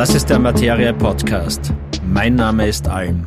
Das 0.00 0.14
ist 0.14 0.30
der 0.30 0.38
Materie 0.38 0.94
Podcast. 0.94 1.74
Mein 2.06 2.34
Name 2.34 2.66
ist 2.66 2.88
Alm. 2.88 3.26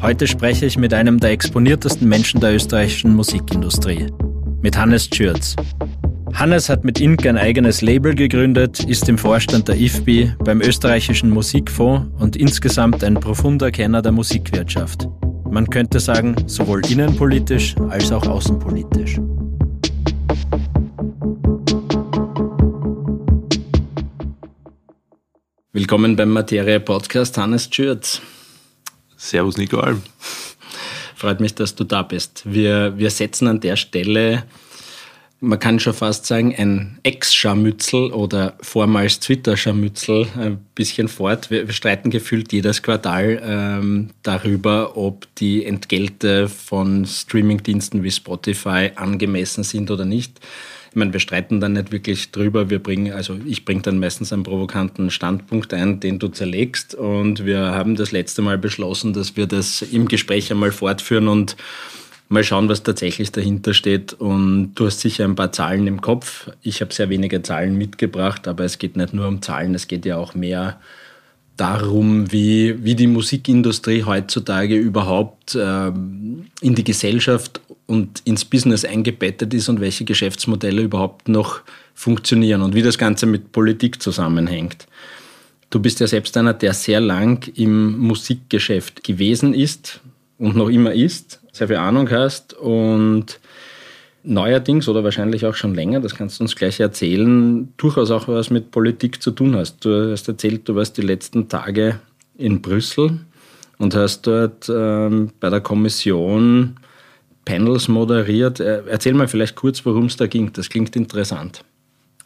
Heute 0.00 0.26
spreche 0.26 0.64
ich 0.64 0.78
mit 0.78 0.94
einem 0.94 1.20
der 1.20 1.30
exponiertesten 1.30 2.08
Menschen 2.08 2.40
der 2.40 2.54
österreichischen 2.54 3.14
Musikindustrie, 3.14 4.06
mit 4.62 4.78
Hannes 4.78 5.10
Schürz. 5.14 5.54
Hannes 6.32 6.70
hat 6.70 6.84
mit 6.84 7.00
Ink 7.00 7.26
ein 7.26 7.36
eigenes 7.36 7.82
Label 7.82 8.14
gegründet, 8.14 8.82
ist 8.84 9.08
im 9.08 9.18
Vorstand 9.18 9.68
der 9.68 9.76
IFBI 9.76 10.32
beim 10.38 10.62
österreichischen 10.62 11.28
Musikfonds 11.28 12.08
und 12.18 12.34
insgesamt 12.34 13.04
ein 13.04 13.14
profunder 13.14 13.70
Kenner 13.70 14.00
der 14.02 14.12
Musikwirtschaft. 14.12 15.06
Man 15.54 15.70
könnte 15.70 16.00
sagen, 16.00 16.34
sowohl 16.48 16.84
innenpolitisch 16.90 17.76
als 17.88 18.10
auch 18.10 18.26
außenpolitisch. 18.26 19.20
Willkommen 25.72 26.16
beim 26.16 26.30
Materie 26.30 26.80
Podcast, 26.80 27.38
Hannes 27.38 27.68
Schürz. 27.70 28.20
Servus, 29.16 29.56
Nico 29.56 29.78
Alm. 29.78 30.02
Freut 31.14 31.38
mich, 31.38 31.54
dass 31.54 31.76
du 31.76 31.84
da 31.84 32.02
bist. 32.02 32.42
Wir, 32.44 32.98
wir 32.98 33.10
setzen 33.12 33.46
an 33.46 33.60
der 33.60 33.76
Stelle 33.76 34.42
man 35.40 35.58
kann 35.58 35.78
schon 35.78 35.92
fast 35.92 36.26
sagen, 36.26 36.54
ein 36.56 36.98
Ex-Scharmützel 37.02 38.12
oder 38.12 38.54
vormals 38.60 39.20
Twitter-Scharmützel 39.20 40.26
ein 40.38 40.58
bisschen 40.74 41.08
fort. 41.08 41.50
Wir, 41.50 41.66
wir, 41.66 41.74
streiten 41.74 42.10
gefühlt 42.10 42.52
jedes 42.52 42.82
Quartal 42.82 43.42
ähm, 43.44 44.10
darüber, 44.22 44.96
ob 44.96 45.26
die 45.36 45.64
Entgelte 45.64 46.48
von 46.48 47.04
Streamingdiensten 47.04 48.02
wie 48.02 48.10
Spotify 48.10 48.92
angemessen 48.94 49.64
sind 49.64 49.90
oder 49.90 50.04
nicht. 50.04 50.40
Ich 50.94 50.96
meine, 50.96 51.12
wir 51.12 51.18
streiten 51.18 51.60
dann 51.60 51.72
nicht 51.72 51.90
wirklich 51.90 52.30
drüber. 52.30 52.70
Wir 52.70 52.80
bringen, 52.80 53.12
also 53.12 53.36
ich 53.44 53.64
bringe 53.64 53.82
dann 53.82 53.98
meistens 53.98 54.32
einen 54.32 54.44
provokanten 54.44 55.10
Standpunkt 55.10 55.74
ein, 55.74 55.98
den 55.98 56.20
du 56.20 56.28
zerlegst. 56.28 56.94
Und 56.94 57.44
wir 57.44 57.58
haben 57.58 57.96
das 57.96 58.12
letzte 58.12 58.42
Mal 58.42 58.58
beschlossen, 58.58 59.12
dass 59.12 59.36
wir 59.36 59.48
das 59.48 59.82
im 59.82 60.06
Gespräch 60.06 60.52
einmal 60.52 60.70
fortführen 60.70 61.26
und 61.26 61.56
mal 62.34 62.44
schauen, 62.44 62.68
was 62.68 62.82
tatsächlich 62.82 63.32
dahinter 63.32 63.72
steht. 63.72 64.12
Und 64.12 64.74
du 64.74 64.86
hast 64.86 65.00
sicher 65.00 65.24
ein 65.24 65.36
paar 65.36 65.52
Zahlen 65.52 65.86
im 65.86 66.02
Kopf. 66.02 66.50
Ich 66.60 66.82
habe 66.82 66.92
sehr 66.92 67.08
wenige 67.08 67.40
Zahlen 67.40 67.78
mitgebracht, 67.78 68.46
aber 68.46 68.64
es 68.64 68.78
geht 68.78 68.96
nicht 68.96 69.14
nur 69.14 69.26
um 69.26 69.40
Zahlen, 69.40 69.74
es 69.74 69.88
geht 69.88 70.04
ja 70.04 70.18
auch 70.18 70.34
mehr 70.34 70.78
darum, 71.56 72.30
wie, 72.32 72.84
wie 72.84 72.96
die 72.96 73.06
Musikindustrie 73.06 74.02
heutzutage 74.04 74.76
überhaupt 74.76 75.56
ähm, 75.58 76.46
in 76.60 76.74
die 76.74 76.84
Gesellschaft 76.84 77.60
und 77.86 78.22
ins 78.24 78.44
Business 78.44 78.84
eingebettet 78.84 79.54
ist 79.54 79.68
und 79.68 79.80
welche 79.80 80.04
Geschäftsmodelle 80.04 80.82
überhaupt 80.82 81.28
noch 81.28 81.60
funktionieren 81.94 82.60
und 82.60 82.74
wie 82.74 82.82
das 82.82 82.98
Ganze 82.98 83.26
mit 83.26 83.52
Politik 83.52 84.02
zusammenhängt. 84.02 84.88
Du 85.70 85.78
bist 85.78 86.00
ja 86.00 86.08
selbst 86.08 86.36
einer, 86.36 86.54
der 86.54 86.74
sehr 86.74 87.00
lang 87.00 87.48
im 87.54 87.98
Musikgeschäft 87.98 89.04
gewesen 89.04 89.54
ist 89.54 90.00
und 90.38 90.56
noch 90.56 90.68
immer 90.68 90.92
ist 90.92 91.40
sehr 91.54 91.68
viel 91.68 91.76
Ahnung 91.76 92.10
hast 92.10 92.52
und 92.54 93.40
neuerdings 94.24 94.88
oder 94.88 95.04
wahrscheinlich 95.04 95.46
auch 95.46 95.54
schon 95.54 95.74
länger, 95.74 96.00
das 96.00 96.14
kannst 96.14 96.40
du 96.40 96.44
uns 96.44 96.56
gleich 96.56 96.80
erzählen, 96.80 97.72
durchaus 97.76 98.10
auch 98.10 98.26
was 98.26 98.50
mit 98.50 98.70
Politik 98.70 99.22
zu 99.22 99.30
tun 99.30 99.54
hast. 99.54 99.84
Du 99.84 100.10
hast 100.10 100.26
erzählt, 100.26 100.68
du 100.68 100.74
warst 100.74 100.96
die 100.96 101.02
letzten 101.02 101.48
Tage 101.48 102.00
in 102.36 102.60
Brüssel 102.60 103.20
und 103.78 103.94
hast 103.94 104.26
dort 104.26 104.68
ähm, 104.68 105.30
bei 105.40 105.50
der 105.50 105.60
Kommission 105.60 106.76
Panels 107.44 107.88
moderiert. 107.88 108.60
Äh, 108.60 108.82
erzähl 108.88 109.14
mal 109.14 109.28
vielleicht 109.28 109.54
kurz, 109.54 109.84
worum 109.84 110.06
es 110.06 110.16
da 110.16 110.26
ging. 110.26 110.52
Das 110.52 110.70
klingt 110.70 110.96
interessant. 110.96 111.64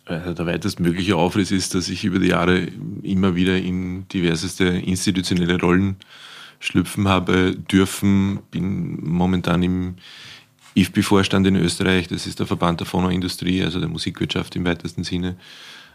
Also 0.05 0.33
der 0.33 0.47
weitestmögliche 0.47 1.17
Aufriss 1.17 1.51
ist, 1.51 1.75
dass 1.75 1.91
ich 1.91 2.05
über 2.05 2.19
die 2.19 2.29
Jahre 2.29 2.69
immer 3.03 3.35
wieder 3.35 3.57
in 3.57 4.09
diverseste 4.09 4.65
institutionelle 4.65 5.61
Rollen 5.61 5.97
schlüpfen 6.61 7.09
habe 7.09 7.55
dürfen. 7.55 8.41
Bin 8.51 8.99
momentan 9.03 9.63
im 9.63 9.95
IFBI-Vorstand 10.75 11.47
in 11.47 11.57
Österreich, 11.57 12.09
das 12.09 12.27
ist 12.27 12.39
der 12.39 12.47
Verband 12.47 12.81
der 12.81 12.87
Phonoindustrie, 12.87 13.65
also 13.65 13.81
der 13.81 13.89
Musikwirtschaft 13.89 14.55
im 14.57 14.65
weitesten 14.65 15.05
Sinne. 15.05 15.37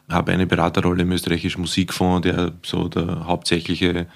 Habe 0.10 0.34
eine 0.34 0.46
Beraterrolle 0.46 1.04
im 1.04 1.12
österreichischen 1.12 1.62
Musikfonds, 1.62 2.24
der 2.24 2.52
so 2.64 2.90
der 2.90 3.26
hauptsächliche 3.26 4.08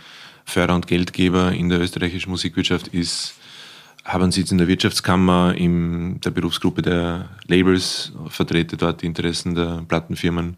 Förder- 0.44 0.76
und 0.76 0.88
Geldgeber 0.88 1.54
in 1.54 1.70
der 1.70 1.80
österreichischen 1.80 2.30
Musikwirtschaft 2.30 2.90
ist. 2.90 3.36
Habe 4.04 4.24
einen 4.24 4.32
Sitz 4.32 4.52
in 4.52 4.58
der 4.58 4.68
Wirtschaftskammer, 4.68 5.56
in 5.56 6.20
der 6.22 6.32
Berufsgruppe 6.32 6.82
der 6.82 7.30
Labels, 7.48 8.14
vertrete 8.28 8.78
dort 8.78 9.02
die 9.02 9.06
Interessen 9.06 9.56
der 9.56 9.84
Plattenfirmen 9.88 10.58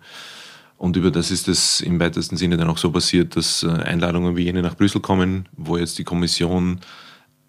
und 0.79 0.95
über 0.95 1.11
das 1.11 1.29
ist 1.29 1.49
es 1.49 1.81
im 1.81 1.99
weitesten 1.99 2.37
Sinne 2.37 2.55
dann 2.55 2.69
auch 2.69 2.77
so 2.77 2.89
passiert, 2.89 3.35
dass 3.35 3.63
äh, 3.63 3.67
Einladungen 3.67 4.37
wie 4.37 4.43
jene 4.43 4.61
nach 4.61 4.77
Brüssel 4.77 5.01
kommen, 5.01 5.49
wo 5.57 5.75
jetzt 5.75 5.99
die 5.99 6.05
Kommission 6.05 6.79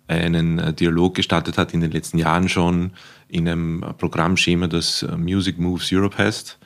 einen 0.08 0.58
äh, 0.58 0.74
Dialog 0.74 1.14
gestartet 1.14 1.56
hat 1.56 1.72
in 1.72 1.80
den 1.80 1.92
letzten 1.92 2.18
Jahren 2.18 2.48
schon 2.48 2.90
in 3.28 3.48
einem 3.48 3.84
Programmschema, 3.98 4.66
das 4.66 5.04
äh, 5.04 5.16
Music 5.16 5.60
Moves 5.60 5.92
Europe 5.92 6.18
heißt. 6.18 6.58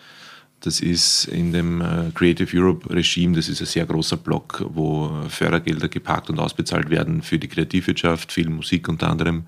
Das 0.60 0.80
ist 0.80 1.26
in 1.26 1.52
dem 1.52 1.84
Creative 2.14 2.48
Europe 2.58 2.88
Regime, 2.88 3.36
das 3.36 3.50
ist 3.50 3.60
ein 3.60 3.66
sehr 3.66 3.84
großer 3.84 4.16
Block, 4.16 4.64
wo 4.66 5.12
Fördergelder 5.28 5.88
geparkt 5.88 6.30
und 6.30 6.38
ausbezahlt 6.40 6.88
werden 6.88 7.20
für 7.20 7.38
die 7.38 7.48
Kreativwirtschaft, 7.48 8.32
viel 8.32 8.48
Musik 8.48 8.88
unter 8.88 9.10
anderem. 9.10 9.44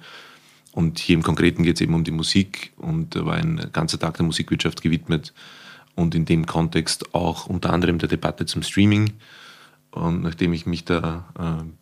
Und 0.73 0.99
hier 0.99 1.15
im 1.15 1.23
Konkreten 1.23 1.63
geht 1.63 1.77
es 1.77 1.81
eben 1.81 1.95
um 1.95 2.05
die 2.05 2.11
Musik 2.11 2.75
und 2.77 3.17
da 3.17 3.25
war 3.25 3.37
ein 3.37 3.71
ganzer 3.73 3.99
Tag 3.99 4.19
der 4.19 4.27
Musikwirtschaft 4.27 4.83
gewidmet 4.83 5.33
und 5.97 6.15
in 6.15 6.25
dem 6.25 6.47
Kontext 6.47 7.15
auch 7.15 7.47
unter 7.47 7.73
anderem 7.73 7.99
der 7.99 8.09
Debatte 8.09 8.47
zum 8.47 8.63
Streaming. 8.63 9.15
Und 9.91 10.23
nachdem 10.23 10.53
ich 10.53 10.67
mich 10.67 10.85
da 10.85 11.25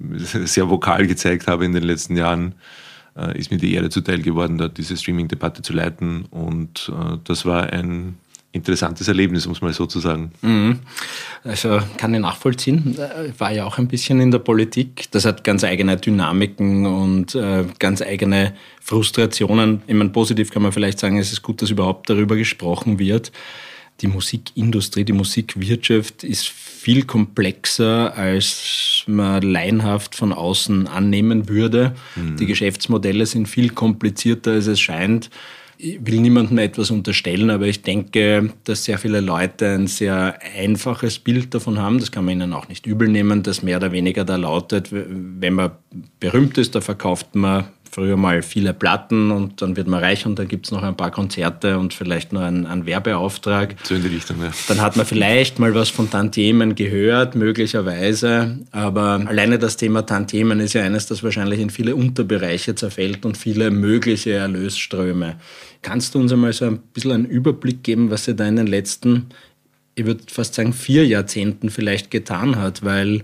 äh, 0.01 0.25
sehr 0.47 0.71
vokal 0.71 1.07
gezeigt 1.07 1.47
habe 1.49 1.65
in 1.67 1.73
den 1.73 1.83
letzten 1.83 2.17
Jahren, 2.17 2.55
äh, 3.17 3.37
ist 3.39 3.51
mir 3.51 3.59
die 3.59 3.75
Ehre 3.75 3.91
zuteil 3.91 4.23
geworden, 4.23 4.57
da 4.57 4.69
diese 4.69 4.97
Streaming-Debatte 4.97 5.63
zu 5.63 5.73
leiten. 5.73 6.25
Und 6.31 6.93
äh, 6.95 7.19
das 7.25 7.45
war 7.45 7.73
ein 7.73 8.17
interessantes 8.53 9.09
Erlebnis, 9.09 9.49
muss 9.49 9.61
man 9.61 9.73
so 9.73 9.87
zu 9.87 9.99
sagen. 9.99 10.31
Mhm. 10.43 10.79
Also 11.43 11.81
kann 11.97 12.15
ich 12.15 12.21
nachvollziehen. 12.21 12.97
War 13.37 13.53
ja 13.53 13.65
auch 13.65 13.79
ein 13.79 13.89
bisschen 13.89 14.21
in 14.21 14.31
der 14.31 14.39
Politik. 14.39 15.11
Das 15.11 15.25
hat 15.25 15.43
ganz 15.43 15.65
eigene 15.65 15.97
Dynamiken 15.97 16.87
und 16.87 17.35
äh, 17.35 17.65
ganz 17.81 18.01
eigene 18.01 18.55
Frustrationen. 18.81 19.83
Ich 19.89 19.95
meine, 19.95 20.11
positiv 20.11 20.53
kann 20.53 20.63
man 20.63 20.71
vielleicht 20.71 21.01
sagen, 21.01 21.19
es 21.19 21.33
ist 21.33 21.43
gut, 21.43 21.63
dass 21.63 21.71
überhaupt 21.71 22.09
darüber 22.09 22.37
gesprochen 22.37 23.01
wird 23.01 23.33
die 24.00 24.09
Musikindustrie, 24.09 25.05
die 25.05 25.12
Musikwirtschaft 25.12 26.25
ist 26.25 26.49
viel 26.49 27.05
komplexer, 27.05 28.16
als 28.16 29.05
man 29.06 29.43
laienhaft 29.43 30.15
von 30.15 30.32
außen 30.32 30.88
annehmen 30.88 31.49
würde. 31.49 31.94
Mhm. 32.16 32.37
Die 32.37 32.47
Geschäftsmodelle 32.47 33.27
sind 33.27 33.47
viel 33.49 33.71
komplizierter, 33.71 34.53
als 34.53 34.66
es 34.66 34.81
scheint. 34.81 35.31
Ich 35.77 35.99
will 36.05 36.21
niemandem 36.21 36.59
etwas 36.59 36.91
unterstellen, 36.91 37.50
aber 37.50 37.66
ich 37.66 37.82
denke, 37.82 38.53
dass 38.65 38.84
sehr 38.84 38.99
viele 38.99 39.21
Leute 39.21 39.71
ein 39.75 39.87
sehr 39.87 40.38
einfaches 40.56 41.19
Bild 41.19 41.53
davon 41.55 41.78
haben. 41.78 41.99
Das 41.99 42.12
kann 42.12 42.25
man 42.25 42.34
ihnen 42.34 42.53
auch 42.53 42.69
nicht 42.69 42.87
übel 42.87 43.09
nehmen, 43.09 43.43
dass 43.43 43.62
mehr 43.62 43.78
oder 43.78 43.93
weniger 43.93 44.25
da 44.25 44.37
lautet, 44.37 44.88
wenn 44.91 45.55
man 45.55 45.72
berühmt 46.21 46.59
ist, 46.59 46.75
da 46.75 46.81
verkauft 46.81 47.34
man 47.34 47.65
früher 47.94 48.16
mal 48.16 48.43
viele 48.43 48.75
Platten 48.75 49.31
und 49.31 49.62
dann 49.62 49.77
wird 49.77 49.87
man 49.87 50.03
reich 50.03 50.27
und 50.27 50.37
dann 50.38 50.49
gibt 50.49 50.66
es 50.66 50.72
noch 50.72 50.82
ein 50.82 50.97
paar 50.97 51.12
Konzerte 51.12 51.78
und 51.78 51.94
vielleicht 51.94 52.32
noch 52.32 52.41
einen, 52.41 52.66
einen 52.66 52.87
Werbeauftrag. 52.87 53.77
So 53.84 53.94
in 53.94 54.03
die 54.03 54.09
Richtung, 54.09 54.43
ja. 54.43 54.50
Dann 54.66 54.81
hat 54.81 54.97
man 54.97 55.06
vielleicht 55.06 55.60
mal 55.60 55.75
was 55.75 55.91
von 55.91 56.10
Tantiemen 56.10 56.75
gehört, 56.75 57.37
möglicherweise. 57.37 58.59
Aber 58.72 59.22
alleine 59.27 59.60
das 59.60 59.77
Thema 59.77 60.03
Tantiemen 60.05 60.59
ist 60.59 60.72
ja 60.72 60.82
eines, 60.82 61.06
das 61.06 61.22
wahrscheinlich 61.22 61.60
in 61.60 61.71
viele 61.71 61.94
Unterbereiche 61.94 62.75
zerfällt 62.75 63.25
und 63.25 63.37
viele 63.37 63.71
mögliche 63.71 64.32
Erlösströme. 64.32 65.37
Kannst 65.82 66.14
du 66.14 66.19
uns 66.19 66.32
einmal 66.32 66.52
so 66.52 66.64
ein 66.64 66.79
bisschen 66.93 67.12
einen 67.12 67.26
Überblick 67.26 67.85
geben, 67.85 68.11
was 68.11 68.25
sich 68.25 68.35
da 68.35 68.44
in 68.47 68.56
den 68.56 68.67
letzten, 68.67 69.26
ich 69.94 70.05
würde 70.05 70.25
fast 70.26 70.55
sagen, 70.55 70.73
vier 70.73 71.06
Jahrzehnten 71.06 71.70
vielleicht 71.70 72.11
getan 72.11 72.56
hat? 72.56 72.85
Weil 72.85 73.23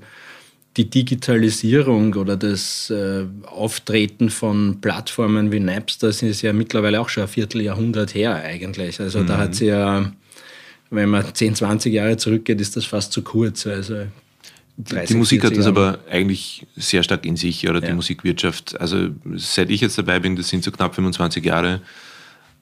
die 0.77 0.89
Digitalisierung 0.89 2.15
oder 2.15 2.37
das 2.37 2.91
äh, 2.91 3.25
Auftreten 3.45 4.31
von 4.31 4.81
Plattformen 4.81 5.51
wie 5.51 5.61
Napster 5.61 6.09
ist 6.09 6.43
ja 6.43 6.53
mittlerweile 6.53 7.01
auch 7.01 7.09
schon 7.09 7.25
ein 7.25 7.29
Vierteljahrhundert 7.29 8.15
her 8.15 8.37
eigentlich. 8.37 9.01
Also 9.01 9.21
mhm. 9.21 9.27
da 9.27 9.39
hat 9.39 9.55
sie 9.57 9.67
ja, 9.67 10.13
wenn 10.91 11.09
man 11.09 11.35
10, 11.35 11.57
20 11.57 11.93
Jahre 11.93 12.17
zurückgeht, 12.17 12.61
ist 12.61 12.77
das 12.77 12.85
fast 12.85 13.13
zu 13.13 13.23
kurz. 13.23 13.67
Also 13.67 14.07
30, 14.79 15.09
die 15.09 15.15
Musik 15.15 15.45
hat 15.45 15.57
das 15.57 15.67
aber 15.67 15.99
eigentlich 16.09 16.67
sehr 16.77 17.03
stark 17.03 17.27
in 17.27 17.37
sich, 17.37 17.69
oder 17.69 17.81
die 17.81 17.89
ja. 17.89 17.95
Musikwirtschaft. 17.95 18.81
Also 18.81 19.09
seit 19.35 19.71
ich 19.71 19.81
jetzt 19.81 19.99
dabei 19.99 20.21
bin, 20.21 20.37
das 20.37 20.49
sind 20.49 20.63
so 20.63 20.71
knapp 20.71 20.95
25 20.95 21.45
Jahre, 21.45 21.81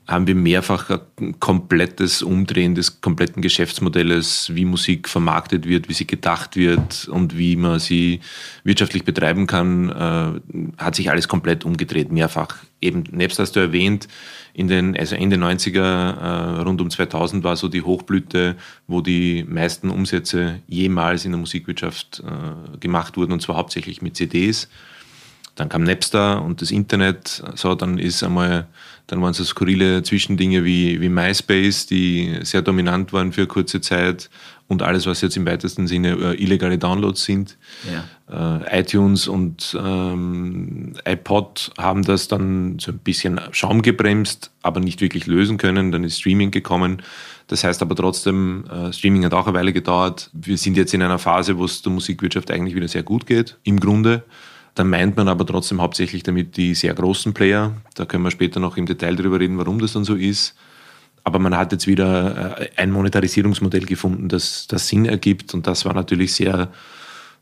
haben 0.09 0.27
wir 0.27 0.35
mehrfach 0.35 0.89
ein 1.21 1.39
komplettes 1.39 2.23
Umdrehen 2.23 2.75
des 2.75 3.03
kompletten 3.03 3.43
Geschäftsmodells, 3.43 4.55
wie 4.55 4.65
Musik 4.65 5.07
vermarktet 5.07 5.69
wird, 5.69 5.91
wie 5.91 5.93
sie 5.93 6.07
gedacht 6.07 6.57
wird 6.57 7.07
und 7.09 7.37
wie 7.37 7.57
man 7.57 7.79
sie 7.79 8.21
wirtschaftlich 8.65 9.05
betreiben 9.05 9.47
kann, 9.47 9.91
äh, 9.91 10.83
hat 10.83 10.95
sich 10.95 11.11
alles 11.11 11.29
komplett 11.29 11.67
umgedreht, 11.67 12.11
mehrfach. 12.11 12.57
Eben, 12.81 13.05
nebst 13.11 13.39
hast 13.39 13.53
du 13.53 13.61
erwähnt, 13.61 14.09
in 14.55 14.69
den, 14.69 14.97
also 14.97 15.15
Ende 15.15 15.37
90er, 15.37 15.79
äh, 15.79 16.63
rund 16.63 16.81
um 16.81 16.89
2000 16.89 17.45
war 17.45 17.57
so 17.57 17.69
die 17.69 17.83
Hochblüte, 17.83 18.57
wo 18.87 19.03
die 19.03 19.45
meisten 19.47 19.91
Umsätze 19.91 20.61
jemals 20.69 21.27
in 21.27 21.33
der 21.33 21.39
Musikwirtschaft 21.39 22.23
äh, 22.27 22.79
gemacht 22.79 23.19
wurden 23.19 23.33
und 23.33 23.43
zwar 23.43 23.57
hauptsächlich 23.57 24.01
mit 24.01 24.17
CDs. 24.17 24.71
Dann 25.55 25.69
kam 25.69 25.83
Napster 25.83 26.41
und 26.43 26.63
das 26.63 26.71
Internet, 26.71 27.43
so, 27.57 27.75
dann 27.75 27.99
ist 27.99 28.23
einmal 28.23 28.69
dann 29.09 29.23
waren 29.23 29.31
es 29.31 29.39
so 29.39 29.45
skurrile 29.45 30.03
Zwischendinge 30.03 30.65
wie, 30.65 31.01
wie 31.01 31.09
MySpace, 31.09 31.87
die 31.87 32.39
sehr 32.43 32.63
dominant 32.63 33.13
waren 33.13 33.33
für 33.33 33.47
kurze 33.47 33.81
Zeit 33.81 34.31
und 34.69 34.83
alles, 34.83 35.07
was 35.07 35.23
jetzt 35.23 35.37
im 35.37 35.47
weitesten 35.47 35.87
Sinne 35.87 36.11
äh, 36.11 36.43
illegale 36.43 36.77
Downloads 36.77 37.25
sind. 37.25 37.57
Ja. 37.91 38.61
Äh, 38.61 38.81
iTunes 38.81 39.27
und 39.27 39.75
ähm, 39.83 40.93
iPod 41.07 41.73
haben 41.79 42.03
das 42.03 42.29
dann 42.29 42.79
so 42.79 42.93
ein 42.93 42.99
bisschen 42.99 43.41
Schaum 43.51 43.81
gebremst, 43.81 44.51
aber 44.61 44.81
nicht 44.81 45.01
wirklich 45.01 45.27
lösen 45.27 45.57
können. 45.57 45.91
Dann 45.91 46.05
ist 46.05 46.21
Streaming 46.21 46.51
gekommen. 46.51 47.03
Das 47.47 47.65
heißt 47.65 47.81
aber 47.81 47.97
trotzdem, 47.97 48.67
äh, 48.71 48.93
Streaming 48.93 49.25
hat 49.25 49.33
auch 49.33 49.47
eine 49.47 49.57
Weile 49.57 49.73
gedauert. 49.73 50.29
Wir 50.35 50.59
sind 50.59 50.77
jetzt 50.77 50.93
in 50.93 51.03
einer 51.03 51.19
Phase, 51.19 51.57
wo 51.57 51.65
es 51.65 51.81
der 51.81 51.93
Musikwirtschaft 51.93 52.51
eigentlich 52.51 52.75
wieder 52.75 52.89
sehr 52.89 53.03
gut 53.03 53.27
geht, 53.27 53.57
im 53.65 53.81
Grunde. 53.81 54.23
Da 54.79 54.85
meint 54.85 55.17
man 55.17 55.27
aber 55.27 55.45
trotzdem 55.45 55.83
hauptsächlich 55.83 56.23
damit 56.23 56.57
die 56.57 56.73
sehr 56.73 56.95
großen 56.95 57.35
Player. 57.35 57.75
Da 57.97 58.05
können 58.05 58.23
wir 58.23 58.31
später 58.31 58.61
noch 58.61 58.77
im 58.77 58.87
Detail 58.87 59.17
darüber 59.17 59.41
reden, 59.41 59.59
warum 59.59 59.81
das 59.81 59.95
dann 59.95 60.05
so 60.05 60.15
ist. 60.15 60.55
Aber 61.25 61.41
man 61.41 61.57
hat 61.57 61.73
jetzt 61.73 61.89
wieder 61.89 62.61
äh, 62.61 62.69
ein 62.77 62.93
Monetarisierungsmodell 62.93 63.87
gefunden, 63.87 64.29
das, 64.29 64.69
das 64.69 64.87
Sinn 64.87 65.05
ergibt. 65.05 65.53
Und 65.53 65.67
das 65.67 65.85
war 65.85 65.95
natürlich 65.95 66.33
sehr 66.33 66.71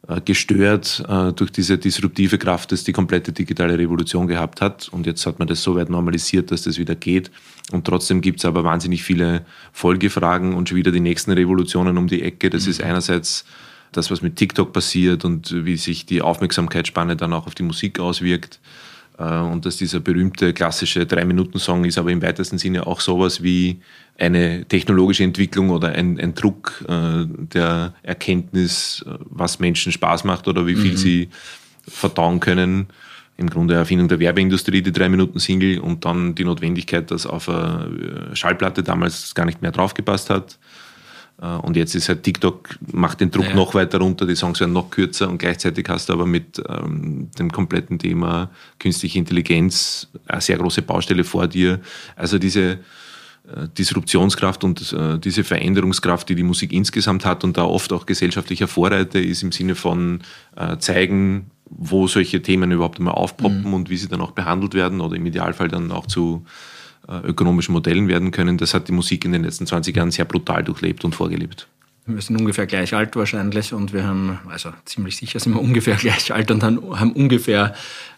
äh, 0.09 0.19
gestört 0.23 1.05
äh, 1.07 1.35
durch 1.35 1.53
diese 1.53 1.77
disruptive 1.77 2.39
Kraft, 2.39 2.73
das 2.73 2.85
die 2.85 2.93
komplette 2.93 3.33
digitale 3.33 3.79
Revolution 3.79 4.27
gehabt 4.27 4.63
hat. 4.63 4.89
Und 4.89 5.05
jetzt 5.05 5.27
hat 5.27 5.39
man 5.39 5.47
das 5.47 5.63
so 5.63 5.77
weit 5.77 5.91
normalisiert, 5.91 6.51
dass 6.51 6.63
das 6.63 6.79
wieder 6.79 6.95
geht. 6.95 7.31
Und 7.71 7.85
trotzdem 7.87 8.23
gibt 8.23 8.39
es 8.39 8.47
aber 8.47 8.65
wahnsinnig 8.65 9.03
viele 9.03 9.45
Folgefragen 9.75 10.55
und 10.55 10.71
schon 10.71 10.79
wieder 10.79 10.91
die 10.91 11.01
nächsten 11.01 11.33
Revolutionen 11.33 11.99
um 11.99 12.07
die 12.07 12.23
Ecke. 12.23 12.49
Das 12.49 12.65
mhm. 12.65 12.71
ist 12.71 12.83
einerseits 12.83 13.45
das, 13.97 14.11
was 14.11 14.23
mit 14.23 14.37
TikTok 14.37 14.73
passiert 14.73 15.25
und 15.25 15.65
wie 15.65 15.77
sich 15.77 16.07
die 16.07 16.23
Aufmerksamkeitsspanne 16.23 17.17
dann 17.17 17.33
auch 17.33 17.47
auf 17.47 17.55
die 17.55 17.63
Musik 17.63 17.99
auswirkt. 17.99 18.61
Äh, 19.19 19.39
und 19.39 19.65
dass 19.67 19.77
dieser 19.77 20.01
berühmte 20.01 20.53
klassische 20.53 21.07
Drei-Minuten-Song 21.07 21.85
ist 21.85 21.99
aber 21.99 22.11
im 22.11 22.23
weitesten 22.23 22.59
Sinne 22.59 22.87
auch 22.87 23.01
sowas 23.01 23.43
wie 23.43 23.81
eine 24.19 24.65
technologische 24.65 25.25
Entwicklung 25.25 25.71
oder 25.71 25.89
ein, 25.89 26.19
ein 26.19 26.35
Druck 26.35 26.85
äh, 26.89 27.25
der 27.27 27.95
Erkenntnis, 28.03 29.05
was 29.07 29.59
Menschen 29.59 29.93
Spaß 29.93 30.25
macht 30.25 30.49
oder 30.49 30.67
wie 30.67 30.77
viel 30.77 30.93
mhm. 30.93 30.97
sie 30.97 31.29
verdauen 31.87 32.41
können. 32.41 32.87
Im 33.39 33.51
Grunde 33.51 33.75
Erfindung 33.75 34.09
der 34.09 34.19
Werbeindustrie, 34.19 34.81
die 34.81 34.93
Drei-Minuten-Single 34.93 35.81
und 35.81 36.07
dann 36.07 36.35
die 36.35 36.45
Notwendigkeit, 36.45 37.11
dass 37.11 37.27
auf 37.27 37.51
eine 37.51 38.31
Schallplatte 38.33 38.83
damals 38.83 39.35
gar 39.35 39.45
nicht 39.45 39.61
mehr 39.61 39.73
draufgepasst 39.73 40.31
hat. 40.31 40.59
Äh, 41.41 41.47
und 41.47 41.77
jetzt 41.77 41.95
ist 41.95 42.09
halt 42.09 42.23
TikTok, 42.23 42.79
macht 42.93 43.21
den 43.21 43.31
Druck 43.31 43.47
ja. 43.49 43.55
noch 43.55 43.75
weiter 43.75 43.99
runter, 43.99 44.27
die 44.27 44.37
Songs 44.37 44.61
werden 44.61 44.73
noch 44.73 44.91
kürzer 44.91 45.29
und 45.29 45.39
gleichzeitig 45.39 45.87
hast 45.89 46.09
du 46.09 46.13
aber 46.13 46.27
mit 46.27 46.63
ähm, 46.69 47.31
dem 47.39 47.51
kompletten 47.53 47.99
Thema 47.99 48.51
künstliche 48.79 49.19
Intelligenz 49.19 50.09
eine 50.27 50.41
sehr 50.41 50.59
große 50.59 50.83
Baustelle 50.83 51.25
vor 51.25 51.47
dir. 51.47 51.81
Also 52.17 52.39
diese 52.39 52.79
äh, 53.55 53.69
Disruptionskraft 53.79 54.65
und 54.65 54.93
äh, 54.93 55.19
diese 55.19 55.45
Veränderungskraft, 55.45 56.29
die 56.29 56.35
die 56.35 56.43
Musik 56.43 56.73
insgesamt 56.73 57.25
hat 57.25 57.45
und 57.45 57.57
da 57.57 57.65
oft 57.65 57.93
auch 57.93 58.07
gesellschaftlicher 58.07 58.69
Vorreiter 58.69 59.21
ist 59.21 59.43
im 59.43 59.53
Sinne 59.53 59.75
von 59.75 60.21
äh, 60.57 60.79
zeigen, 60.79 61.51
wo 61.69 62.07
solche 62.07 62.43
Themen 62.43 62.71
überhaupt 62.71 62.99
immer 62.99 63.17
aufpoppen 63.17 63.65
mhm. 63.65 63.75
und 63.75 63.91
wie 63.91 63.97
sie 63.97 64.09
dann 64.09 64.21
auch 64.21 64.33
behandelt 64.33 64.75
werden 64.75 65.01
oder 65.01 65.17
im 65.17 65.27
Idealfall 65.27 65.69
dann 65.69 65.91
auch 65.91 66.07
zu 66.07 66.45
ökonomischen 67.09 67.73
Modellen 67.73 68.09
werden 68.09 68.31
können. 68.31 68.59
Das 68.59 68.75
hat 68.75 68.89
die 68.89 68.93
Musik 68.93 69.25
in 69.25 69.33
den 69.33 69.45
letzten 69.45 69.67
20 69.67 69.97
Jahren 69.97 70.11
sehr 70.11 70.25
brutal 70.25 70.65
durchlebt 70.65 71.05
und 71.05 71.15
vorgelebt. 71.15 71.69
Wir 72.09 72.23
sind 72.23 72.37
ungefähr 72.37 72.67
gleich 72.67 72.95
alt 72.95 73.17
wahrscheinlich 73.17 73.73
und 73.73 73.93
wir 73.93 74.07
haben, 74.07 74.39
also 74.49 74.71
ziemlich 74.85 75.17
sicher 75.17 75.41
sind 75.41 75.55
wir 75.55 75.61
ungefähr 75.63 75.97
gleich 75.97 76.33
alt 76.33 76.51
und 76.53 76.63
haben 76.63 77.13
ungefähr 77.13 77.75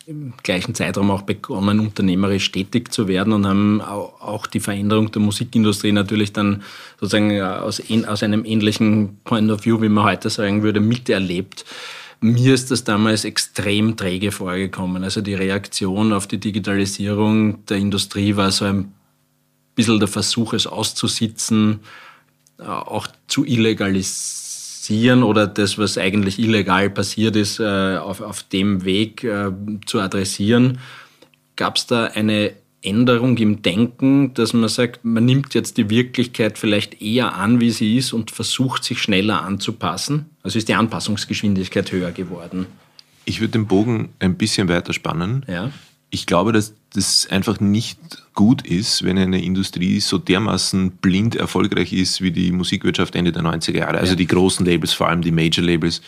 im 0.06 0.34
gleichen 0.42 0.74
Zeitraum 0.74 1.10
auch 1.10 1.22
begonnen, 1.22 1.80
unternehmerisch 1.80 2.50
tätig 2.50 2.92
zu 2.92 3.08
werden 3.08 3.32
und 3.32 3.46
haben 3.46 3.80
auch 3.80 4.46
die 4.46 4.60
Veränderung 4.60 5.10
der 5.10 5.20
Musikindustrie 5.22 5.92
natürlich 5.92 6.32
dann 6.32 6.62
sozusagen 6.98 7.40
aus, 7.40 7.82
aus 8.06 8.22
einem 8.22 8.44
ähnlichen 8.44 9.18
Point 9.24 9.50
of 9.50 9.64
View, 9.64 9.80
wie 9.80 9.88
man 9.88 10.04
heute 10.04 10.30
sagen 10.30 10.62
würde, 10.62 10.80
miterlebt. 10.80 11.64
Mir 12.20 12.54
ist 12.54 12.70
das 12.70 12.82
damals 12.82 13.24
extrem 13.24 13.96
träge 13.96 14.32
vorgekommen. 14.32 15.04
Also 15.04 15.20
die 15.20 15.34
Reaktion 15.34 16.12
auf 16.12 16.26
die 16.26 16.38
Digitalisierung 16.38 17.64
der 17.66 17.76
Industrie 17.76 18.34
war 18.34 18.50
so 18.50 18.64
ein 18.64 18.92
bisschen 19.76 20.00
der 20.00 20.08
Versuch, 20.08 20.52
es 20.54 20.66
auszusitzen, 20.66 21.80
äh, 22.58 22.64
auch 22.64 23.06
zu 23.28 23.44
illegalisieren 23.44 25.22
oder 25.22 25.46
das, 25.46 25.78
was 25.78 25.96
eigentlich 25.96 26.40
illegal 26.40 26.90
passiert 26.90 27.36
ist, 27.36 27.60
äh, 27.60 27.98
auf, 27.98 28.20
auf 28.20 28.42
dem 28.42 28.84
Weg 28.84 29.22
äh, 29.22 29.52
zu 29.86 30.00
adressieren. 30.00 30.80
Gab 31.54 31.76
es 31.76 31.86
da 31.86 32.06
eine 32.06 32.52
Änderung 32.82 33.36
im 33.38 33.62
Denken, 33.62 34.34
dass 34.34 34.52
man 34.52 34.68
sagt, 34.68 35.04
man 35.04 35.24
nimmt 35.24 35.54
jetzt 35.54 35.76
die 35.76 35.90
Wirklichkeit 35.90 36.58
vielleicht 36.58 37.02
eher 37.02 37.34
an, 37.34 37.60
wie 37.60 37.70
sie 37.70 37.96
ist 37.96 38.12
und 38.12 38.30
versucht 38.30 38.84
sich 38.84 39.00
schneller 39.00 39.42
anzupassen? 39.42 40.26
Also 40.42 40.58
ist 40.58 40.68
die 40.68 40.74
Anpassungsgeschwindigkeit 40.74 41.90
höher 41.90 42.12
geworden? 42.12 42.66
Ich 43.24 43.40
würde 43.40 43.52
den 43.52 43.66
Bogen 43.66 44.10
ein 44.20 44.36
bisschen 44.36 44.68
weiter 44.68 44.92
spannen. 44.92 45.44
Ja. 45.48 45.70
Ich 46.10 46.26
glaube, 46.26 46.52
dass 46.52 46.72
das 46.94 47.26
einfach 47.30 47.60
nicht 47.60 47.98
gut 48.34 48.66
ist, 48.66 49.02
wenn 49.02 49.18
eine 49.18 49.42
Industrie 49.42 50.00
so 50.00 50.16
dermaßen 50.16 50.92
blind 50.92 51.34
erfolgreich 51.34 51.92
ist 51.92 52.22
wie 52.22 52.30
die 52.30 52.52
Musikwirtschaft 52.52 53.14
Ende 53.14 53.32
der 53.32 53.42
90er 53.42 53.78
Jahre. 53.78 53.98
Also 53.98 54.12
ja. 54.12 54.16
die 54.16 54.26
großen 54.26 54.64
Labels, 54.64 54.92
vor 54.92 55.08
allem 55.08 55.20
die 55.20 55.32
Major 55.32 55.64
Labels, 55.64 56.00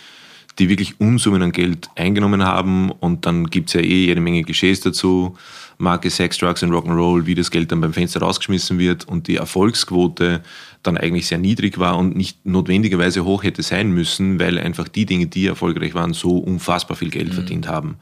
die 0.58 0.68
wirklich 0.68 1.00
Unsummen 1.00 1.42
an 1.42 1.52
Geld 1.52 1.90
eingenommen 1.96 2.44
haben 2.44 2.90
und 2.90 3.26
dann 3.26 3.46
gibt 3.48 3.68
es 3.68 3.74
ja 3.74 3.80
eh 3.80 4.06
jede 4.06 4.20
Menge 4.20 4.42
Geschehs 4.42 4.80
dazu, 4.80 5.36
Marke 5.80 6.10
Sex, 6.10 6.38
Drugs 6.38 6.62
und 6.62 6.70
Rock'n'Roll, 6.70 7.26
wie 7.26 7.34
das 7.34 7.50
Geld 7.50 7.72
dann 7.72 7.80
beim 7.80 7.92
Fenster 7.92 8.20
rausgeschmissen 8.20 8.78
wird 8.78 9.08
und 9.08 9.28
die 9.28 9.36
Erfolgsquote 9.36 10.42
dann 10.82 10.96
eigentlich 10.96 11.26
sehr 11.26 11.38
niedrig 11.38 11.78
war 11.78 11.98
und 11.98 12.16
nicht 12.16 12.44
notwendigerweise 12.46 13.24
hoch 13.24 13.42
hätte 13.42 13.62
sein 13.62 13.90
müssen, 13.90 14.38
weil 14.38 14.58
einfach 14.58 14.88
die 14.88 15.06
Dinge, 15.06 15.26
die 15.26 15.46
erfolgreich 15.46 15.94
waren, 15.94 16.12
so 16.12 16.38
unfassbar 16.38 16.96
viel 16.96 17.10
Geld 17.10 17.30
mhm. 17.30 17.34
verdient 17.34 17.68
haben. 17.68 17.96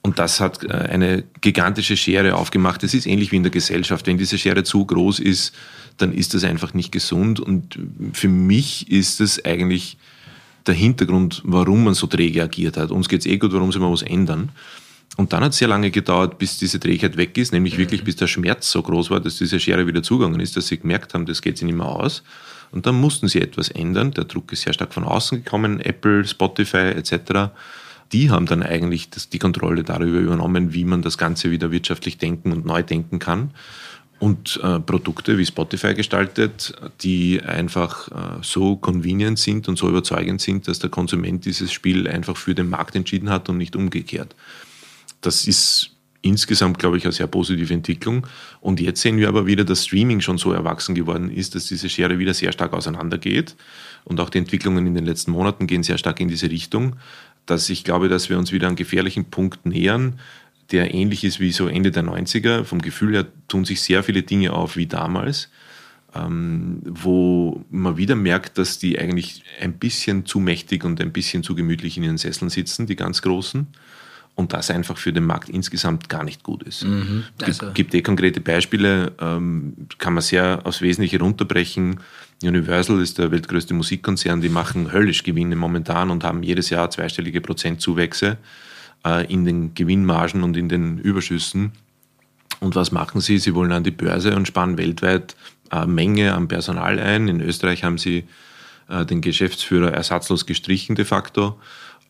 Und 0.00 0.18
das 0.18 0.40
hat 0.40 0.64
äh, 0.64 0.72
eine 0.72 1.24
gigantische 1.40 1.96
Schere 1.96 2.36
aufgemacht. 2.36 2.82
Es 2.84 2.94
ist 2.94 3.06
ähnlich 3.06 3.32
wie 3.32 3.36
in 3.36 3.42
der 3.42 3.52
Gesellschaft. 3.52 4.06
Wenn 4.06 4.16
diese 4.16 4.38
Schere 4.38 4.62
zu 4.62 4.84
groß 4.86 5.18
ist, 5.18 5.54
dann 5.96 6.12
ist 6.12 6.34
das 6.34 6.44
einfach 6.44 6.72
nicht 6.72 6.92
gesund. 6.92 7.40
Und 7.40 7.78
für 8.12 8.28
mich 8.28 8.90
ist 8.90 9.20
es 9.20 9.44
eigentlich 9.44 9.98
der 10.66 10.74
Hintergrund, 10.74 11.42
warum 11.44 11.84
man 11.84 11.94
so 11.94 12.06
träge 12.06 12.42
agiert 12.42 12.76
hat. 12.76 12.90
Uns 12.90 13.08
geht 13.08 13.20
es 13.20 13.26
eh 13.26 13.38
gut, 13.38 13.52
warum 13.52 13.72
soll 13.72 13.82
man 13.82 13.92
was 13.92 14.02
ändern? 14.02 14.50
Und 15.16 15.32
dann 15.32 15.42
hat 15.42 15.52
es 15.52 15.58
sehr 15.58 15.68
lange 15.68 15.90
gedauert, 15.90 16.38
bis 16.38 16.58
diese 16.58 16.78
Trägheit 16.78 17.16
weg 17.16 17.36
ist, 17.38 17.52
nämlich 17.52 17.74
mhm. 17.74 17.78
wirklich 17.78 18.04
bis 18.04 18.16
der 18.16 18.28
Schmerz 18.28 18.70
so 18.70 18.82
groß 18.82 19.10
war, 19.10 19.20
dass 19.20 19.38
diese 19.38 19.58
Schere 19.58 19.86
wieder 19.86 20.02
zugegangen 20.02 20.40
ist, 20.40 20.56
dass 20.56 20.68
sie 20.68 20.78
gemerkt 20.78 21.14
haben, 21.14 21.26
das 21.26 21.42
geht 21.42 21.58
sich 21.58 21.66
nicht 21.66 21.74
mehr 21.74 21.86
aus. 21.86 22.22
Und 22.70 22.86
dann 22.86 23.00
mussten 23.00 23.28
sie 23.28 23.40
etwas 23.40 23.68
ändern. 23.68 24.12
Der 24.12 24.24
Druck 24.24 24.52
ist 24.52 24.62
sehr 24.62 24.74
stark 24.74 24.92
von 24.92 25.04
außen 25.04 25.42
gekommen, 25.42 25.80
Apple, 25.80 26.24
Spotify 26.26 26.92
etc. 26.94 27.50
Die 28.12 28.30
haben 28.30 28.46
dann 28.46 28.62
eigentlich 28.62 29.10
das, 29.10 29.28
die 29.28 29.38
Kontrolle 29.38 29.84
darüber 29.84 30.18
übernommen, 30.18 30.72
wie 30.72 30.84
man 30.84 31.02
das 31.02 31.18
Ganze 31.18 31.50
wieder 31.50 31.70
wirtschaftlich 31.72 32.18
denken 32.18 32.52
und 32.52 32.66
neu 32.66 32.82
denken 32.82 33.18
kann 33.18 33.52
und 34.18 34.58
äh, 34.62 34.80
Produkte 34.80 35.38
wie 35.38 35.46
Spotify 35.46 35.94
gestaltet, 35.94 36.74
die 37.02 37.40
einfach 37.42 38.08
äh, 38.08 38.42
so 38.42 38.76
convenient 38.76 39.38
sind 39.38 39.68
und 39.68 39.78
so 39.78 39.88
überzeugend 39.88 40.40
sind, 40.40 40.66
dass 40.66 40.78
der 40.80 40.90
Konsument 40.90 41.44
dieses 41.44 41.72
Spiel 41.72 42.08
einfach 42.08 42.36
für 42.36 42.54
den 42.54 42.68
Markt 42.68 42.96
entschieden 42.96 43.30
hat 43.30 43.48
und 43.48 43.58
nicht 43.58 43.76
umgekehrt. 43.76 44.34
Das 45.20 45.46
ist 45.46 45.92
insgesamt, 46.22 46.78
glaube 46.78 46.96
ich, 46.96 47.04
eine 47.04 47.12
sehr 47.12 47.26
positive 47.26 47.72
Entwicklung. 47.72 48.26
Und 48.60 48.80
jetzt 48.80 49.00
sehen 49.00 49.18
wir 49.18 49.28
aber 49.28 49.46
wieder, 49.46 49.64
dass 49.64 49.86
Streaming 49.86 50.20
schon 50.20 50.38
so 50.38 50.52
erwachsen 50.52 50.94
geworden 50.94 51.30
ist, 51.30 51.54
dass 51.54 51.66
diese 51.66 51.88
Schere 51.88 52.18
wieder 52.18 52.34
sehr 52.34 52.52
stark 52.52 52.72
auseinandergeht. 52.72 53.56
Und 54.04 54.20
auch 54.20 54.30
die 54.30 54.38
Entwicklungen 54.38 54.86
in 54.86 54.94
den 54.94 55.06
letzten 55.06 55.30
Monaten 55.32 55.66
gehen 55.66 55.82
sehr 55.82 55.98
stark 55.98 56.20
in 56.20 56.28
diese 56.28 56.50
Richtung, 56.50 56.96
dass 57.46 57.70
ich 57.70 57.84
glaube, 57.84 58.08
dass 58.08 58.28
wir 58.28 58.38
uns 58.38 58.52
wieder 58.52 58.66
einen 58.66 58.76
gefährlichen 58.76 59.26
Punkt 59.26 59.64
nähern, 59.64 60.18
der 60.70 60.92
ähnlich 60.92 61.24
ist 61.24 61.40
wie 61.40 61.52
so 61.52 61.66
Ende 61.66 61.90
der 61.90 62.04
90er. 62.04 62.64
Vom 62.64 62.82
Gefühl 62.82 63.14
her 63.14 63.26
tun 63.48 63.64
sich 63.64 63.80
sehr 63.80 64.02
viele 64.02 64.22
Dinge 64.22 64.52
auf 64.52 64.76
wie 64.76 64.86
damals, 64.86 65.50
ähm, 66.14 66.82
wo 66.84 67.64
man 67.70 67.96
wieder 67.96 68.16
merkt, 68.16 68.58
dass 68.58 68.78
die 68.78 68.98
eigentlich 68.98 69.44
ein 69.60 69.74
bisschen 69.74 70.26
zu 70.26 70.40
mächtig 70.40 70.84
und 70.84 71.00
ein 71.00 71.12
bisschen 71.12 71.42
zu 71.42 71.54
gemütlich 71.54 71.96
in 71.96 72.02
ihren 72.02 72.18
Sesseln 72.18 72.50
sitzen, 72.50 72.86
die 72.86 72.96
ganz 72.96 73.22
Großen. 73.22 73.66
Und 74.38 74.52
das 74.52 74.70
einfach 74.70 74.96
für 74.96 75.12
den 75.12 75.24
Markt 75.24 75.48
insgesamt 75.48 76.08
gar 76.08 76.22
nicht 76.22 76.44
gut 76.44 76.62
ist. 76.62 76.84
Mhm, 76.84 77.24
also. 77.42 77.66
gibt, 77.66 77.74
gibt 77.74 77.94
eh 77.94 78.02
konkrete 78.02 78.40
Beispiele, 78.40 79.10
ähm, 79.20 79.74
kann 79.98 80.14
man 80.14 80.22
sehr 80.22 80.60
aufs 80.62 80.80
Wesentliche 80.80 81.18
runterbrechen. 81.18 81.98
Universal 82.44 83.02
ist 83.02 83.18
der 83.18 83.32
weltgrößte 83.32 83.74
Musikkonzern, 83.74 84.40
die 84.40 84.48
machen 84.48 84.92
höllisch 84.92 85.24
Gewinne 85.24 85.56
momentan 85.56 86.10
und 86.10 86.22
haben 86.22 86.44
jedes 86.44 86.70
Jahr 86.70 86.88
zweistellige 86.88 87.40
Prozentzuwächse 87.40 88.38
äh, 89.04 89.26
in 89.26 89.44
den 89.44 89.74
Gewinnmargen 89.74 90.44
und 90.44 90.56
in 90.56 90.68
den 90.68 90.98
Überschüssen. 90.98 91.72
Und 92.60 92.76
was 92.76 92.92
machen 92.92 93.20
sie? 93.20 93.38
Sie 93.38 93.56
wollen 93.56 93.72
an 93.72 93.82
die 93.82 93.90
Börse 93.90 94.36
und 94.36 94.46
sparen 94.46 94.78
weltweit 94.78 95.34
eine 95.70 95.88
Menge 95.88 96.34
an 96.34 96.46
Personal 96.46 97.00
ein. 97.00 97.26
In 97.26 97.40
Österreich 97.40 97.82
haben 97.82 97.98
sie 97.98 98.22
äh, 98.88 99.04
den 99.04 99.20
Geschäftsführer 99.20 99.92
ersatzlos 99.92 100.46
gestrichen 100.46 100.94
de 100.94 101.04
facto 101.04 101.58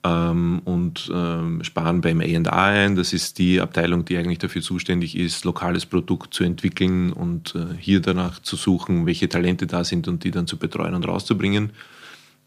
ähm, 0.09 0.61
und 0.65 1.11
ähm, 1.13 1.63
sparen 1.65 2.01
beim 2.01 2.21
A&A 2.21 2.65
ein. 2.67 2.97
Das 2.97 3.13
ist 3.13 3.39
die 3.39 3.61
Abteilung, 3.61 4.05
die 4.05 4.17
eigentlich 4.17 4.39
dafür 4.39 4.63
zuständig 4.63 5.17
ist, 5.17 5.45
lokales 5.45 5.87
Produkt 5.87 6.35
zu 6.35 6.45
entwickeln 6.45 7.13
und 7.13 7.55
äh, 7.55 7.77
hier 7.79 8.01
danach 8.01 8.41
zu 8.41 8.57
suchen, 8.57 9.07
welche 9.07 9.29
Talente 9.29 9.67
da 9.67 9.85
sind 9.85 10.09
und 10.09 10.25
die 10.25 10.31
dann 10.31 10.47
zu 10.47 10.57
betreuen 10.57 10.95
und 10.95 11.07
rauszubringen. 11.07 11.71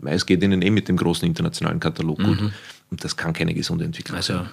Es 0.04 0.26
geht 0.26 0.42
ihnen 0.42 0.62
eh 0.62 0.72
mit 0.72 0.88
dem 0.88 0.98
großen 0.98 1.28
internationalen 1.28 1.80
Katalog 1.80 2.20
mhm. 2.20 2.26
gut. 2.26 2.40
Und 2.90 3.04
das 3.04 3.16
kann 3.16 3.34
keine 3.34 3.54
gesunde 3.54 3.86
Entwicklung 3.86 4.18
also, 4.18 4.34
sein 4.34 4.50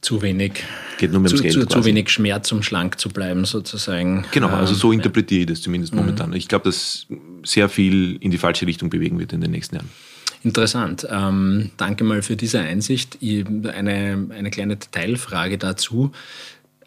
zu 0.00 0.22
wenig, 0.22 0.64
Geht 0.98 1.12
nur 1.12 1.24
zu, 1.26 1.36
Geld 1.36 1.52
zu, 1.52 1.66
zu, 1.66 1.84
wenig 1.84 2.08
Schmerz, 2.08 2.50
um 2.52 2.62
schlank 2.62 2.98
zu 2.98 3.10
bleiben, 3.10 3.44
sozusagen. 3.44 4.24
Genau, 4.32 4.48
also 4.48 4.74
so 4.74 4.92
ähm, 4.92 4.98
interpretiere 4.98 5.42
ich 5.42 5.46
das 5.46 5.60
zumindest 5.60 5.92
mhm. 5.92 6.00
momentan. 6.00 6.32
Ich 6.32 6.48
glaube, 6.48 6.64
dass 6.64 7.06
sehr 7.44 7.68
viel 7.68 8.16
in 8.16 8.30
die 8.30 8.38
falsche 8.38 8.66
Richtung 8.66 8.90
bewegen 8.90 9.18
wird 9.18 9.32
in 9.32 9.40
den 9.40 9.50
nächsten 9.50 9.76
Jahren. 9.76 9.90
Interessant. 10.42 11.06
Ähm, 11.10 11.70
danke 11.76 12.04
mal 12.04 12.22
für 12.22 12.36
diese 12.36 12.60
Einsicht. 12.60 13.18
Eine, 13.22 14.28
eine 14.30 14.50
kleine 14.50 14.76
Detailfrage 14.76 15.58
dazu 15.58 16.12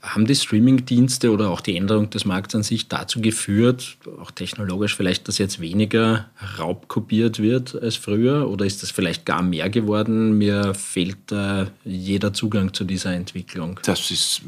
haben 0.03 0.25
die 0.25 0.36
Streaming-Dienste 0.36 1.31
oder 1.31 1.50
auch 1.50 1.62
die 1.62 1.77
Änderung 1.77 2.10
des 2.10 2.25
Markts 2.25 2.53
an 2.55 2.63
sich 2.63 2.89
dazu 2.89 3.22
geführt, 3.22 3.98
auch 4.19 4.31
technologisch 4.31 4.98
vielleicht, 4.98 5.29
dass 5.29 5.38
jetzt 5.38 5.62
weniger 5.62 6.29
raubkopiert 6.60 7.39
wird 7.39 7.81
als 7.81 7.95
früher? 7.95 8.50
Oder 8.50 8.65
ist 8.65 8.83
das 8.83 8.91
vielleicht 8.91 9.25
gar 9.25 9.41
mehr 9.41 9.69
geworden? 9.69 10.38
Mir 10.38 10.74
fehlt 10.74 11.17
da 11.27 11.67
jeder 11.86 12.33
Zugang 12.33 12.74
zu 12.74 12.83
dieser 12.83 13.13
Entwicklung. 13.13 13.79
Das 13.86 14.12
ist 14.12 14.41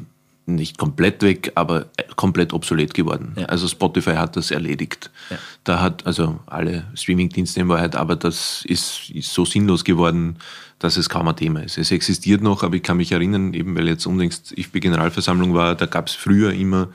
nicht 0.45 0.77
komplett 0.77 1.23
weg, 1.23 1.51
aber 1.55 1.87
komplett 2.15 2.53
obsolet 2.53 2.93
geworden. 2.93 3.33
Ja. 3.37 3.45
Also 3.45 3.67
Spotify 3.67 4.13
hat 4.13 4.35
das 4.35 4.51
erledigt. 4.51 5.09
Ja. 5.29 5.37
Da 5.63 5.81
hat 5.81 6.05
also 6.05 6.39
alle 6.45 6.85
Streaming-Dienste 6.93 7.61
in 7.61 7.69
Wahrheit, 7.69 7.95
aber 7.95 8.15
das 8.15 8.63
ist, 8.67 9.09
ist, 9.09 9.33
so 9.33 9.45
sinnlos 9.45 9.83
geworden, 9.83 10.37
dass 10.79 10.97
es 10.97 11.09
kaum 11.09 11.27
ein 11.27 11.35
Thema 11.35 11.63
ist. 11.63 11.77
Es 11.77 11.91
existiert 11.91 12.41
noch, 12.41 12.63
aber 12.63 12.75
ich 12.75 12.83
kann 12.83 12.97
mich 12.97 13.11
erinnern, 13.11 13.53
eben 13.53 13.75
weil 13.75 13.87
jetzt 13.87 14.05
unlängst 14.05 14.51
IFB-Generalversammlung 14.57 15.53
war, 15.53 15.75
da 15.75 15.87
gab 15.87 16.07
es 16.07 16.13
früher 16.13 16.53
immer 16.53 16.89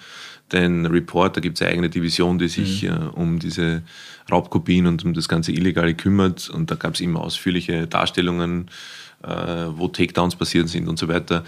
den 0.53 0.87
Report, 0.87 1.37
da 1.37 1.41
gibt 1.41 1.59
es 1.59 1.63
eine 1.63 1.73
eigene 1.73 1.91
Division, 1.91 2.39
die 2.39 2.49
sich 2.49 2.83
mhm. 2.83 2.89
äh, 2.89 2.93
um 3.15 3.39
diese 3.39 3.83
Raubkopien 4.31 4.87
und 4.87 5.05
um 5.05 5.15
das 5.15 5.29
ganze 5.29 5.53
Illegale 5.53 5.95
kümmert 5.95 6.49
und 6.49 6.71
da 6.71 6.77
gab 6.77 6.95
es 6.95 7.01
immer 7.01 7.21
ausführliche 7.21 7.87
Darstellungen 7.87 8.69
äh, 8.69 9.00
wo 9.23 9.89
Takedowns 9.89 10.35
passiert 10.35 10.69
sind 10.69 10.89
und 10.89 10.99
so 10.99 11.07
weiter. 11.09 11.45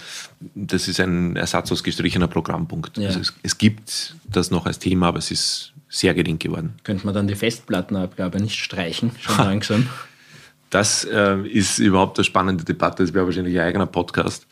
Das 0.54 0.88
ist 0.88 1.00
ein 1.00 1.36
Ersatz 1.36 1.72
aus 1.72 1.82
gestrichener 1.82 2.28
Programmpunkt. 2.28 2.98
Ja. 2.98 3.08
Also 3.08 3.20
es, 3.20 3.34
es, 3.42 3.56
gibt 3.56 4.14
das 4.24 4.50
noch 4.50 4.66
als 4.66 4.78
Thema, 4.78 5.08
aber 5.08 5.18
es 5.18 5.30
ist 5.30 5.72
sehr 5.88 6.12
gering 6.14 6.38
geworden. 6.38 6.74
Könnte 6.84 7.06
man 7.06 7.14
dann 7.14 7.26
die 7.26 7.34
Festplattenabgabe 7.34 8.40
nicht 8.40 8.58
streichen, 8.58 9.12
schon 9.20 9.38
langsam? 9.38 9.86
Das 10.70 11.04
äh, 11.04 11.46
ist 11.48 11.78
überhaupt 11.78 12.18
eine 12.18 12.24
spannende 12.24 12.64
Debatte. 12.64 13.02
Das 13.02 13.14
wäre 13.14 13.26
wahrscheinlich 13.26 13.58
ein 13.58 13.66
eigener 13.66 13.86
Podcast, 13.86 14.46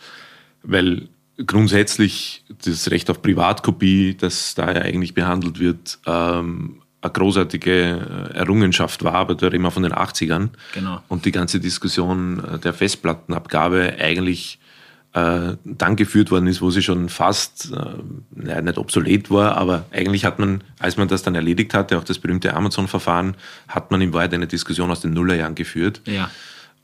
weil 0.63 1.09
grundsätzlich 1.47 2.45
das 2.65 2.91
Recht 2.91 3.11
auf 3.11 3.23
Privatkopie, 3.23 4.15
das 4.15 4.55
da 4.55 4.73
ja 4.73 4.83
eigentlich 4.83 5.15
behandelt 5.15 5.59
wird, 5.59 5.99
ähm, 6.07 6.83
eine 7.03 7.13
großartige 7.13 8.31
äh, 8.35 8.37
Errungenschaft 8.37 9.05
war, 9.05 9.15
aber 9.15 9.35
da 9.35 9.49
reden 9.49 9.63
wir 9.63 9.71
von 9.71 9.83
den 9.83 9.93
80ern. 9.93 10.51
Genau. 10.75 11.01
Und 11.09 11.25
die 11.25 11.33
ganze 11.33 11.61
Diskussion 11.61 12.43
äh, 12.45 12.59
der 12.59 12.75
Festplattenabgabe 12.75 13.97
eigentlich 13.99 14.59
äh, 15.13 15.57
dann 15.65 15.97
geführt 15.97 16.31
worden 16.31 16.47
ist, 16.47 16.63
wo 16.63 16.71
sie 16.71 16.83
schon 16.83 17.09
fast, 17.09 17.73
äh, 17.73 18.63
nicht 18.63 18.79
obsolet 18.79 19.31
war, 19.31 19.57
aber 19.57 19.87
eigentlich 19.91 20.25
hat 20.25 20.39
man, 20.39 20.63
als 20.79 20.97
man 20.97 21.09
das 21.09 21.23
dann 21.23 21.35
erledigt 21.35 21.75
hatte, 21.75 21.99
auch 21.99 22.05
das 22.05 22.19
berühmte 22.19 22.55
Amazon-Verfahren, 22.55 23.35
hat 23.67 23.91
man 23.91 24.01
in 24.01 24.13
Wahrheit 24.13 24.35
eine 24.35 24.47
Diskussion 24.47 24.91
aus 24.91 25.01
den 25.01 25.13
Nullerjahren 25.13 25.55
geführt. 25.55 26.01
Ja. 26.05 26.31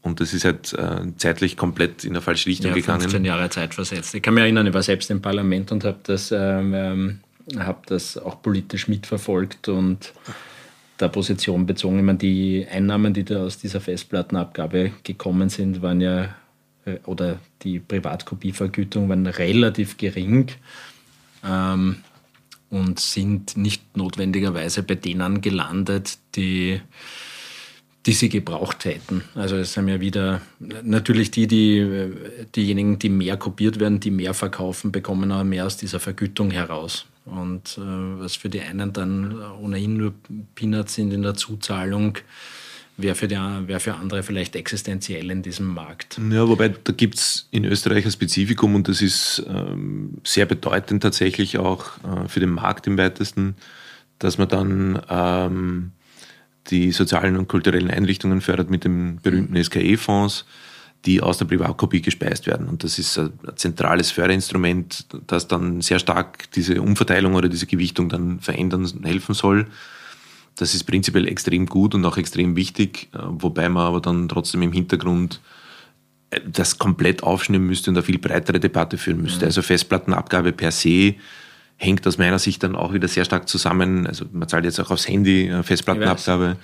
Und 0.02 0.20
das 0.20 0.32
ist 0.32 0.44
halt 0.44 0.72
äh, 0.72 1.02
zeitlich 1.16 1.56
komplett 1.56 2.04
in 2.04 2.14
der 2.14 2.22
falsche 2.22 2.48
Richtung 2.48 2.70
ja, 2.70 2.76
gegangen. 2.76 3.02
15 3.02 3.24
Jahre 3.24 3.50
Zeit 3.50 3.74
versetzt. 3.74 4.14
Ich 4.14 4.22
kann 4.22 4.34
mich 4.34 4.42
erinnern, 4.42 4.66
ich 4.66 4.74
war 4.74 4.82
selbst 4.82 5.10
im 5.10 5.20
Parlament 5.20 5.72
und 5.72 5.84
habe 5.84 5.98
das 6.04 6.32
ähm, 6.32 6.72
ähm 6.74 7.20
habe 7.56 7.82
das 7.86 8.18
auch 8.18 8.42
politisch 8.42 8.88
mitverfolgt 8.88 9.68
und 9.68 10.12
der 11.00 11.08
Position 11.08 11.66
bezogen. 11.66 11.98
Ich 11.98 12.04
meine, 12.04 12.18
die 12.18 12.66
Einnahmen, 12.70 13.12
die 13.12 13.24
da 13.24 13.44
aus 13.44 13.58
dieser 13.58 13.80
Festplattenabgabe 13.80 14.92
gekommen 15.02 15.48
sind, 15.48 15.82
waren 15.82 16.00
ja, 16.00 16.34
äh, 16.84 16.98
oder 17.04 17.38
die 17.62 17.78
Privatkopievergütung 17.78 19.08
waren 19.08 19.26
relativ 19.26 19.96
gering 19.96 20.48
ähm, 21.44 21.96
und 22.70 22.98
sind 22.98 23.56
nicht 23.56 23.96
notwendigerweise 23.96 24.82
bei 24.82 24.94
denen 24.94 25.40
gelandet, 25.40 26.18
die, 26.34 26.80
die 28.06 28.12
sie 28.12 28.28
gebraucht 28.28 28.86
hätten. 28.86 29.22
Also 29.34 29.56
es 29.56 29.74
sind 29.74 29.88
ja 29.88 30.00
wieder 30.00 30.40
natürlich 30.82 31.30
die, 31.30 31.46
die 31.46 32.10
diejenigen, 32.54 32.98
die 32.98 33.10
mehr 33.10 33.36
kopiert 33.36 33.78
werden, 33.78 34.00
die 34.00 34.10
mehr 34.10 34.34
verkaufen, 34.34 34.92
bekommen 34.92 35.30
auch 35.30 35.44
mehr 35.44 35.66
aus 35.66 35.76
dieser 35.76 36.00
Vergütung 36.00 36.50
heraus. 36.50 37.06
Und 37.26 37.76
äh, 37.76 37.80
was 38.20 38.36
für 38.36 38.48
die 38.48 38.60
einen 38.60 38.92
dann 38.92 39.40
ohnehin 39.60 39.96
nur 39.96 40.14
Peanuts 40.54 40.94
sind 40.94 41.12
in 41.12 41.22
der 41.22 41.34
Zuzahlung, 41.34 42.18
wäre 42.96 43.14
für, 43.14 43.28
wär 43.28 43.80
für 43.80 43.94
andere 43.94 44.22
vielleicht 44.22 44.56
existenziell 44.56 45.30
in 45.30 45.42
diesem 45.42 45.66
Markt. 45.66 46.18
Ja, 46.30 46.48
wobei 46.48 46.68
da 46.68 46.92
gibt 46.92 47.16
es 47.16 47.48
in 47.50 47.64
Österreich 47.64 48.04
ein 48.04 48.10
Spezifikum 48.10 48.74
und 48.74 48.88
das 48.88 49.02
ist 49.02 49.44
ähm, 49.48 50.18
sehr 50.24 50.46
bedeutend 50.46 51.02
tatsächlich 51.02 51.58
auch 51.58 51.98
äh, 51.98 52.28
für 52.28 52.40
den 52.40 52.50
Markt 52.50 52.86
im 52.86 52.96
weitesten, 52.96 53.56
dass 54.18 54.38
man 54.38 54.48
dann 54.48 55.02
ähm, 55.10 55.92
die 56.68 56.92
sozialen 56.92 57.36
und 57.36 57.48
kulturellen 57.48 57.90
Einrichtungen 57.90 58.40
fördert 58.40 58.70
mit 58.70 58.84
den 58.84 59.20
berühmten 59.20 59.62
SKE-Fonds 59.62 60.46
die 61.04 61.20
aus 61.20 61.38
der 61.38 61.44
Privatkopie 61.44 62.02
gespeist 62.02 62.46
werden. 62.46 62.68
Und 62.68 62.82
das 62.82 62.98
ist 62.98 63.18
ein 63.18 63.32
zentrales 63.54 64.10
Förderinstrument, 64.10 65.06
das 65.26 65.46
dann 65.46 65.80
sehr 65.80 65.98
stark 65.98 66.50
diese 66.52 66.82
Umverteilung 66.82 67.34
oder 67.34 67.48
diese 67.48 67.66
Gewichtung 67.66 68.08
dann 68.08 68.40
verändern 68.40 68.88
helfen 69.04 69.34
soll. 69.34 69.66
Das 70.56 70.74
ist 70.74 70.84
prinzipiell 70.84 71.28
extrem 71.28 71.66
gut 71.66 71.94
und 71.94 72.04
auch 72.04 72.16
extrem 72.16 72.56
wichtig, 72.56 73.08
äh, 73.12 73.18
wobei 73.22 73.68
man 73.68 73.86
aber 73.86 74.00
dann 74.00 74.28
trotzdem 74.28 74.62
im 74.62 74.72
Hintergrund 74.72 75.40
äh, 76.30 76.40
das 76.50 76.78
komplett 76.78 77.22
aufschneiden 77.22 77.66
müsste 77.66 77.90
und 77.90 77.96
eine 77.96 78.02
viel 78.02 78.18
breitere 78.18 78.58
Debatte 78.58 78.96
führen 78.96 79.20
müsste. 79.20 79.44
Mhm. 79.44 79.48
Also 79.48 79.62
Festplattenabgabe 79.62 80.52
per 80.52 80.72
se 80.72 81.14
hängt 81.76 82.06
aus 82.06 82.16
meiner 82.16 82.38
Sicht 82.38 82.62
dann 82.62 82.74
auch 82.74 82.94
wieder 82.94 83.06
sehr 83.06 83.26
stark 83.26 83.48
zusammen. 83.48 84.06
Also 84.06 84.24
man 84.32 84.48
zahlt 84.48 84.64
jetzt 84.64 84.80
auch 84.80 84.90
aufs 84.90 85.06
Handy 85.06 85.48
äh, 85.48 85.62
Festplattenabgabe. 85.62 86.56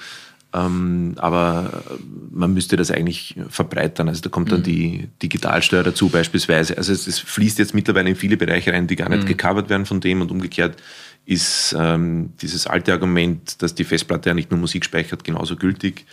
Ähm, 0.54 1.14
aber 1.16 1.82
man 2.30 2.52
müsste 2.52 2.76
das 2.76 2.90
eigentlich 2.90 3.36
verbreitern. 3.48 4.08
Also 4.08 4.20
da 4.20 4.28
kommt 4.28 4.52
dann 4.52 4.60
mhm. 4.60 4.64
die 4.64 5.08
Digitalsteuer 5.22 5.82
dazu 5.82 6.08
beispielsweise. 6.08 6.76
Also 6.76 6.92
es, 6.92 7.06
es, 7.06 7.18
fließt 7.18 7.58
jetzt 7.58 7.74
mittlerweile 7.74 8.10
in 8.10 8.16
viele 8.16 8.36
Bereiche 8.36 8.72
rein, 8.72 8.86
die 8.86 8.96
gar 8.96 9.08
nicht 9.08 9.22
mhm. 9.22 9.28
gecovert 9.28 9.70
werden 9.70 9.86
von 9.86 10.00
dem 10.00 10.20
und 10.20 10.30
umgekehrt 10.30 10.76
ist 11.24 11.74
ähm, 11.78 12.32
dieses 12.40 12.66
alte 12.66 12.92
Argument, 12.92 13.62
dass 13.62 13.74
die 13.74 13.84
Festplatte 13.84 14.30
ja 14.30 14.34
nicht 14.34 14.50
nur 14.50 14.58
Musik 14.58 14.84
speichert, 14.84 15.22
genauso 15.24 15.56
gültig. 15.56 16.04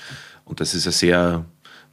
Und 0.45 0.59
das 0.59 0.73
ist 0.73 0.85
eine 0.85 0.93
sehr 0.93 1.45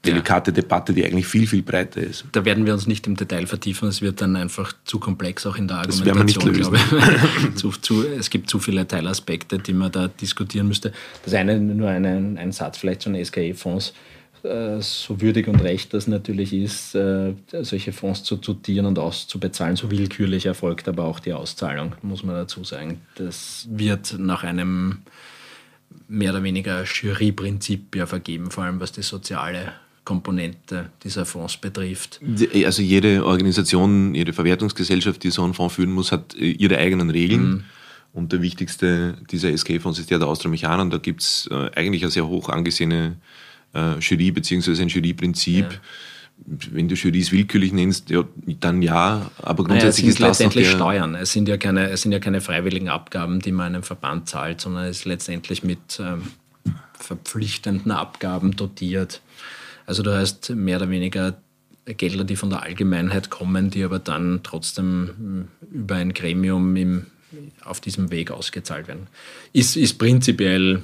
delikate 0.06 0.50
ja. 0.50 0.56
Debatte, 0.56 0.92
die 0.92 1.04
eigentlich 1.04 1.26
viel, 1.26 1.46
viel 1.46 1.62
breiter 1.62 2.00
ist. 2.00 2.24
Da 2.32 2.44
werden 2.44 2.66
wir 2.66 2.72
uns 2.72 2.86
nicht 2.86 3.06
im 3.06 3.16
Detail 3.16 3.46
vertiefen, 3.46 3.88
es 3.88 4.02
wird 4.02 4.20
dann 4.20 4.36
einfach 4.36 4.72
zu 4.84 4.98
komplex 4.98 5.46
auch 5.46 5.56
in 5.56 5.68
der 5.68 5.78
Argumentation, 5.78 6.58
das 6.58 6.68
glaube 6.70 6.78
ich. 6.78 7.54
zu, 7.56 7.70
zu, 7.70 8.06
es 8.06 8.30
gibt 8.30 8.50
zu 8.50 8.58
viele 8.58 8.86
Teilaspekte, 8.86 9.58
die 9.58 9.72
man 9.72 9.92
da 9.92 10.08
diskutieren 10.08 10.68
müsste. 10.68 10.92
Das 11.24 11.34
eine, 11.34 11.58
nur 11.58 11.88
ein, 11.88 12.38
ein 12.38 12.52
Satz 12.52 12.78
vielleicht 12.78 13.02
zu 13.02 13.10
den 13.10 13.24
SKE-Fonds 13.24 13.92
äh, 14.46 14.80
so 14.80 15.20
würdig 15.20 15.48
und 15.48 15.60
recht 15.62 15.92
das 15.94 16.06
natürlich 16.06 16.52
ist, 16.52 16.94
äh, 16.94 17.34
solche 17.50 17.92
Fonds 17.92 18.22
zu 18.22 18.36
dotieren 18.36 18.86
und 18.86 18.98
auszubezahlen, 18.98 19.76
so 19.76 19.90
willkürlich 19.90 20.46
erfolgt 20.46 20.88
aber 20.88 21.04
auch 21.04 21.20
die 21.20 21.32
Auszahlung, 21.32 21.94
muss 22.02 22.22
man 22.22 22.36
dazu 22.36 22.62
sagen. 22.64 23.00
Das 23.16 23.66
wird 23.70 24.16
nach 24.18 24.44
einem 24.44 24.98
mehr 26.08 26.30
oder 26.30 26.42
weniger 26.42 26.84
Juryprinzip 26.84 27.96
ja 27.96 28.06
vergeben, 28.06 28.50
vor 28.50 28.64
allem 28.64 28.80
was 28.80 28.92
die 28.92 29.02
soziale 29.02 29.72
Komponente 30.06 30.90
dieser 31.04 31.26
Fonds 31.26 31.58
betrifft. 31.58 32.20
Also 32.64 32.80
jede 32.80 33.26
Organisation, 33.26 34.14
jede 34.14 34.32
Verwertungsgesellschaft, 34.32 35.22
die 35.24 35.30
so 35.30 35.42
einen 35.42 35.52
Fonds 35.52 35.74
führen 35.74 35.92
muss, 35.92 36.12
hat 36.12 36.34
äh, 36.36 36.46
ihre 36.46 36.78
eigenen 36.78 37.10
Regeln. 37.10 37.48
Mhm. 37.48 37.64
Und 38.14 38.32
der 38.32 38.40
wichtigste 38.40 39.18
dieser 39.30 39.54
SK-Fonds 39.54 39.98
ist 39.98 40.10
der 40.10 40.18
der 40.18 40.28
Austro-Mechaner. 40.28 40.82
Und 40.82 40.90
da 40.90 40.96
gibt 40.96 41.20
es 41.20 41.48
äh, 41.50 41.70
eigentlich 41.74 42.02
eine 42.02 42.10
sehr 42.10 42.26
hoch 42.26 42.48
angesehene 42.48 43.16
äh, 43.74 43.98
Jury 43.98 44.30
bzw. 44.30 44.80
ein 44.80 44.88
Juryprinzip. 44.88 45.72
Ja 45.72 45.78
wenn 46.44 46.86
du 46.86 46.94
Jurys 46.94 47.32
willkürlich 47.32 47.72
nennst, 47.72 48.10
ja, 48.10 48.22
dann 48.60 48.82
ja, 48.82 49.30
aber 49.42 49.64
grundsätzlich 49.64 49.80
naja, 49.80 49.88
es 49.88 49.96
sind 49.96 50.08
ist 50.08 50.18
letztendlich 50.18 50.70
Steuern. 50.70 51.14
Es 51.14 51.32
sind, 51.32 51.48
ja 51.48 51.56
keine, 51.56 51.88
es 51.88 52.02
sind 52.02 52.12
ja 52.12 52.18
keine 52.18 52.42
freiwilligen 52.42 52.90
Abgaben, 52.90 53.40
die 53.40 53.52
man 53.52 53.74
einem 53.74 53.82
Verband 53.82 54.28
zahlt, 54.28 54.60
sondern 54.60 54.84
es 54.84 54.98
ist 54.98 55.04
letztendlich 55.06 55.64
mit 55.64 55.98
ähm, 55.98 56.24
verpflichtenden 56.98 57.90
Abgaben 57.90 58.54
dotiert. 58.54 59.22
Also 59.86 60.02
du 60.02 60.14
hast 60.14 60.50
mehr 60.50 60.76
oder 60.78 60.90
weniger 60.90 61.36
Gelder, 61.86 62.24
die 62.24 62.36
von 62.36 62.50
der 62.50 62.62
Allgemeinheit 62.62 63.30
kommen, 63.30 63.70
die 63.70 63.84
aber 63.84 64.00
dann 64.00 64.40
trotzdem 64.42 65.10
hm, 65.16 65.48
über 65.70 65.94
ein 65.94 66.12
Gremium 66.12 66.74
im, 66.74 67.06
auf 67.64 67.80
diesem 67.80 68.10
Weg 68.10 68.32
ausgezahlt 68.32 68.88
werden. 68.88 69.06
Ist, 69.52 69.76
ist 69.76 69.94
prinzipiell 69.94 70.82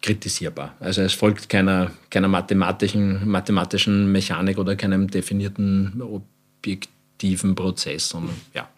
kritisierbar. 0.00 0.74
Also 0.80 1.02
es 1.02 1.12
folgt 1.12 1.48
keiner, 1.48 1.92
keiner 2.10 2.28
mathematischen, 2.28 3.28
mathematischen 3.28 4.10
Mechanik 4.10 4.58
oder 4.58 4.74
keinem 4.74 5.08
definierten 5.08 6.02
objektiven 7.22 7.54
Prozess, 7.54 8.08
sondern 8.08 8.34
ja. 8.54 8.68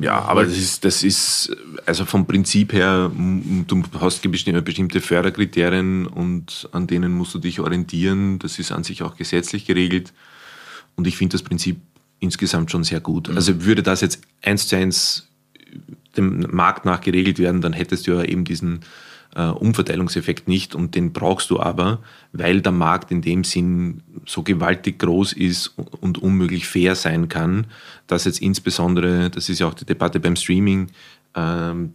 Ja, 0.00 0.20
aber 0.20 0.44
das 0.44 0.56
ist, 0.56 0.84
das 0.84 1.02
ist, 1.02 1.56
also 1.86 2.04
vom 2.04 2.26
Prinzip 2.26 2.72
her, 2.72 3.10
du 3.14 3.82
hast 3.98 4.22
bestimmte 4.30 5.00
Förderkriterien 5.00 6.06
und 6.06 6.68
an 6.72 6.86
denen 6.86 7.12
musst 7.12 7.34
du 7.34 7.38
dich 7.38 7.60
orientieren. 7.60 8.38
Das 8.38 8.58
ist 8.58 8.72
an 8.72 8.84
sich 8.84 9.02
auch 9.02 9.16
gesetzlich 9.16 9.66
geregelt. 9.66 10.12
Und 10.96 11.06
ich 11.06 11.16
finde 11.16 11.32
das 11.32 11.42
Prinzip 11.42 11.80
insgesamt 12.20 12.70
schon 12.70 12.84
sehr 12.84 13.00
gut. 13.00 13.28
Mhm. 13.28 13.36
Also 13.36 13.64
würde 13.64 13.82
das 13.82 14.00
jetzt 14.02 14.20
eins 14.42 14.68
zu 14.68 14.76
eins 14.76 15.26
dem 16.16 16.46
Markt 16.50 16.84
nach 16.84 17.00
geregelt 17.00 17.38
werden, 17.38 17.60
dann 17.60 17.72
hättest 17.72 18.06
du 18.06 18.12
ja 18.12 18.24
eben 18.24 18.44
diesen 18.44 18.80
äh, 19.34 19.42
Umverteilungseffekt 19.42 20.48
nicht 20.48 20.74
und 20.74 20.94
den 20.94 21.12
brauchst 21.12 21.50
du 21.50 21.60
aber, 21.60 22.00
weil 22.32 22.60
der 22.60 22.72
Markt 22.72 23.10
in 23.10 23.22
dem 23.22 23.44
Sinn 23.44 24.02
so 24.26 24.42
gewaltig 24.42 24.98
groß 24.98 25.32
ist 25.32 25.74
und 26.00 26.18
unmöglich 26.18 26.66
fair 26.66 26.94
sein 26.94 27.28
kann, 27.28 27.66
dass 28.06 28.24
jetzt 28.24 28.40
insbesondere, 28.40 29.30
das 29.30 29.48
ist 29.48 29.60
ja 29.60 29.66
auch 29.66 29.74
die 29.74 29.86
Debatte 29.86 30.20
beim 30.20 30.36
Streaming, 30.36 30.88
ähm, 31.34 31.92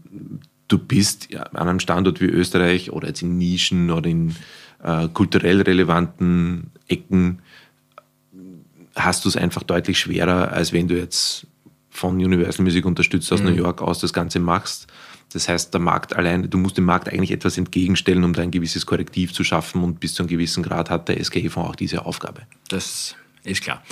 du 0.68 0.77
bist 0.77 1.32
ja, 1.32 1.44
an 1.44 1.68
einem 1.68 1.80
Standort 1.80 2.22
wie 2.22 2.25
Österreich 2.25 2.92
oder 2.92 3.08
jetzt 3.08 3.22
in 3.22 3.38
Nischen 3.38 3.92
oder 3.92 4.10
in 4.10 4.36
äh, 4.84 5.08
kulturell 5.10 5.62
relevanten 5.62 6.72
Ecken 6.88 7.39
hast 8.96 9.25
du 9.25 9.30
es 9.30 9.36
einfach 9.36 9.63
deutlich 9.63 10.00
schwerer, 10.00 10.51
als 10.51 10.72
wenn 10.72 10.88
du 10.88 10.98
jetzt 10.98 11.48
von 11.89 12.15
Universal 12.15 12.63
Music 12.63 12.86
unterstützt 12.86 13.32
aus 13.32 13.42
mhm. 13.42 13.48
New 13.48 13.56
York 13.56 13.82
aus 13.82 14.00
das 14.00 14.13
Ganze 14.13 14.39
machst. 14.39 14.88
Das 15.34 15.50
heißt, 15.50 15.74
der 15.74 15.82
Markt 15.82 16.15
allein, 16.15 16.50
du 16.50 16.58
musst 16.58 16.77
dem 16.77 16.86
Markt 16.86 17.10
eigentlich 17.10 17.32
etwas 17.32 17.58
entgegenstellen, 17.58 18.24
um 18.24 18.34
da 18.34 18.41
ein 18.41 18.51
gewisses 18.51 18.86
Korrektiv 18.86 19.34
zu 19.34 19.44
schaffen 19.44 19.84
und 19.84 20.00
bis 20.00 20.13
zu 20.13 20.24
einem 20.24 20.29
gewissen 20.29 20.63
Grad 20.63 20.89
hat 20.89 21.10
der 21.10 21.24
SGE-Fonds 21.24 21.70
auch 21.70 21.75
diese 21.75 22.05
Aufgabe. 22.05 22.44
Das 22.70 23.15
ist 23.44 23.62
klar. 23.62 23.84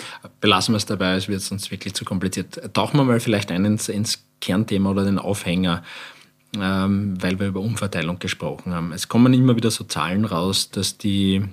Belassen 0.41 0.73
wir 0.73 0.77
es 0.77 0.85
dabei, 0.85 1.15
es 1.15 1.27
wird 1.27 1.41
sonst 1.41 1.69
wirklich 1.71 1.93
zu 1.93 2.05
kompliziert. 2.05 2.73
Tauchen 2.73 2.97
wir 2.97 3.03
mal 3.03 3.19
vielleicht 3.19 3.51
ein 3.51 3.65
ins, 3.65 3.89
ins 3.89 4.23
Kernthema 4.41 4.89
oder 4.91 5.05
den 5.05 5.19
Aufhänger, 5.19 5.83
ähm, 6.59 7.21
weil 7.21 7.39
wir 7.39 7.47
über 7.47 7.61
Umverteilung 7.61 8.19
gesprochen 8.19 8.73
haben. 8.73 8.91
Es 8.91 9.07
kommen 9.07 9.33
immer 9.33 9.55
wieder 9.55 9.71
so 9.71 9.83
Zahlen 9.83 10.25
raus, 10.25 10.69
dass 10.71 10.97
die 10.97 11.43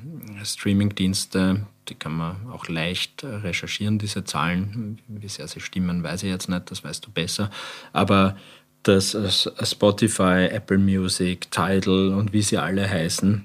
Streamingdienste, 0.45 1.67
die 1.89 1.95
kann 1.95 2.13
man 2.13 2.37
auch 2.53 2.69
leicht 2.69 3.25
recherchieren, 3.25 3.99
diese 3.99 4.25
Zahlen, 4.25 4.99
wie 5.09 5.29
sehr 5.29 5.49
sie 5.49 5.61
stimmen, 5.61 6.03
weiß 6.03 6.23
ich 6.23 6.31
jetzt 6.31 6.49
nicht, 6.49 6.71
das 6.71 6.85
weißt 6.85 7.07
du 7.07 7.11
besser, 7.11 7.51
aber 7.93 8.37
dass 8.83 9.17
Spotify, 9.63 10.49
Apple 10.51 10.79
Music, 10.79 11.51
Tidal 11.51 12.15
und 12.15 12.33
wie 12.33 12.43
sie 12.43 12.59
alle 12.59 12.89
heißen, 12.89 13.45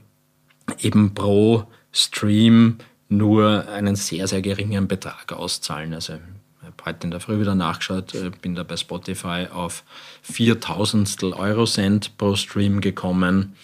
eben 0.79 1.13
pro 1.13 1.65
Stream 1.91 2.77
nur 3.09 3.67
einen 3.69 3.95
sehr, 3.95 4.27
sehr 4.27 4.41
geringen 4.41 4.87
Betrag 4.87 5.31
auszahlen. 5.33 5.93
Also 5.93 6.13
ich 6.13 6.19
habe 6.65 6.73
heute 6.85 7.05
in 7.05 7.11
der 7.11 7.19
Früh 7.19 7.39
wieder 7.39 7.53
nachgeschaut, 7.55 8.15
äh, 8.15 8.31
bin 8.41 8.55
da 8.55 8.63
bei 8.63 8.77
Spotify 8.77 9.47
auf 9.51 9.83
4000 10.23 11.23
Euro 11.23 11.65
Cent 11.65 12.17
pro 12.17 12.35
Stream 12.35 12.81
gekommen. 12.81 13.55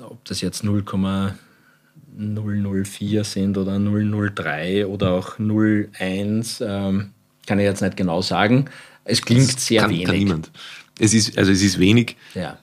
Ob 0.00 0.24
das 0.24 0.40
jetzt 0.40 0.64
0,004 0.64 3.24
sind 3.24 3.58
oder 3.58 3.78
003 3.78 4.86
oder 4.86 5.12
auch 5.12 5.38
01, 5.38 6.64
ähm, 6.66 7.10
kann 7.46 7.58
ich 7.58 7.64
jetzt 7.64 7.82
nicht 7.82 7.96
genau 7.96 8.22
sagen. 8.22 8.70
Es 9.08 9.22
klingt 9.22 9.54
das 9.54 9.66
sehr 9.66 9.82
kann, 9.82 9.90
wenig. 9.90 10.04
Kann 10.06 10.16
niemand. 10.16 10.50
Es 10.98 11.14
ist, 11.14 11.36
also 11.38 11.50
es 11.50 11.62
ist 11.62 11.78
wenig. 11.78 12.16
Ja. 12.34 12.58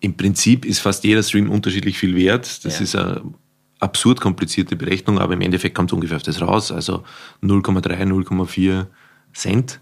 Im 0.00 0.16
Prinzip 0.16 0.64
ist 0.64 0.80
fast 0.80 1.04
jeder 1.04 1.22
Stream 1.22 1.50
unterschiedlich 1.50 1.98
viel 1.98 2.14
wert. 2.16 2.64
Das 2.64 2.78
ja. 2.78 2.84
ist 2.84 2.96
eine 2.96 3.22
absurd 3.80 4.20
komplizierte 4.20 4.76
Berechnung, 4.76 5.18
aber 5.18 5.34
im 5.34 5.40
Endeffekt 5.40 5.74
kommt 5.74 5.92
ungefähr 5.92 6.16
auf 6.16 6.22
das 6.22 6.40
raus. 6.40 6.70
Also 6.70 7.04
0,3, 7.42 8.06
0,4 8.06 8.86
Cent. 9.32 9.80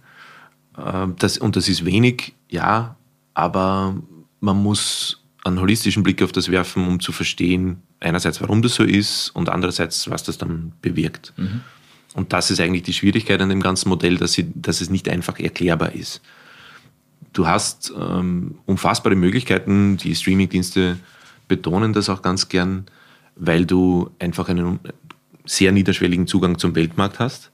Ähm, 0.78 1.16
das, 1.18 1.38
und 1.38 1.56
das 1.56 1.68
ist 1.68 1.84
wenig, 1.84 2.34
ja, 2.48 2.96
aber 3.34 3.96
man 4.40 4.62
muss 4.62 5.22
einen 5.44 5.60
holistischen 5.60 6.02
Blick 6.02 6.22
auf 6.22 6.32
das 6.32 6.50
werfen, 6.50 6.86
um 6.86 7.00
zu 7.00 7.12
verstehen, 7.12 7.82
einerseits, 8.00 8.40
warum 8.40 8.62
das 8.62 8.74
so 8.74 8.84
ist 8.84 9.30
und 9.30 9.48
andererseits, 9.48 10.08
was 10.10 10.22
das 10.22 10.38
dann 10.38 10.72
bewirkt. 10.82 11.32
Mhm. 11.36 11.62
Und 12.18 12.32
das 12.32 12.50
ist 12.50 12.58
eigentlich 12.58 12.82
die 12.82 12.92
Schwierigkeit 12.92 13.40
an 13.40 13.48
dem 13.48 13.62
ganzen 13.62 13.88
Modell, 13.88 14.16
dass, 14.16 14.32
sie, 14.32 14.50
dass 14.52 14.80
es 14.80 14.90
nicht 14.90 15.08
einfach 15.08 15.38
erklärbar 15.38 15.92
ist. 15.92 16.20
Du 17.32 17.46
hast 17.46 17.92
ähm, 17.96 18.58
unfassbare 18.66 19.14
Möglichkeiten, 19.14 19.98
die 19.98 20.16
Streamingdienste 20.16 20.98
betonen 21.46 21.92
das 21.92 22.08
auch 22.08 22.20
ganz 22.20 22.48
gern, 22.48 22.86
weil 23.36 23.66
du 23.66 24.10
einfach 24.18 24.48
einen 24.48 24.80
sehr 25.44 25.70
niederschwelligen 25.70 26.26
Zugang 26.26 26.58
zum 26.58 26.74
Weltmarkt 26.74 27.20
hast. 27.20 27.52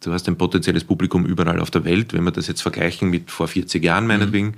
Du 0.00 0.12
hast 0.12 0.28
ein 0.28 0.38
potenzielles 0.38 0.84
Publikum 0.84 1.26
überall 1.26 1.58
auf 1.58 1.72
der 1.72 1.84
Welt. 1.84 2.12
Wenn 2.12 2.22
wir 2.22 2.30
das 2.30 2.46
jetzt 2.46 2.62
vergleichen 2.62 3.10
mit 3.10 3.32
vor 3.32 3.48
40 3.48 3.82
Jahren 3.82 4.04
mhm. 4.04 4.08
meinetwegen, 4.08 4.46
mhm. 4.46 4.54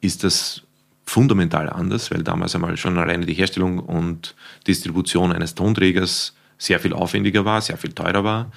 ist 0.00 0.24
das 0.24 0.62
fundamental 1.06 1.70
anders, 1.70 2.10
weil 2.10 2.24
damals 2.24 2.56
einmal 2.56 2.76
schon 2.76 2.98
alleine 2.98 3.24
die 3.24 3.34
Herstellung 3.34 3.78
und 3.78 4.34
Distribution 4.66 5.30
eines 5.30 5.54
Tonträgers 5.54 6.34
sehr 6.58 6.80
viel 6.80 6.92
aufwendiger 6.92 7.44
war, 7.44 7.60
sehr 7.60 7.76
viel 7.76 7.92
teurer 7.92 8.24
war, 8.24 8.52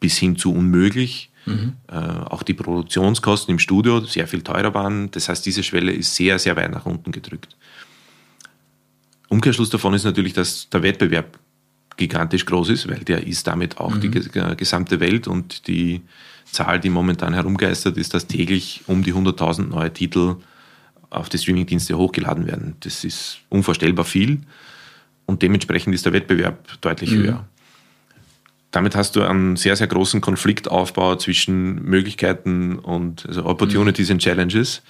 bis 0.00 0.18
hin 0.18 0.36
zu 0.36 0.52
unmöglich. 0.52 1.30
Mhm. 1.46 1.74
Äh, 1.88 1.96
auch 1.96 2.42
die 2.42 2.54
Produktionskosten 2.54 3.52
im 3.52 3.58
Studio 3.58 4.00
sehr 4.00 4.26
viel 4.26 4.42
teurer 4.42 4.72
waren. 4.74 5.10
Das 5.10 5.28
heißt, 5.28 5.44
diese 5.44 5.62
Schwelle 5.62 5.92
ist 5.92 6.14
sehr, 6.14 6.38
sehr 6.38 6.56
weit 6.56 6.70
nach 6.70 6.86
unten 6.86 7.12
gedrückt. 7.12 7.56
Umkehrschluss 9.28 9.70
davon 9.70 9.94
ist 9.94 10.04
natürlich, 10.04 10.32
dass 10.32 10.68
der 10.70 10.82
Wettbewerb 10.82 11.38
gigantisch 11.96 12.46
groß 12.46 12.70
ist, 12.70 12.88
weil 12.88 13.00
der 13.00 13.26
ist 13.26 13.46
damit 13.46 13.78
auch 13.78 13.94
mhm. 13.94 14.00
die 14.00 14.10
gesamte 14.56 15.00
Welt 15.00 15.28
und 15.28 15.66
die 15.68 16.02
Zahl, 16.44 16.80
die 16.80 16.90
momentan 16.90 17.34
herumgeistert, 17.34 17.96
ist, 17.96 18.14
dass 18.14 18.26
täglich 18.26 18.82
um 18.86 19.02
die 19.02 19.14
100.000 19.14 19.68
neue 19.68 19.92
Titel 19.92 20.36
auf 21.10 21.28
die 21.28 21.38
Streamingdienste 21.38 21.96
hochgeladen 21.96 22.46
werden. 22.46 22.76
Das 22.80 23.04
ist 23.04 23.38
unvorstellbar 23.48 24.04
viel 24.04 24.40
und 25.26 25.42
dementsprechend 25.42 25.94
ist 25.94 26.04
der 26.06 26.12
Wettbewerb 26.12 26.80
deutlich 26.80 27.10
mhm. 27.12 27.16
höher. 27.16 27.44
Damit 28.70 28.96
hast 28.96 29.14
du 29.14 29.22
einen 29.22 29.56
sehr, 29.56 29.76
sehr 29.76 29.86
großen 29.86 30.20
Konfliktaufbau 30.20 31.16
zwischen 31.16 31.82
Möglichkeiten 31.84 32.78
und 32.78 33.24
also 33.26 33.44
Opportunities 33.46 34.08
mhm. 34.08 34.14
and 34.14 34.22
Challenges. 34.22 34.82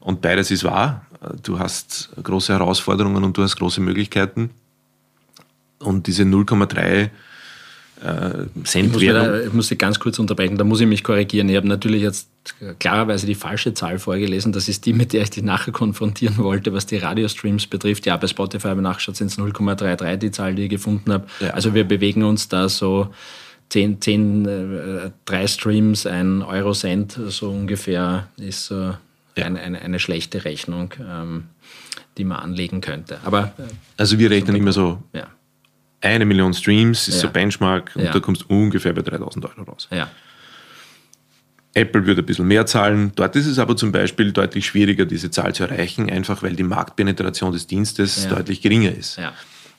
Und 0.00 0.20
beides 0.20 0.50
ist 0.50 0.64
wahr. 0.64 1.06
Du 1.42 1.58
hast 1.58 2.10
große 2.22 2.52
Herausforderungen 2.52 3.24
und 3.24 3.36
du 3.36 3.42
hast 3.42 3.56
große 3.56 3.80
Möglichkeiten. 3.80 4.50
Und 5.78 6.06
diese 6.06 6.24
0,3 6.24 7.08
äh, 8.02 8.64
Cent 8.64 9.00
ich 9.00 9.08
da, 9.08 9.40
ich 9.40 9.52
muss 9.52 9.68
Sie 9.68 9.76
ganz 9.76 10.00
kurz 10.00 10.18
unterbrechen, 10.18 10.58
da 10.58 10.64
muss 10.64 10.80
ich 10.80 10.86
mich 10.86 11.04
korrigieren. 11.04 11.48
Ich 11.48 11.56
habe 11.56 11.68
natürlich 11.68 12.02
jetzt 12.02 12.28
klarerweise 12.78 13.26
die 13.26 13.34
falsche 13.34 13.72
Zahl 13.74 13.98
vorgelesen. 13.98 14.52
Das 14.52 14.68
ist 14.68 14.84
die, 14.84 14.92
mit 14.92 15.12
der 15.12 15.22
ich 15.22 15.30
dich 15.30 15.42
nachher 15.42 15.72
konfrontieren 15.72 16.38
wollte, 16.38 16.72
was 16.72 16.86
die 16.86 16.96
Radiostreams 16.96 17.66
betrifft. 17.66 18.06
Ja, 18.06 18.16
bei 18.16 18.26
Spotify 18.26 18.68
habe 18.68 18.80
ich 18.80 18.84
nachgeschaut, 18.84 19.16
sind 19.16 19.30
es 19.30 19.38
0,33 19.38 20.16
die 20.16 20.30
Zahl, 20.30 20.54
die 20.54 20.64
ich 20.64 20.70
gefunden 20.70 21.12
habe. 21.12 21.26
Ja. 21.40 21.50
Also 21.50 21.74
wir 21.74 21.84
bewegen 21.84 22.24
uns 22.24 22.48
da 22.48 22.68
so 22.68 23.08
10, 23.70 24.00
10 24.00 24.46
äh, 24.46 25.10
drei 25.24 25.46
Streams, 25.46 26.06
ein 26.06 26.42
Euro 26.42 26.72
Cent, 26.72 27.18
so 27.28 27.50
ungefähr, 27.50 28.28
ist 28.36 28.66
so 28.66 28.94
ja. 29.36 29.46
eine, 29.46 29.60
eine, 29.60 29.80
eine, 29.80 29.98
schlechte 29.98 30.44
Rechnung, 30.44 30.92
ähm, 31.00 31.44
die 32.18 32.24
man 32.24 32.38
anlegen 32.38 32.80
könnte. 32.80 33.18
Aber, 33.24 33.54
äh, 33.58 33.62
also 33.96 34.18
wir 34.18 34.30
rechnen 34.30 34.56
immer 34.56 34.72
so 34.72 35.02
ja 35.12 35.28
eine 36.04 36.24
Million 36.24 36.52
Streams 36.54 37.08
ist 37.08 37.16
ja. 37.16 37.20
so 37.22 37.30
Benchmark 37.30 37.92
und 37.94 38.04
ja. 38.04 38.12
da 38.12 38.20
kommst 38.20 38.42
du 38.42 38.46
ungefähr 38.48 38.92
bei 38.92 39.02
3000 39.02 39.44
Euro 39.46 39.62
raus. 39.62 39.88
Ja. 39.90 40.10
Apple 41.74 42.06
würde 42.06 42.22
ein 42.22 42.26
bisschen 42.26 42.46
mehr 42.46 42.66
zahlen. 42.66 43.12
Dort 43.16 43.34
ist 43.34 43.46
es 43.46 43.58
aber 43.58 43.76
zum 43.76 43.90
Beispiel 43.90 44.32
deutlich 44.32 44.66
schwieriger, 44.66 45.06
diese 45.06 45.30
Zahl 45.30 45.54
zu 45.54 45.64
erreichen, 45.64 46.08
einfach 46.08 46.42
weil 46.42 46.54
die 46.54 46.62
Marktpenetration 46.62 47.52
des 47.52 47.66
Dienstes 47.66 48.28
deutlich 48.28 48.62
geringer 48.62 48.92
ist. 48.92 49.18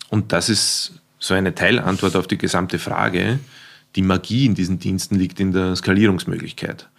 Und 0.10 0.34
das 0.34 0.50
ist 0.50 1.00
so 1.20 1.34
eine 1.34 1.56
Teilantwort 1.56 2.16
auf 2.18 2.28
die 2.28 2.38
gesamte 2.38 2.80
Frage. 2.80 3.40
Die 3.96 4.02
Magie 4.02 4.46
in 4.46 4.56
diesen 4.56 4.78
Diensten 4.78 5.16
liegt 5.16 5.40
in 5.40 5.54
der 5.54 5.76
Skalierungsmöglichkeit. 5.76 6.90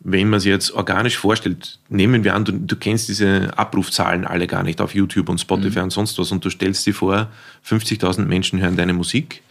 Wenn 0.00 0.30
man 0.30 0.40
sich 0.40 0.50
jetzt 0.50 0.70
organisch 0.70 1.18
vorstellt, 1.18 1.78
nehmen 1.88 2.24
wir 2.24 2.34
an, 2.34 2.44
du, 2.44 2.52
du 2.52 2.76
kennst 2.76 3.08
diese 3.08 3.56
Abrufzahlen 3.58 4.24
alle 4.24 4.46
gar 4.46 4.62
nicht 4.62 4.80
auf 4.80 4.94
YouTube 4.94 5.28
und 5.28 5.40
Spotify 5.40 5.78
mhm. 5.78 5.84
und 5.84 5.90
sonst 5.90 6.18
was 6.18 6.30
und 6.30 6.44
du 6.44 6.50
stellst 6.50 6.86
dir 6.86 6.94
vor, 6.94 7.28
50.000 7.66 8.24
Menschen 8.24 8.60
hören 8.60 8.76
deine 8.76 8.92
Musik, 8.92 9.42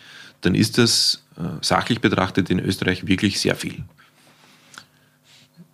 dann 0.42 0.56
ist 0.56 0.78
das 0.78 1.24
äh, 1.38 1.44
sachlich 1.62 2.00
betrachtet 2.00 2.50
in 2.50 2.60
Österreich 2.60 3.08
wirklich 3.08 3.40
sehr 3.40 3.56
viel. 3.56 3.84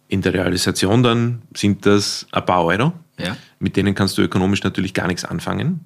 In 0.08 0.22
der 0.22 0.34
Realisation 0.34 1.04
dann 1.04 1.42
sind 1.56 1.86
das 1.86 2.28
ein 2.32 2.46
paar 2.46 2.66
Euro, 2.66 2.94
ja. 3.20 3.38
mit 3.60 3.76
denen 3.76 3.94
kannst 3.94 4.18
du 4.18 4.22
ökonomisch 4.22 4.64
natürlich 4.64 4.94
gar 4.94 5.08
nichts 5.08 5.26
anfangen. 5.26 5.86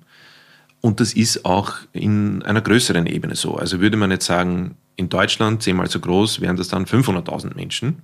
Und 0.80 1.00
das 1.00 1.14
ist 1.14 1.44
auch 1.44 1.74
in 1.92 2.44
einer 2.44 2.62
größeren 2.62 3.08
Ebene 3.08 3.36
so. 3.36 3.56
Also 3.56 3.80
würde 3.80 3.98
man 3.98 4.12
jetzt 4.12 4.26
sagen, 4.26 4.76
in 4.96 5.10
Deutschland 5.10 5.64
zehnmal 5.64 5.90
so 5.90 6.00
groß, 6.00 6.40
wären 6.40 6.56
das 6.56 6.68
dann 6.68 6.86
500.000 6.86 7.56
Menschen. 7.56 8.04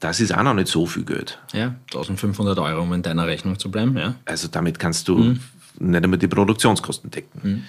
Das 0.00 0.18
ist 0.18 0.34
auch 0.34 0.42
noch 0.42 0.54
nicht 0.54 0.68
so 0.68 0.86
viel 0.86 1.04
Geld. 1.04 1.38
Ja, 1.52 1.74
1500 1.92 2.58
Euro, 2.58 2.82
um 2.82 2.92
in 2.94 3.02
deiner 3.02 3.26
Rechnung 3.26 3.58
zu 3.58 3.70
bleiben. 3.70 3.96
Ja. 3.96 4.14
Also 4.24 4.48
damit 4.48 4.78
kannst 4.78 5.06
du 5.08 5.18
mhm. 5.18 5.40
nicht 5.78 6.02
einmal 6.02 6.18
die 6.18 6.26
Produktionskosten 6.26 7.10
decken. 7.10 7.40
Mhm. 7.42 7.64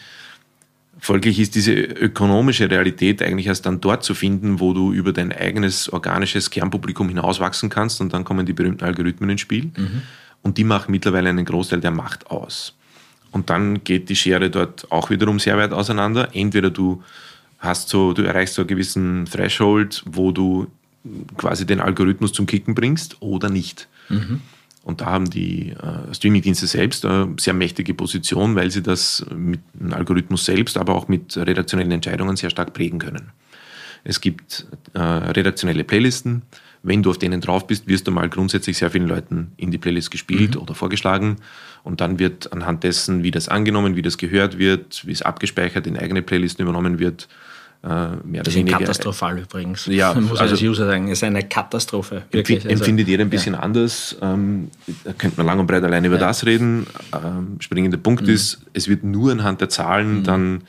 Folglich 0.99 1.39
ist 1.39 1.55
diese 1.55 1.73
ökonomische 1.73 2.69
Realität 2.69 3.21
eigentlich 3.21 3.47
erst 3.47 3.65
dann 3.65 3.81
dort 3.81 4.03
zu 4.03 4.13
finden, 4.13 4.59
wo 4.59 4.71
du 4.71 4.93
über 4.93 5.11
dein 5.11 5.33
eigenes 5.33 5.91
organisches 5.91 6.49
Kernpublikum 6.49 7.09
hinauswachsen 7.09 7.69
kannst 7.69 7.99
und 8.01 8.13
dann 8.13 8.23
kommen 8.23 8.45
die 8.45 8.53
berühmten 8.53 8.85
Algorithmen 8.85 9.29
ins 9.31 9.41
Spiel 9.41 9.71
mhm. 9.75 10.03
und 10.41 10.57
die 10.57 10.63
machen 10.63 10.91
mittlerweile 10.91 11.29
einen 11.29 11.43
Großteil 11.43 11.81
der 11.81 11.91
Macht 11.91 12.27
aus. 12.27 12.75
Und 13.31 13.49
dann 13.49 13.83
geht 13.83 14.09
die 14.09 14.15
Schere 14.15 14.49
dort 14.49 14.91
auch 14.91 15.09
wiederum 15.09 15.39
sehr 15.39 15.57
weit 15.57 15.71
auseinander. 15.73 16.29
Entweder 16.33 16.69
du 16.69 17.01
hast 17.59 17.89
so, 17.89 18.13
du 18.13 18.23
erreichst 18.23 18.55
so 18.55 18.61
einen 18.61 18.67
gewissen 18.67 19.25
Threshold, 19.25 20.03
wo 20.05 20.31
du 20.31 20.67
quasi 21.37 21.65
den 21.65 21.79
Algorithmus 21.79 22.33
zum 22.33 22.45
Kicken 22.45 22.75
bringst 22.75 23.21
oder 23.21 23.49
nicht. 23.49 23.87
Mhm. 24.09 24.41
Und 24.83 25.01
da 25.01 25.05
haben 25.07 25.29
die 25.29 25.69
äh, 25.69 26.13
Streamingdienste 26.13 26.65
selbst 26.65 27.05
eine 27.05 27.35
sehr 27.39 27.53
mächtige 27.53 27.93
Position, 27.93 28.55
weil 28.55 28.71
sie 28.71 28.81
das 28.81 29.25
mit 29.35 29.61
dem 29.73 29.93
Algorithmus 29.93 30.45
selbst, 30.45 30.77
aber 30.77 30.95
auch 30.95 31.07
mit 31.07 31.37
redaktionellen 31.37 31.91
Entscheidungen 31.91 32.35
sehr 32.35 32.49
stark 32.49 32.73
prägen 32.73 32.97
können. 32.97 33.31
Es 34.03 34.21
gibt 34.21 34.65
äh, 34.93 34.99
redaktionelle 34.99 35.83
Playlisten. 35.83 36.41
Wenn 36.81 37.03
du 37.03 37.11
auf 37.11 37.19
denen 37.19 37.41
drauf 37.41 37.67
bist, 37.67 37.87
wirst 37.87 38.07
du 38.07 38.11
mal 38.11 38.27
grundsätzlich 38.27 38.79
sehr 38.79 38.89
vielen 38.89 39.07
Leuten 39.07 39.51
in 39.57 39.69
die 39.69 39.77
Playlist 39.77 40.09
gespielt 40.09 40.55
mhm. 40.55 40.61
oder 40.61 40.73
vorgeschlagen. 40.73 41.35
Und 41.83 42.01
dann 42.01 42.17
wird 42.17 42.51
anhand 42.51 42.83
dessen, 42.83 43.21
wie 43.21 43.29
das 43.29 43.49
angenommen, 43.49 43.95
wie 43.95 44.01
das 44.01 44.17
gehört 44.17 44.57
wird, 44.57 45.05
wie 45.05 45.11
es 45.11 45.21
abgespeichert 45.21 45.85
in 45.85 45.95
eigene 45.95 46.23
Playlisten 46.23 46.63
übernommen 46.63 46.97
wird, 46.97 47.23
äh, 47.25 47.50
mehr 47.83 48.41
oder 48.41 48.53
weniger. 48.53 48.77
katastrophal 48.77 49.39
übrigens. 49.39 49.87
Ja, 49.87 50.13
muss 50.19 50.39
also, 50.39 50.53
als 50.53 50.61
User 50.61 50.85
sagen, 50.85 51.07
ist 51.07 51.23
eine 51.23 51.43
Katastrophe. 51.43 52.23
Wirklich. 52.31 52.59
Also, 52.59 52.69
empfindet 52.69 53.07
jeder 53.07 53.23
ein 53.23 53.29
bisschen 53.29 53.55
ja. 53.55 53.59
anders. 53.59 54.15
Ähm, 54.21 54.69
da 55.03 55.13
könnte 55.13 55.37
man 55.37 55.47
lang 55.47 55.59
und 55.59 55.67
breit 55.67 55.83
allein 55.83 56.05
über 56.05 56.15
ja. 56.15 56.27
das 56.27 56.45
reden. 56.45 56.85
Ähm, 57.13 57.57
springender 57.59 57.97
Punkt 57.97 58.23
mhm. 58.23 58.33
ist, 58.33 58.59
es 58.73 58.87
wird 58.87 59.03
nur 59.03 59.31
anhand 59.31 59.61
der 59.61 59.69
Zahlen 59.69 60.19
mhm. 60.19 60.23
dann 60.23 60.63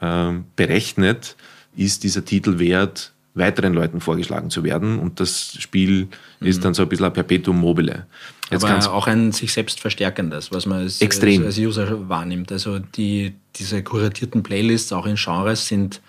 ähm, 0.00 0.44
berechnet, 0.56 1.36
ist 1.76 2.02
dieser 2.02 2.24
Titel 2.24 2.58
wert, 2.58 3.12
weiteren 3.34 3.74
Leuten 3.74 4.00
vorgeschlagen 4.00 4.50
zu 4.50 4.64
werden. 4.64 4.98
Und 4.98 5.20
das 5.20 5.56
Spiel 5.60 6.08
mhm. 6.40 6.46
ist 6.46 6.64
dann 6.64 6.74
so 6.74 6.82
ein 6.82 6.88
bisschen 6.88 7.06
ein 7.06 7.12
Perpetuum 7.12 7.60
mobile. 7.60 8.06
Jetzt 8.50 8.64
Aber 8.64 8.92
auch 8.92 9.06
ein 9.06 9.30
sich 9.30 9.52
selbst 9.52 9.80
verstärkendes, 9.80 10.50
was 10.50 10.66
man 10.66 10.80
als, 10.80 11.00
als, 11.00 11.22
als 11.22 11.58
User 11.58 12.08
wahrnimmt. 12.08 12.50
Also 12.50 12.80
die, 12.80 13.34
diese 13.56 13.84
kuratierten 13.84 14.42
Playlists 14.42 14.92
auch 14.92 15.06
in 15.06 15.16
Genres 15.16 15.68
sind 15.68 16.00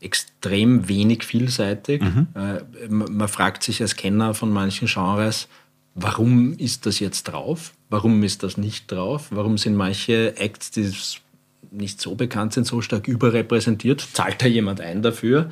extrem 0.00 0.88
wenig 0.88 1.24
vielseitig. 1.24 2.02
Mhm. 2.02 2.26
Äh, 2.34 2.88
man 2.88 3.28
fragt 3.28 3.62
sich 3.62 3.80
als 3.80 3.96
Kenner 3.96 4.34
von 4.34 4.50
manchen 4.50 4.88
Genres, 4.88 5.48
warum 5.94 6.52
ist 6.54 6.86
das 6.86 7.00
jetzt 7.00 7.24
drauf? 7.24 7.72
Warum 7.88 8.22
ist 8.22 8.42
das 8.42 8.56
nicht 8.56 8.90
drauf? 8.90 9.28
Warum 9.30 9.58
sind 9.58 9.76
manche 9.76 10.36
Acts, 10.36 10.70
die 10.70 10.92
nicht 11.70 12.00
so 12.00 12.14
bekannt 12.14 12.52
sind, 12.52 12.66
so 12.66 12.80
stark 12.80 13.08
überrepräsentiert, 13.08 14.00
zahlt 14.12 14.42
da 14.42 14.46
jemand 14.46 14.80
ein 14.80 15.02
dafür. 15.02 15.50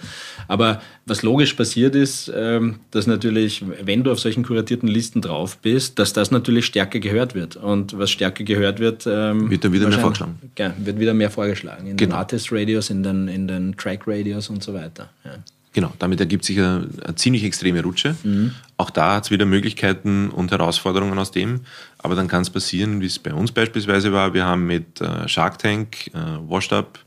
Aber 0.48 0.81
was 1.07 1.22
logisch 1.22 1.55
passiert 1.55 1.94
ist, 1.94 2.33
ähm, 2.35 2.77
dass 2.90 3.07
natürlich, 3.07 3.64
wenn 3.83 4.05
du 4.05 4.12
auf 4.12 4.20
solchen 4.20 4.44
kuratierten 4.44 4.88
Listen 4.88 5.20
drauf 5.20 5.59
bist, 5.59 5.98
dass 5.98 6.12
das 6.12 6.31
natürlich 6.31 6.66
stärker 6.66 7.00
gehört 7.00 7.35
wird. 7.35 7.57
Und 7.57 7.98
was 7.98 8.11
stärker 8.11 8.44
gehört 8.44 8.81
wird, 8.81 9.07
ähm, 9.07 9.50
wird 9.50 9.64
dann 9.64 9.72
wieder 9.72 9.88
mehr 9.88 9.98
vorgeschlagen. 9.98 10.38
Ja, 10.59 10.74
wird 10.79 10.98
wieder 10.98 11.14
mehr 11.14 11.31
vorgeschlagen. 11.31 11.87
In 11.87 11.96
genau. 11.96 12.12
den 12.12 12.18
Artist 12.18 12.53
Radios, 12.53 12.90
in 12.90 13.03
den, 13.03 13.29
in 13.29 13.48
den 13.48 13.77
Track 13.77 14.03
Radios 14.07 14.48
und 14.48 14.62
so 14.62 14.74
weiter. 14.74 15.11
Ja. 15.24 15.37
Genau, 15.74 15.92
damit 15.98 16.20
ergibt 16.20 16.44
sich 16.44 16.57
eine, 16.59 16.87
eine 17.05 17.16
ziemlich 17.16 17.42
extreme 17.42 17.83
Rutsche. 17.83 18.14
Mhm. 18.22 18.53
Auch 18.77 18.90
da 18.90 19.16
hat 19.16 19.24
es 19.24 19.31
wieder 19.33 19.44
Möglichkeiten 19.44 20.31
und 20.31 20.53
Herausforderungen 20.53 21.18
aus 21.18 21.33
dem. 21.33 21.61
Aber 22.05 22.14
dann 22.14 22.29
kann 22.29 22.43
es 22.43 22.51
passieren, 22.51 23.01
wie 23.01 23.07
es 23.07 23.19
bei 23.19 23.33
uns 23.33 23.51
beispielsweise 23.51 24.12
war. 24.12 24.35
Wir 24.35 24.45
haben 24.45 24.67
mit 24.67 25.01
äh, 25.01 25.27
Shark 25.27 25.59
Tank, 25.59 26.09
äh, 26.09 26.19
Washed 26.49 26.75
Up, 26.75 26.99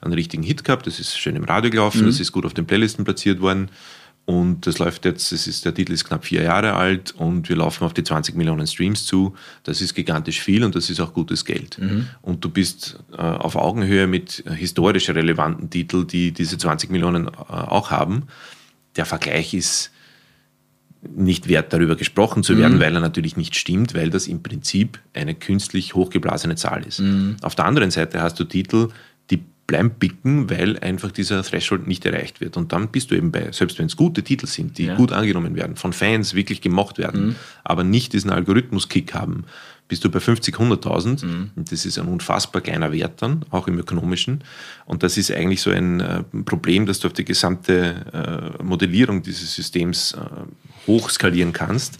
einen 0.00 0.14
richtigen 0.14 0.42
Hit 0.42 0.64
gehabt. 0.64 0.86
Das 0.86 0.98
ist 0.98 1.18
schön 1.18 1.36
im 1.36 1.44
Radio 1.44 1.70
gelaufen, 1.70 2.00
mhm. 2.00 2.06
das 2.06 2.20
ist 2.20 2.32
gut 2.32 2.46
auf 2.46 2.54
den 2.54 2.66
Playlisten 2.66 3.04
platziert 3.04 3.42
worden. 3.42 3.70
Und 4.24 4.66
das 4.66 4.78
läuft 4.78 5.04
jetzt, 5.04 5.30
das 5.30 5.46
ist, 5.46 5.66
der 5.66 5.74
Titel 5.74 5.92
ist 5.92 6.06
knapp 6.06 6.24
vier 6.24 6.42
Jahre 6.42 6.72
alt 6.72 7.14
und 7.18 7.50
wir 7.50 7.56
laufen 7.56 7.84
auf 7.84 7.92
die 7.92 8.02
20 8.02 8.34
Millionen 8.34 8.66
Streams 8.66 9.04
zu. 9.04 9.34
Das 9.62 9.82
ist 9.82 9.92
gigantisch 9.92 10.40
viel 10.40 10.64
und 10.64 10.74
das 10.74 10.88
ist 10.88 11.00
auch 11.00 11.12
gutes 11.12 11.44
Geld. 11.44 11.78
Mhm. 11.78 12.08
Und 12.22 12.42
du 12.42 12.48
bist 12.48 12.98
äh, 13.12 13.20
auf 13.20 13.56
Augenhöhe 13.56 14.06
mit 14.06 14.42
historisch 14.56 15.10
relevanten 15.10 15.68
Titeln, 15.68 16.06
die 16.06 16.32
diese 16.32 16.56
20 16.56 16.88
Millionen 16.90 17.28
äh, 17.28 17.30
auch 17.50 17.90
haben. 17.90 18.22
Der 18.96 19.04
Vergleich 19.04 19.52
ist 19.52 19.92
nicht 21.02 21.48
wert, 21.48 21.72
darüber 21.72 21.96
gesprochen 21.96 22.42
zu 22.42 22.58
werden, 22.58 22.76
mhm. 22.76 22.80
weil 22.80 22.94
er 22.94 23.00
natürlich 23.00 23.36
nicht 23.36 23.56
stimmt, 23.56 23.94
weil 23.94 24.10
das 24.10 24.26
im 24.26 24.42
Prinzip 24.42 24.98
eine 25.14 25.34
künstlich 25.34 25.94
hochgeblasene 25.94 26.56
Zahl 26.56 26.84
ist. 26.84 27.00
Mhm. 27.00 27.36
Auf 27.42 27.54
der 27.54 27.66
anderen 27.66 27.90
Seite 27.90 28.20
hast 28.22 28.40
du 28.40 28.44
Titel, 28.44 28.88
bleiben 29.66 29.90
bicken, 29.98 30.48
weil 30.48 30.78
einfach 30.78 31.10
dieser 31.10 31.42
Threshold 31.42 31.86
nicht 31.86 32.06
erreicht 32.06 32.40
wird. 32.40 32.56
Und 32.56 32.72
dann 32.72 32.88
bist 32.88 33.10
du 33.10 33.14
eben 33.14 33.32
bei, 33.32 33.50
selbst 33.52 33.78
wenn 33.78 33.86
es 33.86 33.96
gute 33.96 34.22
Titel 34.22 34.46
sind, 34.46 34.78
die 34.78 34.86
ja. 34.86 34.94
gut 34.94 35.12
angenommen 35.12 35.56
werden, 35.56 35.76
von 35.76 35.92
Fans 35.92 36.34
wirklich 36.34 36.60
gemocht 36.60 36.98
werden, 36.98 37.28
mhm. 37.28 37.36
aber 37.64 37.82
nicht 37.84 38.12
diesen 38.12 38.30
Algorithmus-Kick 38.30 39.14
haben, 39.14 39.44
bist 39.88 40.04
du 40.04 40.10
bei 40.10 40.20
50, 40.20 40.54
100.000. 40.56 41.24
Mhm. 41.24 41.50
Das 41.56 41.86
ist 41.86 41.98
ein 41.98 42.08
unfassbar 42.08 42.62
kleiner 42.62 42.92
Wert 42.92 43.22
dann, 43.22 43.44
auch 43.50 43.68
im 43.68 43.78
ökonomischen. 43.78 44.42
Und 44.84 45.02
das 45.02 45.16
ist 45.16 45.30
eigentlich 45.30 45.62
so 45.62 45.70
ein 45.70 46.00
äh, 46.00 46.22
Problem, 46.44 46.86
dass 46.86 47.00
du 47.00 47.08
auf 47.08 47.14
die 47.14 47.24
gesamte 47.24 48.52
äh, 48.58 48.62
Modellierung 48.62 49.22
dieses 49.22 49.54
Systems 49.54 50.12
äh, 50.12 50.86
hochskalieren 50.86 51.52
kannst. 51.52 51.98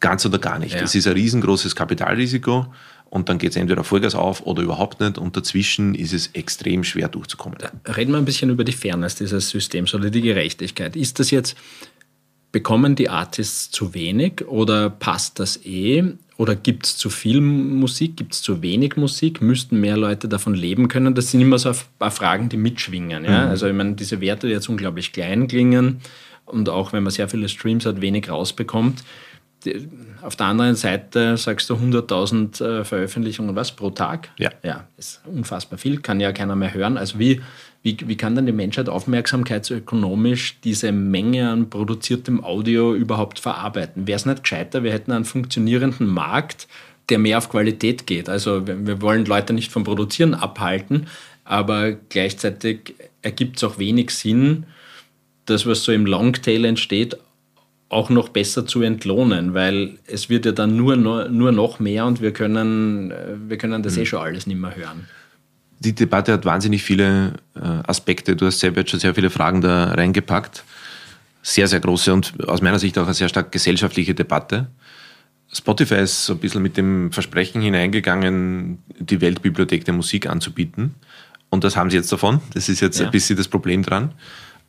Ganz 0.00 0.24
oder 0.26 0.38
gar 0.38 0.58
nicht. 0.58 0.74
Ja. 0.74 0.80
Das 0.80 0.94
ist 0.94 1.06
ein 1.06 1.14
riesengroßes 1.14 1.74
Kapitalrisiko 1.74 2.66
und 3.10 3.28
dann 3.28 3.38
geht 3.38 3.50
es 3.50 3.56
entweder 3.56 3.84
Vollgas 3.84 4.14
auf 4.14 4.42
oder 4.42 4.62
überhaupt 4.62 5.00
nicht 5.00 5.18
und 5.18 5.36
dazwischen 5.36 5.94
ist 5.94 6.12
es 6.12 6.28
extrem 6.34 6.84
schwer 6.84 7.08
durchzukommen. 7.08 7.58
Reden 7.96 8.12
wir 8.12 8.18
ein 8.18 8.24
bisschen 8.24 8.50
über 8.50 8.64
die 8.64 8.72
Fairness 8.72 9.16
dieses 9.16 9.50
Systems 9.50 9.94
oder 9.94 10.10
die 10.10 10.20
Gerechtigkeit. 10.20 10.94
Ist 10.94 11.18
das 11.18 11.30
jetzt, 11.30 11.56
bekommen 12.52 12.96
die 12.96 13.08
Artists 13.08 13.70
zu 13.70 13.94
wenig 13.94 14.46
oder 14.46 14.90
passt 14.90 15.38
das 15.38 15.64
eh? 15.64 16.04
Oder 16.38 16.54
gibt 16.54 16.86
es 16.86 16.96
zu 16.96 17.10
viel 17.10 17.40
Musik, 17.40 18.16
gibt 18.16 18.32
es 18.32 18.42
zu 18.42 18.62
wenig 18.62 18.96
Musik? 18.96 19.42
Müssten 19.42 19.80
mehr 19.80 19.96
Leute 19.96 20.28
davon 20.28 20.54
leben 20.54 20.86
können? 20.86 21.16
Das 21.16 21.32
sind 21.32 21.40
immer 21.40 21.58
so 21.58 21.70
ein 21.70 21.76
paar 21.98 22.12
Fragen, 22.12 22.48
die 22.48 22.56
mitschwingen. 22.56 23.24
Ja? 23.24 23.44
Mhm. 23.46 23.50
Also 23.50 23.66
ich 23.66 23.74
meine, 23.74 23.94
diese 23.94 24.20
Werte, 24.20 24.46
die 24.46 24.52
jetzt 24.52 24.68
unglaublich 24.68 25.12
klein 25.12 25.48
klingen 25.48 26.00
und 26.46 26.68
auch 26.68 26.92
wenn 26.92 27.02
man 27.02 27.10
sehr 27.10 27.28
viele 27.28 27.48
Streams 27.48 27.84
hat, 27.86 28.00
wenig 28.00 28.30
rausbekommt 28.30 29.02
auf 30.22 30.36
der 30.36 30.46
anderen 30.46 30.74
Seite 30.74 31.36
sagst 31.36 31.70
du 31.70 31.74
100.000 31.74 32.64
äh, 32.64 32.84
Veröffentlichungen 32.84 33.54
was 33.56 33.72
pro 33.72 33.90
Tag? 33.90 34.30
Ja. 34.38 34.50
Ja, 34.62 34.86
ist 34.96 35.20
unfassbar 35.26 35.78
viel, 35.78 36.00
kann 36.00 36.20
ja 36.20 36.32
keiner 36.32 36.56
mehr 36.56 36.74
hören. 36.74 36.96
Also 36.96 37.18
wie, 37.18 37.40
wie, 37.82 37.96
wie 38.04 38.16
kann 38.16 38.34
dann 38.34 38.46
die 38.46 38.52
Menschheit 38.52 38.88
aufmerksamkeitsökonomisch 38.88 40.60
diese 40.60 40.92
Menge 40.92 41.50
an 41.50 41.70
produziertem 41.70 42.42
Audio 42.42 42.94
überhaupt 42.94 43.38
verarbeiten? 43.38 44.06
Wäre 44.06 44.16
es 44.16 44.26
nicht 44.26 44.42
gescheiter, 44.42 44.82
wir 44.82 44.92
hätten 44.92 45.12
einen 45.12 45.24
funktionierenden 45.24 46.06
Markt, 46.06 46.68
der 47.08 47.18
mehr 47.18 47.38
auf 47.38 47.48
Qualität 47.48 48.06
geht. 48.06 48.28
Also 48.28 48.66
wir, 48.66 48.86
wir 48.86 49.00
wollen 49.00 49.24
Leute 49.24 49.52
nicht 49.52 49.72
vom 49.72 49.84
Produzieren 49.84 50.34
abhalten, 50.34 51.06
aber 51.44 51.92
gleichzeitig 51.92 52.94
ergibt 53.22 53.56
es 53.56 53.64
auch 53.64 53.78
wenig 53.78 54.10
Sinn, 54.10 54.66
das, 55.46 55.64
was 55.64 55.84
so 55.84 55.92
im 55.92 56.04
Longtail 56.04 56.64
entsteht, 56.66 57.16
auch 57.88 58.10
noch 58.10 58.28
besser 58.28 58.66
zu 58.66 58.82
entlohnen, 58.82 59.54
weil 59.54 59.98
es 60.06 60.28
wird 60.28 60.44
ja 60.44 60.52
dann 60.52 60.76
nur, 60.76 60.96
nur 60.96 61.52
noch 61.52 61.80
mehr 61.80 62.04
und 62.04 62.20
wir 62.20 62.32
können, 62.32 63.12
wir 63.48 63.56
können 63.56 63.82
das 63.82 63.96
mhm. 63.96 64.02
eh 64.02 64.06
schon 64.06 64.20
alles 64.20 64.46
nicht 64.46 64.60
mehr 64.60 64.76
hören. 64.76 65.08
Die 65.80 65.94
Debatte 65.94 66.32
hat 66.32 66.44
wahnsinnig 66.44 66.82
viele 66.82 67.34
äh, 67.54 67.60
Aspekte. 67.60 68.36
Du 68.36 68.46
hast 68.46 68.58
selber 68.58 68.80
jetzt 68.80 68.90
schon 68.90 69.00
sehr 69.00 69.14
viele 69.14 69.30
Fragen 69.30 69.60
da 69.60 69.92
reingepackt. 69.92 70.64
Sehr, 71.42 71.68
sehr 71.68 71.80
große 71.80 72.12
und 72.12 72.48
aus 72.48 72.60
meiner 72.60 72.78
Sicht 72.78 72.98
auch 72.98 73.04
eine 73.04 73.14
sehr 73.14 73.28
stark 73.28 73.52
gesellschaftliche 73.52 74.14
Debatte. 74.14 74.66
Spotify 75.50 75.94
ist 75.96 76.26
so 76.26 76.34
ein 76.34 76.40
bisschen 76.40 76.62
mit 76.62 76.76
dem 76.76 77.10
Versprechen 77.12 77.62
hineingegangen, 77.62 78.82
die 78.98 79.20
Weltbibliothek 79.20 79.84
der 79.84 79.94
Musik 79.94 80.28
anzubieten. 80.28 80.94
Und 81.48 81.64
das 81.64 81.76
haben 81.76 81.90
sie 81.90 81.96
jetzt 81.96 82.12
davon. 82.12 82.42
Das 82.52 82.68
ist 82.68 82.80
jetzt 82.80 82.98
ja. 82.98 83.06
ein 83.06 83.12
bisschen 83.12 83.36
das 83.36 83.48
Problem 83.48 83.82
dran. 83.82 84.12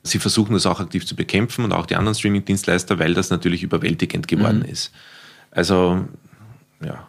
Sie 0.04 0.20
versuchen 0.20 0.54
das 0.54 0.66
auch 0.66 0.80
aktiv 0.80 1.06
zu 1.06 1.16
bekämpfen 1.16 1.66
und 1.66 1.74
auch 1.74 1.86
die 1.86 1.96
anderen 1.96 2.16
Streaming-Dienstleister, 2.16 3.00
weil 3.00 3.14
das 3.14 3.30
natürlich 3.30 3.64
überwältigend 3.64 4.28
geworden 4.28 4.60
mhm. 4.60 4.72
ist. 4.72 4.92
Also, 5.52 6.08
ja, 6.84 7.08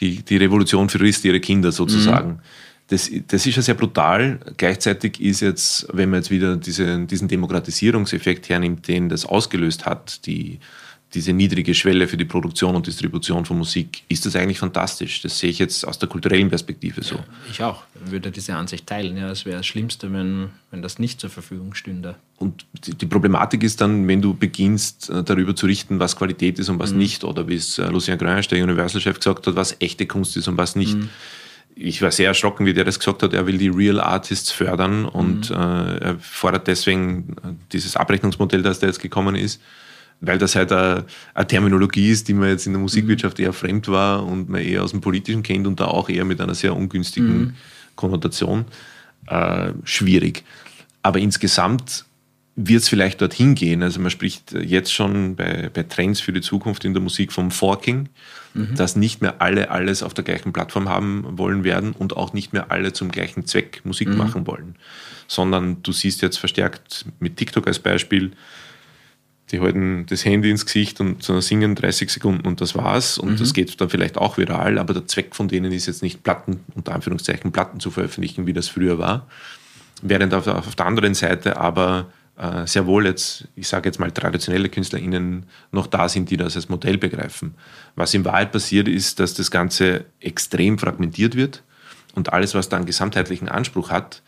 die, 0.00 0.22
die 0.22 0.36
Revolution 0.36 0.88
frisst 0.88 1.24
ihre 1.24 1.40
Kinder 1.40 1.72
sozusagen. 1.72 2.30
Mhm. 2.30 2.38
Das, 2.88 3.10
das 3.28 3.46
ist 3.46 3.56
ja 3.56 3.62
sehr 3.62 3.74
brutal. 3.74 4.40
Gleichzeitig 4.56 5.20
ist 5.20 5.40
jetzt, 5.40 5.86
wenn 5.92 6.10
man 6.10 6.20
jetzt 6.20 6.30
wieder 6.30 6.56
diese, 6.56 7.06
diesen 7.06 7.28
Demokratisierungseffekt 7.28 8.48
hernimmt, 8.48 8.88
den 8.88 9.08
das 9.08 9.24
ausgelöst 9.24 9.86
hat, 9.86 10.26
die 10.26 10.60
diese 11.14 11.32
niedrige 11.32 11.74
Schwelle 11.74 12.08
für 12.08 12.16
die 12.16 12.24
Produktion 12.24 12.74
und 12.74 12.86
Distribution 12.86 13.44
von 13.44 13.58
Musik, 13.58 14.02
ist 14.08 14.26
das 14.26 14.34
eigentlich 14.34 14.58
fantastisch. 14.58 15.22
Das 15.22 15.38
sehe 15.38 15.50
ich 15.50 15.58
jetzt 15.58 15.86
aus 15.86 15.98
der 15.98 16.08
kulturellen 16.08 16.48
Perspektive 16.48 17.02
so. 17.02 17.14
Ja, 17.14 17.24
ich 17.50 17.62
auch, 17.62 17.82
würde 18.06 18.30
diese 18.30 18.54
Ansicht 18.54 18.86
teilen. 18.86 19.16
Ja, 19.16 19.30
es 19.30 19.46
wäre 19.46 19.58
das 19.58 19.66
Schlimmste, 19.66 20.12
wenn, 20.12 20.50
wenn 20.70 20.82
das 20.82 20.98
nicht 20.98 21.20
zur 21.20 21.30
Verfügung 21.30 21.74
stünde. 21.74 22.16
Und 22.38 22.66
die, 22.72 23.06
Problematik 23.06 23.62
ist 23.62 23.80
dann, 23.80 24.08
wenn 24.08 24.20
du 24.20 24.34
beginnst, 24.34 25.08
äh, 25.08 25.22
darüber 25.22 25.54
zu 25.54 25.66
richten, 25.66 26.00
was 26.00 26.16
Qualität 26.16 26.58
ist 26.58 26.68
und 26.68 26.80
was 26.80 26.92
mhm. 26.92 26.98
nicht, 26.98 27.24
oder 27.24 27.46
wie 27.48 27.54
es 27.54 27.78
äh, 27.78 27.86
Lucien 27.86 28.18
Grange, 28.18 28.42
der 28.42 28.62
Universal-Chef, 28.62 29.18
gesagt 29.18 29.46
hat, 29.46 29.56
was 29.56 29.76
echte 29.80 30.06
Kunst 30.06 30.36
ist 30.36 30.48
und 30.48 30.56
was 30.56 30.74
nicht. 30.74 30.96
Mhm. 30.96 31.10
Ich 31.76 32.02
war 32.02 32.10
sehr 32.10 32.28
erschrocken, 32.28 32.66
wie 32.66 32.74
der 32.74 32.84
das 32.84 32.98
gesagt 32.98 33.22
hat. 33.22 33.32
Er 33.32 33.46
will 33.46 33.58
die 33.58 33.68
Real 33.68 34.00
Artists 34.00 34.50
fördern 34.50 35.04
und 35.04 35.50
mhm. 35.50 35.56
äh, 35.56 35.96
er 35.98 36.16
fordert 36.18 36.66
deswegen 36.66 37.36
äh, 37.44 37.52
dieses 37.72 37.96
Abrechnungsmodell, 37.96 38.62
das 38.62 38.80
da 38.80 38.88
jetzt 38.88 39.00
gekommen 39.00 39.36
ist 39.36 39.60
weil 40.26 40.38
das 40.38 40.54
halt 40.56 40.72
eine, 40.72 41.04
eine, 41.34 41.46
Terminologie 41.46 42.10
ist, 42.10 42.28
die 42.28 42.34
mir 42.34 42.48
jetzt 42.48 42.66
in 42.66 42.72
der 42.72 42.80
Musikwirtschaft 42.80 43.38
eher 43.38 43.52
fremd 43.52 43.88
war 43.88 44.24
und 44.24 44.48
man 44.48 44.62
eher 44.62 44.82
aus 44.82 44.90
dem 44.90 45.00
Politischen 45.00 45.42
kennt 45.42 45.66
und 45.66 45.80
da 45.80 45.86
auch 45.86 46.08
eher 46.08 46.24
mit 46.24 46.40
einer 46.40 46.54
sehr 46.54 46.74
ungünstigen 46.74 47.38
mhm. 47.38 47.54
Konnotation. 47.96 48.64
Äh, 49.26 49.72
schwierig. 49.84 50.44
Aber 51.02 51.18
insgesamt 51.18 52.04
wird 52.56 52.82
es 52.82 52.88
vielleicht 52.88 53.20
dorthin 53.20 53.54
gehen. 53.54 53.82
Also 53.82 54.00
man 54.00 54.10
spricht 54.10 54.52
jetzt 54.52 54.92
schon 54.92 55.34
bei, 55.34 55.70
bei, 55.72 55.82
Trends 55.82 56.20
für 56.20 56.32
die 56.32 56.40
Zukunft 56.40 56.84
in 56.84 56.94
der 56.94 57.02
Musik 57.02 57.32
vom 57.32 57.50
Forking, 57.50 58.08
mhm. 58.54 58.74
dass 58.76 58.96
nicht 58.96 59.22
mehr 59.22 59.40
alle 59.40 59.70
alles 59.70 60.02
auf 60.02 60.14
der 60.14 60.24
gleichen 60.24 60.52
Plattform 60.52 60.88
haben 60.88 61.24
wollen 61.36 61.64
werden 61.64 61.92
und 61.92 62.16
auch 62.16 62.32
nicht 62.32 62.52
mehr 62.52 62.70
alle 62.70 62.92
zum 62.92 63.10
gleichen 63.10 63.44
Zweck 63.46 63.80
Musik 63.84 64.08
mhm. 64.08 64.16
machen 64.16 64.46
wollen. 64.46 64.76
Sondern 65.26 65.82
du 65.82 65.90
siehst 65.90 66.22
jetzt 66.22 66.38
verstärkt 66.38 67.06
mit 67.18 67.36
TikTok 67.36 67.66
als 67.66 67.80
Beispiel, 67.80 68.32
die 69.50 69.60
halten 69.60 70.06
das 70.08 70.24
Handy 70.24 70.50
ins 70.50 70.64
Gesicht 70.64 71.00
und 71.00 71.22
singen 71.22 71.74
30 71.74 72.10
Sekunden 72.10 72.46
und 72.46 72.60
das 72.60 72.74
war's. 72.74 73.18
Und 73.18 73.32
mhm. 73.32 73.36
das 73.36 73.52
geht 73.52 73.80
dann 73.80 73.90
vielleicht 73.90 74.16
auch 74.16 74.38
viral, 74.38 74.78
aber 74.78 74.94
der 74.94 75.06
Zweck 75.06 75.34
von 75.34 75.48
denen 75.48 75.70
ist 75.72 75.86
jetzt 75.86 76.02
nicht 76.02 76.22
Platten, 76.22 76.60
unter 76.74 76.94
Anführungszeichen 76.94 77.52
Platten 77.52 77.78
zu 77.78 77.90
veröffentlichen, 77.90 78.46
wie 78.46 78.52
das 78.52 78.68
früher 78.68 78.98
war. 78.98 79.26
Während 80.02 80.32
auf, 80.34 80.46
auf 80.46 80.74
der 80.74 80.86
anderen 80.86 81.14
Seite 81.14 81.58
aber 81.58 82.06
äh, 82.36 82.66
sehr 82.66 82.86
wohl 82.86 83.06
jetzt, 83.06 83.48
ich 83.54 83.68
sage 83.68 83.88
jetzt 83.88 84.00
mal 84.00 84.10
traditionelle 84.10 84.68
KünstlerInnen 84.68 85.44
noch 85.72 85.86
da 85.86 86.08
sind, 86.08 86.30
die 86.30 86.36
das 86.36 86.56
als 86.56 86.68
Modell 86.68 86.98
begreifen. 86.98 87.54
Was 87.96 88.14
in 88.14 88.24
Wahrheit 88.24 88.50
passiert 88.50 88.88
ist, 88.88 89.20
dass 89.20 89.34
das 89.34 89.50
Ganze 89.50 90.06
extrem 90.20 90.78
fragmentiert 90.78 91.36
wird 91.36 91.62
und 92.14 92.32
alles, 92.32 92.54
was 92.54 92.68
da 92.68 92.76
einen 92.76 92.86
gesamtheitlichen 92.86 93.48
Anspruch 93.48 93.90
hat, 93.90 94.22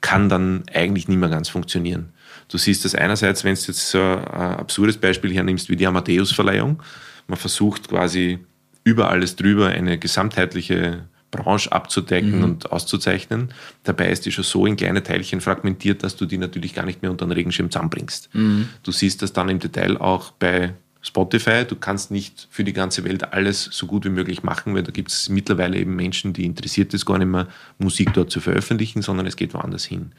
kann 0.00 0.28
dann 0.28 0.64
eigentlich 0.72 1.08
nicht 1.08 1.18
mehr 1.18 1.30
ganz 1.30 1.48
funktionieren. 1.48 2.12
Du 2.48 2.58
siehst 2.58 2.84
das 2.84 2.94
einerseits, 2.94 3.44
wenn 3.44 3.54
du 3.54 3.60
jetzt 3.60 3.90
so 3.90 4.00
ein 4.00 4.24
absurdes 4.24 4.96
Beispiel 4.96 5.32
hernimmst 5.32 5.68
wie 5.68 5.76
die 5.76 5.86
Amadeus-Verleihung. 5.86 6.82
Man 7.26 7.38
versucht 7.38 7.88
quasi 7.88 8.38
über 8.84 9.08
alles 9.08 9.36
drüber 9.36 9.68
eine 9.68 9.98
gesamtheitliche 9.98 11.04
Branche 11.30 11.72
abzudecken 11.72 12.38
mhm. 12.38 12.44
und 12.44 12.72
auszuzeichnen. 12.72 13.52
Dabei 13.82 14.10
ist 14.10 14.24
die 14.24 14.32
schon 14.32 14.44
so 14.44 14.66
in 14.66 14.76
kleine 14.76 15.02
Teilchen 15.02 15.40
fragmentiert, 15.40 16.02
dass 16.02 16.16
du 16.16 16.26
die 16.26 16.38
natürlich 16.38 16.74
gar 16.74 16.84
nicht 16.84 17.02
mehr 17.02 17.10
unter 17.10 17.26
den 17.26 17.32
Regenschirm 17.32 17.70
zusammenbringst. 17.70 18.28
Mhm. 18.34 18.68
Du 18.82 18.92
siehst 18.92 19.22
das 19.22 19.32
dann 19.32 19.48
im 19.48 19.58
Detail 19.58 19.96
auch 19.96 20.30
bei 20.32 20.74
Spotify. 21.02 21.64
Du 21.68 21.76
kannst 21.76 22.10
nicht 22.10 22.48
für 22.50 22.64
die 22.64 22.72
ganze 22.72 23.04
Welt 23.04 23.32
alles 23.32 23.64
so 23.64 23.86
gut 23.86 24.04
wie 24.04 24.10
möglich 24.10 24.42
machen, 24.42 24.74
weil 24.74 24.84
da 24.84 24.92
gibt 24.92 25.10
es 25.10 25.28
mittlerweile 25.28 25.76
eben 25.78 25.96
Menschen, 25.96 26.32
die 26.32 26.44
interessiert 26.44 26.94
ist, 26.94 27.04
gar 27.04 27.18
nicht 27.18 27.28
mehr 27.28 27.48
Musik 27.78 28.14
dort 28.14 28.30
zu 28.30 28.40
veröffentlichen, 28.40 29.02
sondern 29.02 29.26
es 29.26 29.36
geht 29.36 29.54
woanders 29.54 29.84
hin. 29.84 30.12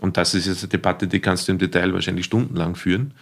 Und 0.00 0.16
das 0.16 0.34
ist 0.34 0.46
jetzt 0.46 0.62
eine 0.62 0.68
Debatte, 0.68 1.06
die 1.06 1.20
kannst 1.20 1.48
du 1.48 1.52
im 1.52 1.58
Detail 1.58 1.92
wahrscheinlich 1.92 2.26
stundenlang 2.26 2.76
führen. 2.76 3.14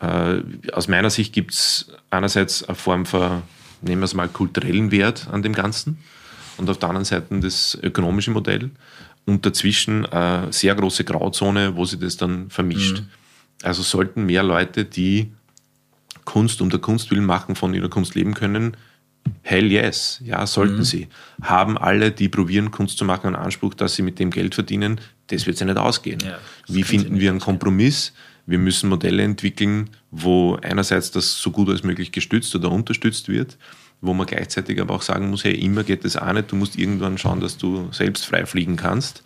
Äh, 0.00 0.42
aus 0.72 0.88
meiner 0.88 1.10
Sicht 1.10 1.32
gibt 1.32 1.52
es 1.52 1.92
einerseits 2.10 2.64
eine 2.64 2.74
Form 2.74 3.06
von, 3.06 3.42
nehmen 3.82 4.00
wir 4.02 4.06
es 4.06 4.14
mal, 4.14 4.28
kulturellen 4.28 4.90
Wert 4.90 5.28
an 5.30 5.42
dem 5.42 5.52
Ganzen 5.52 5.98
und 6.56 6.68
auf 6.70 6.78
der 6.78 6.88
anderen 6.88 7.04
Seite 7.04 7.38
das 7.40 7.78
ökonomische 7.82 8.30
Modell 8.30 8.70
und 9.24 9.44
dazwischen 9.46 10.06
eine 10.06 10.52
sehr 10.52 10.74
große 10.74 11.04
Grauzone, 11.04 11.76
wo 11.76 11.84
sich 11.84 11.98
das 11.98 12.16
dann 12.16 12.50
vermischt. 12.50 13.00
Mhm. 13.00 13.06
Also 13.62 13.82
sollten 13.82 14.26
mehr 14.26 14.42
Leute, 14.42 14.84
die 14.84 15.32
Kunst 16.24 16.60
um 16.60 16.70
der 16.70 16.80
Kunst 16.80 17.10
willen 17.10 17.24
machen, 17.24 17.54
von 17.54 17.74
ihrer 17.74 17.88
Kunst 17.88 18.14
leben 18.14 18.34
können, 18.34 18.76
Hell 19.42 19.70
yes, 19.70 20.20
ja, 20.24 20.46
sollten 20.46 20.78
mhm. 20.78 20.84
sie. 20.84 21.08
Haben 21.42 21.76
alle, 21.76 22.10
die 22.10 22.28
probieren, 22.28 22.70
Kunst 22.70 22.98
zu 22.98 23.04
machen, 23.04 23.28
einen 23.28 23.36
Anspruch, 23.36 23.74
dass 23.74 23.94
sie 23.94 24.02
mit 24.02 24.18
dem 24.18 24.30
Geld 24.30 24.54
verdienen? 24.54 25.00
Das 25.26 25.46
wird 25.46 25.60
ja 25.60 25.66
nicht 25.66 25.76
ausgehen. 25.76 26.20
Ja, 26.24 26.38
Wie 26.66 26.82
finden 26.82 27.20
wir 27.20 27.30
einen 27.30 27.40
Kompromiss? 27.40 28.12
Wir 28.46 28.58
müssen 28.58 28.88
Modelle 28.90 29.22
entwickeln, 29.22 29.90
wo 30.10 30.56
einerseits 30.62 31.10
das 31.10 31.38
so 31.38 31.50
gut 31.50 31.68
als 31.70 31.82
möglich 31.82 32.12
gestützt 32.12 32.54
oder 32.54 32.70
unterstützt 32.70 33.28
wird, 33.28 33.56
wo 34.00 34.12
man 34.12 34.26
gleichzeitig 34.26 34.80
aber 34.80 34.94
auch 34.94 35.02
sagen 35.02 35.30
muss, 35.30 35.44
hey, 35.44 35.54
immer 35.54 35.82
geht 35.82 36.04
das 36.04 36.16
auch 36.16 36.32
nicht, 36.32 36.52
du 36.52 36.56
musst 36.56 36.78
irgendwann 36.78 37.16
schauen, 37.16 37.40
dass 37.40 37.56
du 37.56 37.88
selbst 37.92 38.26
frei 38.26 38.44
fliegen 38.44 38.76
kannst. 38.76 39.22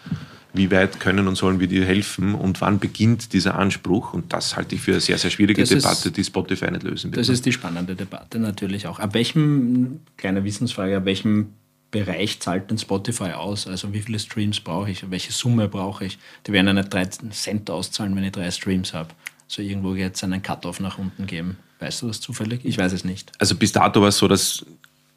Wie 0.55 0.71
weit 0.71 0.99
können 0.99 1.29
und 1.29 1.37
sollen 1.37 1.61
wir 1.61 1.67
dir 1.67 1.85
helfen 1.85 2.35
und 2.35 2.61
wann 2.61 2.79
beginnt 2.79 3.33
dieser 3.33 3.57
Anspruch? 3.57 4.15
Und 4.15 4.33
das 4.33 4.57
halte 4.57 4.75
ich 4.75 4.81
für 4.81 4.93
eine 4.93 5.01
sehr, 5.01 5.19
sehr 5.19 5.31
schwierige 5.31 5.63
das 5.63 5.69
Debatte, 5.69 6.09
ist, 6.09 6.17
die 6.17 6.25
Spotify 6.25 6.71
nicht 6.71 6.85
lösen 6.85 7.11
wird. 7.11 7.21
Das 7.21 7.29
ist 7.29 7.45
die 7.45 7.53
spannende 7.53 7.95
Debatte 7.95 8.39
natürlich 8.39 8.87
auch. 8.87 8.99
Ab 8.99 9.15
welchem, 9.15 10.01
kleine 10.17 10.45
Wissensfrage, 10.45 10.97
ab 10.97 11.05
welchem 11.05 11.53
Bereich 11.91 12.41
zahlt 12.41 12.71
denn 12.71 12.79
Spotify 12.79 13.33
aus? 13.33 13.67
Also 13.67 13.93
wie 13.93 14.01
viele 14.01 14.19
Streams 14.19 14.61
brauche 14.61 14.91
ich? 14.91 15.11
Welche 15.11 15.33
Summe 15.33 15.69
brauche 15.69 16.07
ich? 16.07 16.19
Die 16.47 16.53
werden 16.53 16.67
ja 16.67 16.73
nicht 16.73 16.93
13 16.93 17.31
Cent 17.33 17.71
auszahlen, 17.71 18.15
wenn 18.17 18.25
ich 18.25 18.33
drei 18.33 18.51
Streams 18.51 18.93
habe. 18.95 19.11
So 19.47 19.63
irgendwo 19.63 19.95
es 19.95 20.23
einen 20.23 20.43
Cut-off 20.43 20.81
nach 20.81 20.99
unten 20.99 21.27
geben. 21.27 21.57
Weißt 21.79 22.03
du 22.03 22.09
das 22.09 22.21
zufällig? 22.21 22.61
Ich 22.65 22.77
weiß 22.77 22.93
es 22.93 23.05
nicht. 23.05 23.33
Also 23.39 23.55
bis 23.55 23.73
dato 23.73 24.01
war 24.01 24.09
es 24.09 24.19
so, 24.19 24.29
dass 24.29 24.65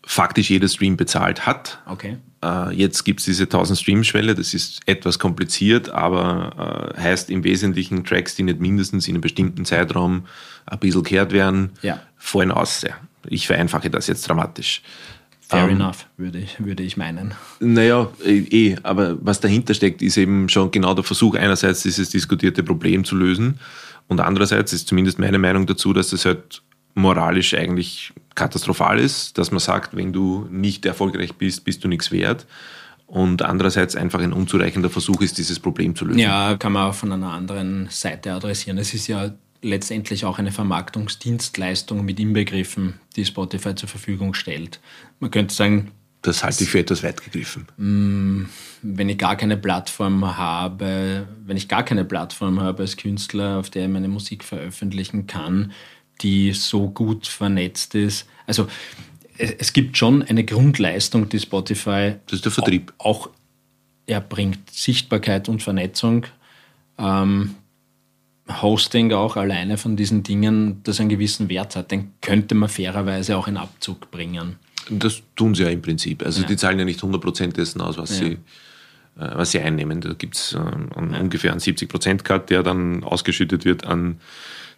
faktisch 0.04 0.50
jeder 0.50 0.68
Stream 0.68 0.98
bezahlt 0.98 1.46
hat. 1.46 1.80
Okay. 1.86 2.18
Äh, 2.44 2.74
jetzt 2.74 3.04
gibt 3.04 3.20
es 3.20 3.26
diese 3.26 3.44
1000 3.44 3.78
Stream-Schwelle, 3.78 4.34
das 4.34 4.54
ist 4.54 4.80
etwas 4.88 5.20
kompliziert, 5.20 5.90
aber 5.90 6.94
äh, 6.96 7.00
heißt 7.00 7.30
im 7.30 7.44
Wesentlichen 7.44 8.04
Tracks, 8.04 8.36
die 8.36 8.44
nicht 8.44 8.60
mindestens 8.60 9.08
in 9.08 9.16
einem 9.16 9.22
bestimmten 9.22 9.66
Zeitraum 9.66 10.26
ein 10.66 10.80
bisschen 10.80 11.04
gehört 11.04 11.32
werden, 11.34 11.72
ja. 11.82 12.00
fallen 12.18 12.52
aus. 12.52 12.82
Ja. 12.82 12.96
Ich 13.28 13.46
vereinfache 13.46 13.90
das 13.90 14.08
jetzt 14.08 14.28
dramatisch. 14.28 14.82
Fair 15.42 15.66
ähm, 15.66 15.82
enough, 15.82 16.08
würde 16.18 16.40
ich, 16.40 16.64
würde 16.64 16.82
ich 16.82 16.98
meinen. 16.98 17.34
Naja, 17.60 18.10
eh, 18.26 18.40
eh, 18.50 18.78
aber 18.84 19.18
was 19.24 19.40
dahinter 19.40 19.74
steckt, 19.74 20.02
ist 20.02 20.18
eben 20.18 20.50
schon 20.50 20.72
genau 20.72 20.94
der 20.94 21.04
Versuch, 21.04 21.36
einerseits 21.36 21.84
dieses 21.84 22.10
diskutierte 22.10 22.64
Problem 22.64 23.04
zu 23.04 23.16
lösen 23.16 23.60
und 24.08 24.20
andererseits 24.20 24.74
ist 24.74 24.88
zumindest 24.88 25.20
meine 25.20 25.40
Meinung 25.40 25.68
dazu, 25.68 25.94
dass 25.94 26.12
es 26.14 26.26
halt 26.26 26.62
moralisch 26.94 27.54
eigentlich 27.54 28.14
katastrophal 28.36 29.00
ist, 29.00 29.38
dass 29.38 29.52
man 29.52 29.60
sagt, 29.60 29.96
wenn 29.96 30.14
du 30.14 30.48
nicht 30.50 30.86
erfolgreich 30.86 31.36
bist, 31.36 31.64
bist 31.64 31.84
du 31.84 31.88
nichts 31.88 32.12
wert. 32.12 32.46
Und 33.08 33.42
andererseits 33.42 33.96
einfach 33.98 34.22
ein 34.22 34.32
unzureichender 34.32 34.90
Versuch 34.90 35.22
ist, 35.22 35.38
dieses 35.38 35.60
Problem 35.60 35.96
zu 35.96 36.06
lösen. 36.06 36.20
Ja, 36.20 36.56
kann 36.56 36.72
man 36.72 36.90
auch 36.90 36.94
von 36.94 37.12
einer 37.12 37.32
anderen 37.32 37.88
Seite 37.90 38.32
adressieren. 38.32 38.78
Es 38.78 38.94
ist 38.94 39.08
ja 39.08 39.32
letztendlich 39.62 40.26
auch 40.26 40.40
eine 40.40 40.52
Vermarktungsdienstleistung 40.52 42.06
mit 42.06 42.20
inbegriffen, 42.20 42.96
die 43.16 43.26
Spotify 43.26 43.76
zur 43.76 43.90
Verfügung 43.90 44.34
stellt. 44.34 44.80
Man 45.20 45.30
könnte 45.30 45.54
sagen, 45.54 45.92
das 46.22 46.44
halte 46.44 46.64
ich 46.64 46.70
für 46.70 46.80
etwas 46.80 47.04
weit 47.04 47.24
gegriffen. 47.24 47.68
Mm, 47.78 48.46
wenn 48.84 49.10
ich 49.10 49.18
gar 49.18 49.36
keine 49.36 49.58
Plattform 49.58 50.38
habe, 50.38 51.28
wenn 51.46 51.58
ich 51.58 51.68
gar 51.68 51.84
keine 51.84 52.06
Plattform 52.06 52.62
habe 52.62 52.84
als 52.84 52.96
Künstler, 52.96 53.58
auf 53.58 53.70
der 53.70 53.86
ich 53.86 53.92
meine 53.92 54.08
Musik 54.08 54.44
veröffentlichen 54.44 55.26
kann, 55.26 55.72
die 56.24 56.54
so 56.54 56.90
gut 56.90 57.28
vernetzt 57.28 57.96
ist. 57.96 58.28
Also 58.48 58.68
es, 59.38 59.74
gibt 59.74 59.98
schon 59.98 60.24
eine 60.24 60.44
Grundleistung, 60.44 61.30
die 61.30 61.40
Spotify 61.40 62.16
das 62.26 62.38
ist 62.38 62.46
der 62.46 62.52
Vertrieb. 62.52 62.94
auch, 62.98 63.30
erbringt. 64.06 64.70
Sichtbarkeit 64.72 65.50
und 65.50 65.64
Vernetzung. 65.64 66.26
Ähm, 66.98 67.56
Hosting 68.62 69.14
auch 69.14 69.38
alleine 69.38 69.78
von 69.78 69.96
diesen 69.96 70.24
Dingen, 70.24 70.82
das 70.84 71.00
einen 71.00 71.10
gewissen 71.10 71.50
Wert 71.50 71.76
hat, 71.76 71.92
den 71.92 72.12
könnte 72.22 72.56
man 72.56 72.70
fairerweise 72.70 73.38
auch 73.38 73.48
in 73.48 73.58
Abzug 73.58 74.12
bringen. 74.12 74.58
Das 74.90 75.22
tun 75.36 75.56
sie 75.56 75.64
ja 75.64 75.70
im 75.70 75.82
Prinzip. 75.82 76.26
Also 76.26 76.42
ja. 76.42 76.48
die 76.48 76.58
zahlen 76.58 76.80
ja 76.80 76.86
nicht 76.86 77.02
100% 77.02 77.54
dessen 77.54 77.82
aus, 77.82 77.98
was, 77.98 78.20
ja. 78.20 78.26
sie, 78.26 78.32
äh, 78.34 78.38
was 79.16 79.52
sie 79.52 79.60
einnehmen. 79.60 80.02
Da 80.02 80.14
gibt 80.14 80.36
es 80.36 80.54
äh, 80.54 80.58
ja. 80.58 81.20
ungefähr 81.20 81.52
einen 81.52 81.62
70%-Cut, 81.62 82.50
der 82.50 82.64
dann 82.64 83.04
ausgeschüttet 83.04 83.64
wird 83.64 83.86
an 83.86 84.20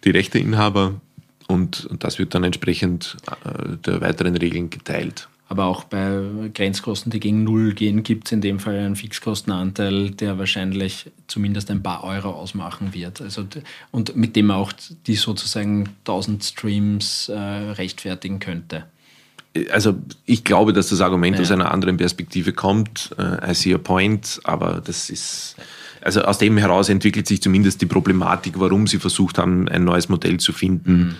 die 0.04 0.10
Rechteinhaber 0.10 1.00
und, 1.48 1.86
und 1.86 2.04
das 2.04 2.18
wird 2.18 2.34
dann 2.34 2.44
entsprechend 2.44 3.16
äh, 3.44 3.76
der 3.84 4.00
weiteren 4.00 4.36
Regeln 4.36 4.70
geteilt. 4.70 5.28
aber 5.48 5.66
auch 5.66 5.84
bei 5.84 6.20
Grenzkosten, 6.52 7.12
die 7.12 7.20
gegen 7.20 7.44
Null 7.44 7.74
gehen, 7.74 8.02
gibt 8.02 8.26
es 8.26 8.32
in 8.32 8.40
dem 8.40 8.58
Fall 8.58 8.78
einen 8.78 8.96
Fixkostenanteil, 8.96 10.10
der 10.10 10.38
wahrscheinlich 10.38 11.10
zumindest 11.26 11.70
ein 11.70 11.82
paar 11.82 12.02
Euro 12.04 12.30
ausmachen 12.30 12.94
wird. 12.94 13.20
Also, 13.20 13.46
und 13.90 14.16
mit 14.16 14.36
dem 14.36 14.50
auch 14.50 14.72
die 15.06 15.16
sozusagen 15.16 15.90
1000 16.00 16.44
Streams 16.44 17.28
äh, 17.28 17.38
rechtfertigen 17.38 18.40
könnte. 18.40 18.84
Also 19.70 19.94
ich 20.26 20.42
glaube, 20.42 20.72
dass 20.72 20.88
das 20.88 21.00
Argument 21.00 21.36
ja. 21.36 21.42
aus 21.42 21.52
einer 21.52 21.70
anderen 21.70 21.96
Perspektive 21.96 22.52
kommt. 22.52 23.14
Uh, 23.16 23.50
I 23.50 23.54
see 23.54 23.72
a 23.72 23.78
point, 23.78 24.40
aber 24.42 24.82
das 24.84 25.10
ist 25.10 25.54
also 26.00 26.22
aus 26.22 26.38
dem 26.38 26.58
heraus 26.58 26.88
entwickelt 26.88 27.26
sich 27.28 27.40
zumindest 27.40 27.80
die 27.80 27.86
Problematik, 27.86 28.58
warum 28.58 28.88
sie 28.88 28.98
versucht 28.98 29.38
haben, 29.38 29.68
ein 29.68 29.84
neues 29.84 30.08
Modell 30.08 30.38
zu 30.38 30.52
finden. 30.52 30.92
Mhm 30.96 31.16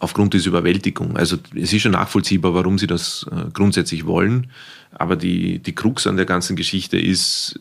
aufgrund 0.00 0.32
dieser 0.32 0.48
Überwältigung. 0.48 1.16
Also 1.16 1.36
es 1.54 1.72
ist 1.72 1.82
schon 1.82 1.92
nachvollziehbar, 1.92 2.54
warum 2.54 2.78
sie 2.78 2.86
das 2.86 3.26
äh, 3.30 3.50
grundsätzlich 3.52 4.06
wollen. 4.06 4.50
Aber 4.92 5.14
die, 5.14 5.58
die 5.60 5.74
Krux 5.74 6.06
an 6.06 6.16
der 6.16 6.26
ganzen 6.26 6.56
Geschichte 6.56 6.98
ist, 6.98 7.60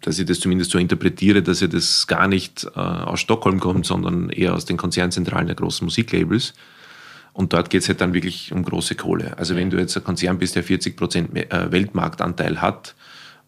dass 0.00 0.18
ich 0.18 0.26
das 0.26 0.40
zumindest 0.40 0.70
so 0.70 0.78
interpretiere, 0.78 1.42
dass 1.42 1.60
ja 1.60 1.68
das 1.68 2.06
gar 2.06 2.26
nicht 2.28 2.66
äh, 2.74 2.80
aus 2.80 3.20
Stockholm 3.20 3.60
kommt, 3.60 3.86
sondern 3.86 4.30
eher 4.30 4.54
aus 4.54 4.64
den 4.64 4.78
Konzernzentralen 4.78 5.46
der 5.46 5.56
großen 5.56 5.84
Musiklabels. 5.84 6.54
Und 7.34 7.52
dort 7.52 7.70
geht 7.70 7.82
es 7.82 7.88
halt 7.88 8.00
dann 8.00 8.14
wirklich 8.14 8.52
um 8.52 8.64
große 8.64 8.94
Kohle. 8.94 9.38
Also 9.38 9.54
wenn 9.54 9.70
du 9.70 9.78
jetzt 9.78 9.96
ein 9.96 10.02
Konzern 10.02 10.38
bist, 10.38 10.56
der 10.56 10.64
40 10.64 10.96
Prozent 10.96 11.36
äh, 11.36 11.70
Weltmarktanteil 11.70 12.60
hat, 12.60 12.94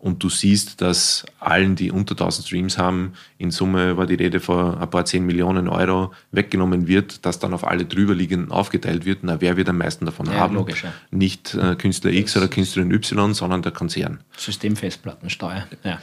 und 0.03 0.21
du 0.25 0.29
siehst, 0.29 0.81
dass 0.81 1.25
allen, 1.39 1.77
die 1.77 1.93
unter 1.93 2.15
1000 2.15 2.49
Streams 2.49 2.77
haben, 2.77 3.13
in 3.39 3.53
Summe 3.53 3.97
war 3.97 4.05
die 4.05 4.17
Rede 4.17 4.41
vor 4.41 4.81
ein 4.81 4.91
paar 4.91 5.05
10 5.05 5.25
Millionen 5.25 5.69
Euro 5.69 6.13
weggenommen 6.33 6.89
wird, 6.89 7.25
das 7.25 7.39
dann 7.39 7.55
auf 7.55 7.65
alle 7.65 7.85
drüberliegenden 7.85 8.51
aufgeteilt 8.51 9.05
wird, 9.05 9.21
na, 9.23 9.41
wer 9.41 9.57
wird 9.57 9.69
am 9.69 9.79
meisten 9.79 10.05
davon 10.05 10.27
ja, 10.27 10.33
haben? 10.33 10.57
Logisch, 10.57 10.83
ja. 10.83 10.93
Nicht 11.13 11.55
äh, 11.55 11.77
Künstler 11.77 12.11
X 12.11 12.37
oder 12.37 12.49
Künstlerin 12.49 12.91
Y, 12.91 13.33
sondern 13.33 13.63
der 13.63 13.71
Konzern. 13.71 14.19
Systemfestplattensteuer, 14.37 15.69
ja. 15.85 16.01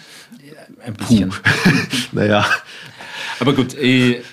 Ein 0.81 0.93
bisschen. 0.93 1.33
naja. 2.13 2.45
Aber 3.41 3.53
gut, 3.53 3.73
ich, 3.73 4.23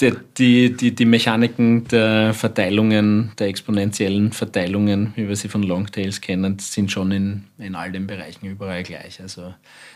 die, 0.00 0.12
die, 0.36 0.76
die, 0.76 0.94
die 0.94 1.04
Mechaniken 1.04 1.86
der 1.88 2.32
Verteilungen, 2.32 3.32
der 3.38 3.48
exponentiellen 3.48 4.32
Verteilungen, 4.32 5.12
wie 5.16 5.28
wir 5.28 5.36
sie 5.36 5.48
von 5.48 5.62
Longtails 5.62 6.20
kennen, 6.20 6.58
sind 6.58 6.92
schon 6.92 7.10
in, 7.10 7.44
in 7.58 7.74
all 7.74 7.90
den 7.90 8.06
Bereichen 8.06 8.46
überall 8.46 8.82
gleich. 8.82 9.20
Also 9.20 9.54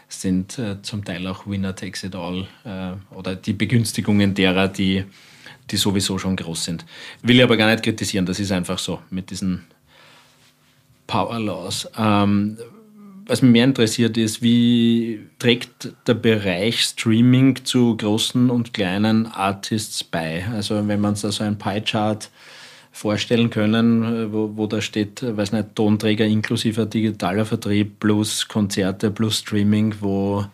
sind 0.08 0.58
äh, 0.58 0.82
zum 0.82 1.04
Teil 1.04 1.26
auch 1.26 1.46
Winner 1.46 1.74
takes 1.74 2.04
it 2.04 2.14
all 2.14 2.46
äh, 2.64 3.14
oder 3.14 3.36
die 3.36 3.52
Begünstigungen 3.52 4.34
derer, 4.34 4.68
die, 4.68 5.04
die 5.70 5.76
sowieso 5.76 6.18
schon 6.18 6.36
groß 6.36 6.64
sind. 6.64 6.84
Will 7.22 7.36
ich 7.36 7.42
aber 7.44 7.56
gar 7.56 7.70
nicht 7.70 7.84
kritisieren, 7.84 8.26
das 8.26 8.40
ist 8.40 8.52
einfach 8.52 8.78
so 8.78 9.00
mit 9.10 9.30
diesen 9.30 9.64
Power 11.06 11.38
Laws. 11.38 11.88
Ähm, 11.96 12.58
was 13.26 13.42
mich 13.42 13.52
mehr 13.52 13.64
interessiert 13.64 14.16
ist, 14.16 14.42
wie 14.42 15.20
trägt 15.38 15.92
der 16.06 16.14
Bereich 16.14 16.80
Streaming 16.80 17.64
zu 17.64 17.96
großen 17.96 18.50
und 18.50 18.74
kleinen 18.74 19.26
Artists 19.26 20.02
bei? 20.04 20.44
Also 20.52 20.86
wenn 20.86 21.00
man 21.00 21.14
sich 21.14 21.22
da 21.22 21.32
so 21.32 21.44
ein 21.44 21.58
Pie-Chart 21.58 22.30
vorstellen 22.90 23.50
können, 23.50 24.32
wo, 24.32 24.52
wo 24.54 24.66
da 24.66 24.80
steht, 24.80 25.22
weiß 25.22 25.52
nicht, 25.52 25.74
Tonträger 25.74 26.26
inklusive 26.26 26.86
digitaler 26.86 27.46
Vertrieb 27.46 28.00
plus 28.00 28.48
Konzerte 28.48 29.10
plus 29.10 29.38
Streaming, 29.38 29.94
wo, 30.00 30.44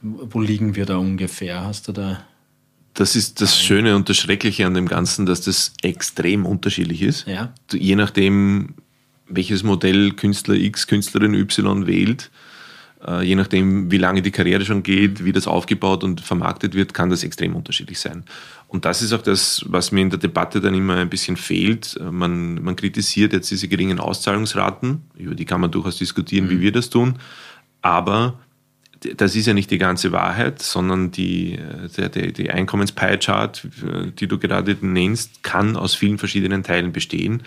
wo 0.00 0.40
liegen 0.40 0.76
wir 0.76 0.86
da 0.86 0.96
ungefähr? 0.96 1.64
Hast 1.64 1.88
du 1.88 1.92
da 1.92 2.24
das 2.94 3.16
ist 3.16 3.40
das 3.40 3.58
Schöne 3.58 3.96
und 3.96 4.08
das 4.08 4.16
Schreckliche 4.16 4.64
an 4.66 4.74
dem 4.74 4.86
Ganzen, 4.86 5.26
dass 5.26 5.40
das 5.40 5.72
extrem 5.82 6.46
unterschiedlich 6.46 7.02
ist. 7.02 7.26
Ja. 7.26 7.52
Je 7.72 7.96
nachdem, 7.96 8.74
welches 9.28 9.62
Modell 9.62 10.12
Künstler 10.12 10.54
X, 10.54 10.86
Künstlerin 10.86 11.34
Y 11.34 11.86
wählt, 11.86 12.30
äh, 13.06 13.22
je 13.22 13.34
nachdem, 13.34 13.90
wie 13.90 13.98
lange 13.98 14.22
die 14.22 14.30
Karriere 14.30 14.64
schon 14.64 14.82
geht, 14.82 15.24
wie 15.24 15.32
das 15.32 15.46
aufgebaut 15.46 16.04
und 16.04 16.20
vermarktet 16.20 16.74
wird, 16.74 16.94
kann 16.94 17.10
das 17.10 17.24
extrem 17.24 17.54
unterschiedlich 17.54 17.98
sein. 17.98 18.24
Und 18.68 18.84
das 18.84 19.02
ist 19.02 19.12
auch 19.12 19.22
das, 19.22 19.64
was 19.68 19.92
mir 19.92 20.00
in 20.00 20.10
der 20.10 20.18
Debatte 20.18 20.60
dann 20.60 20.74
immer 20.74 20.96
ein 20.96 21.10
bisschen 21.10 21.36
fehlt. 21.36 21.96
Äh, 22.00 22.10
man, 22.10 22.62
man 22.62 22.76
kritisiert 22.76 23.32
jetzt 23.32 23.50
diese 23.50 23.68
geringen 23.68 24.00
Auszahlungsraten, 24.00 25.02
über 25.16 25.34
die 25.34 25.44
kann 25.44 25.60
man 25.60 25.70
durchaus 25.70 25.98
diskutieren, 25.98 26.50
wie 26.50 26.56
mhm. 26.56 26.60
wir 26.60 26.72
das 26.72 26.90
tun, 26.90 27.18
aber 27.82 28.38
das 29.16 29.36
ist 29.36 29.46
ja 29.46 29.52
nicht 29.52 29.70
die 29.70 29.76
ganze 29.76 30.12
Wahrheit, 30.12 30.62
sondern 30.62 31.10
die, 31.10 31.54
äh, 31.54 31.88
der, 31.96 32.08
der, 32.08 32.32
die 32.32 32.50
Einkommens-Pie-Chart, 32.50 33.68
die 34.18 34.26
du 34.26 34.38
gerade 34.38 34.76
nennst, 34.80 35.42
kann 35.42 35.76
aus 35.76 35.94
vielen 35.94 36.16
verschiedenen 36.16 36.62
Teilen 36.62 36.92
bestehen. 36.92 37.42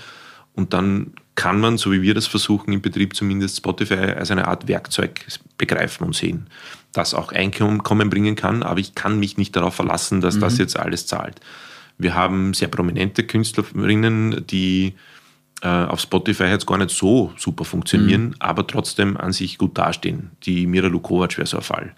Und 0.54 0.74
dann 0.74 1.14
kann 1.38 1.60
man, 1.60 1.78
so 1.78 1.92
wie 1.92 2.02
wir 2.02 2.16
das 2.16 2.26
versuchen 2.26 2.74
im 2.74 2.82
Betrieb 2.82 3.16
zumindest, 3.16 3.58
Spotify 3.58 3.94
als 3.94 4.32
eine 4.32 4.48
Art 4.48 4.68
Werkzeug 4.68 5.24
begreifen 5.60 6.04
und 6.04 6.16
sehen, 6.16 6.48
das 6.94 7.14
auch 7.14 7.32
Einkommen 7.32 8.10
bringen 8.10 8.36
kann, 8.36 8.64
aber 8.64 8.80
ich 8.80 8.96
kann 8.96 9.20
mich 9.20 9.38
nicht 9.38 9.56
darauf 9.56 9.76
verlassen, 9.76 10.20
dass 10.20 10.36
mhm. 10.36 10.42
das 10.42 10.58
jetzt 10.58 10.78
alles 10.78 11.06
zahlt. 11.06 11.40
Wir 12.00 12.16
haben 12.16 12.56
sehr 12.56 12.70
prominente 12.70 13.24
Künstlerinnen, 13.24 14.48
die 14.48 14.96
äh, 15.62 15.68
auf 15.68 16.00
Spotify 16.00 16.46
jetzt 16.46 16.66
gar 16.66 16.80
nicht 16.80 16.90
so 16.90 17.32
super 17.38 17.66
funktionieren, 17.66 18.30
mhm. 18.30 18.36
aber 18.40 18.66
trotzdem 18.66 19.16
an 19.16 19.32
sich 19.32 19.60
gut 19.60 19.78
dastehen. 19.78 20.32
Die 20.44 20.66
Mira 20.66 20.88
Lukovac 20.88 21.38
wäre 21.38 21.48
so 21.48 21.58
ein 21.58 21.64
Fall. 21.64 21.96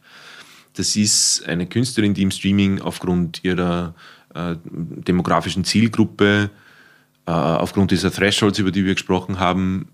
Das 0.75 0.97
ist 0.97 1.47
eine 1.47 1.65
Künstlerin, 1.65 2.13
die 2.13 2.23
im 2.23 2.32
Streaming 2.32 2.82
aufgrund 2.82 3.41
ihrer 3.45 3.95
äh, 4.36 4.56
demografischen 4.65 5.63
Zielgruppe 5.63 6.49
aufgrund 7.32 7.92
dieser 7.92 8.12
Thresholds, 8.12 8.60
über 8.60 8.72
die 8.72 8.86
wir 8.86 8.94
gesprochen 8.94 9.39
haben, 9.39 9.89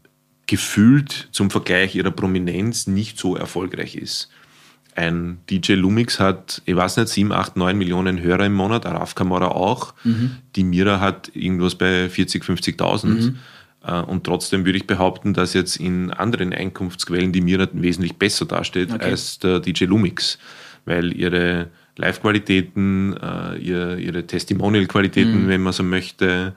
gefühlt 0.48 1.30
zum 1.32 1.50
Vergleich 1.50 1.96
ihrer 1.96 2.12
Prominenz 2.12 2.88
nicht 2.88 3.18
so 3.18 3.36
erfolgreich 3.36 3.96
ist. 3.96 4.30
Ein 4.96 5.40
DJ 5.50 5.74
Lumix 5.74 6.20
hat, 6.20 6.62
ich 6.66 6.76
weiß 6.76 6.98
nicht, 6.98 7.10
7, 7.10 7.32
8, 7.34 7.58
9 7.58 7.78
Millionen 7.78 8.22
Hörer 8.22 8.46
im 8.46 8.54
Monat, 8.54 8.86
Araf 8.86 9.14
Kamora 9.16 9.50
auch. 9.50 9.94
Mhm. 10.06 10.38
Die 10.56 10.64
Mira 10.64 11.02
hat 11.02 11.32
irgendwas 11.34 11.76
bei 11.76 12.08
40, 12.08 12.44
50.000. 12.44 13.08
Mhm. 13.08 13.38
Äh, 13.86 14.00
und 14.02 14.24
trotzdem 14.24 14.66
würde 14.66 14.78
ich 14.78 14.88
behaupten, 14.88 15.34
dass 15.34 15.54
jetzt 15.54 15.78
in 15.78 16.12
anderen 16.12 16.54
Einkunftsquellen 16.54 17.34
die 17.34 17.42
Mira 17.42 17.68
wesentlich 17.74 18.16
besser 18.16 18.46
dasteht 18.46 18.94
okay. 18.94 19.04
als 19.04 19.40
der 19.40 19.60
DJ 19.60 19.86
Lumix, 19.86 20.38
weil 20.86 21.12
ihre 21.12 21.68
Live-Qualitäten, 21.98 23.18
äh, 23.22 23.58
ihre 23.58 24.26
Testimonial-Qualitäten, 24.26 25.44
mhm. 25.44 25.48
wenn 25.50 25.62
man 25.62 25.74
so 25.74 25.84
möchte, 25.84 26.54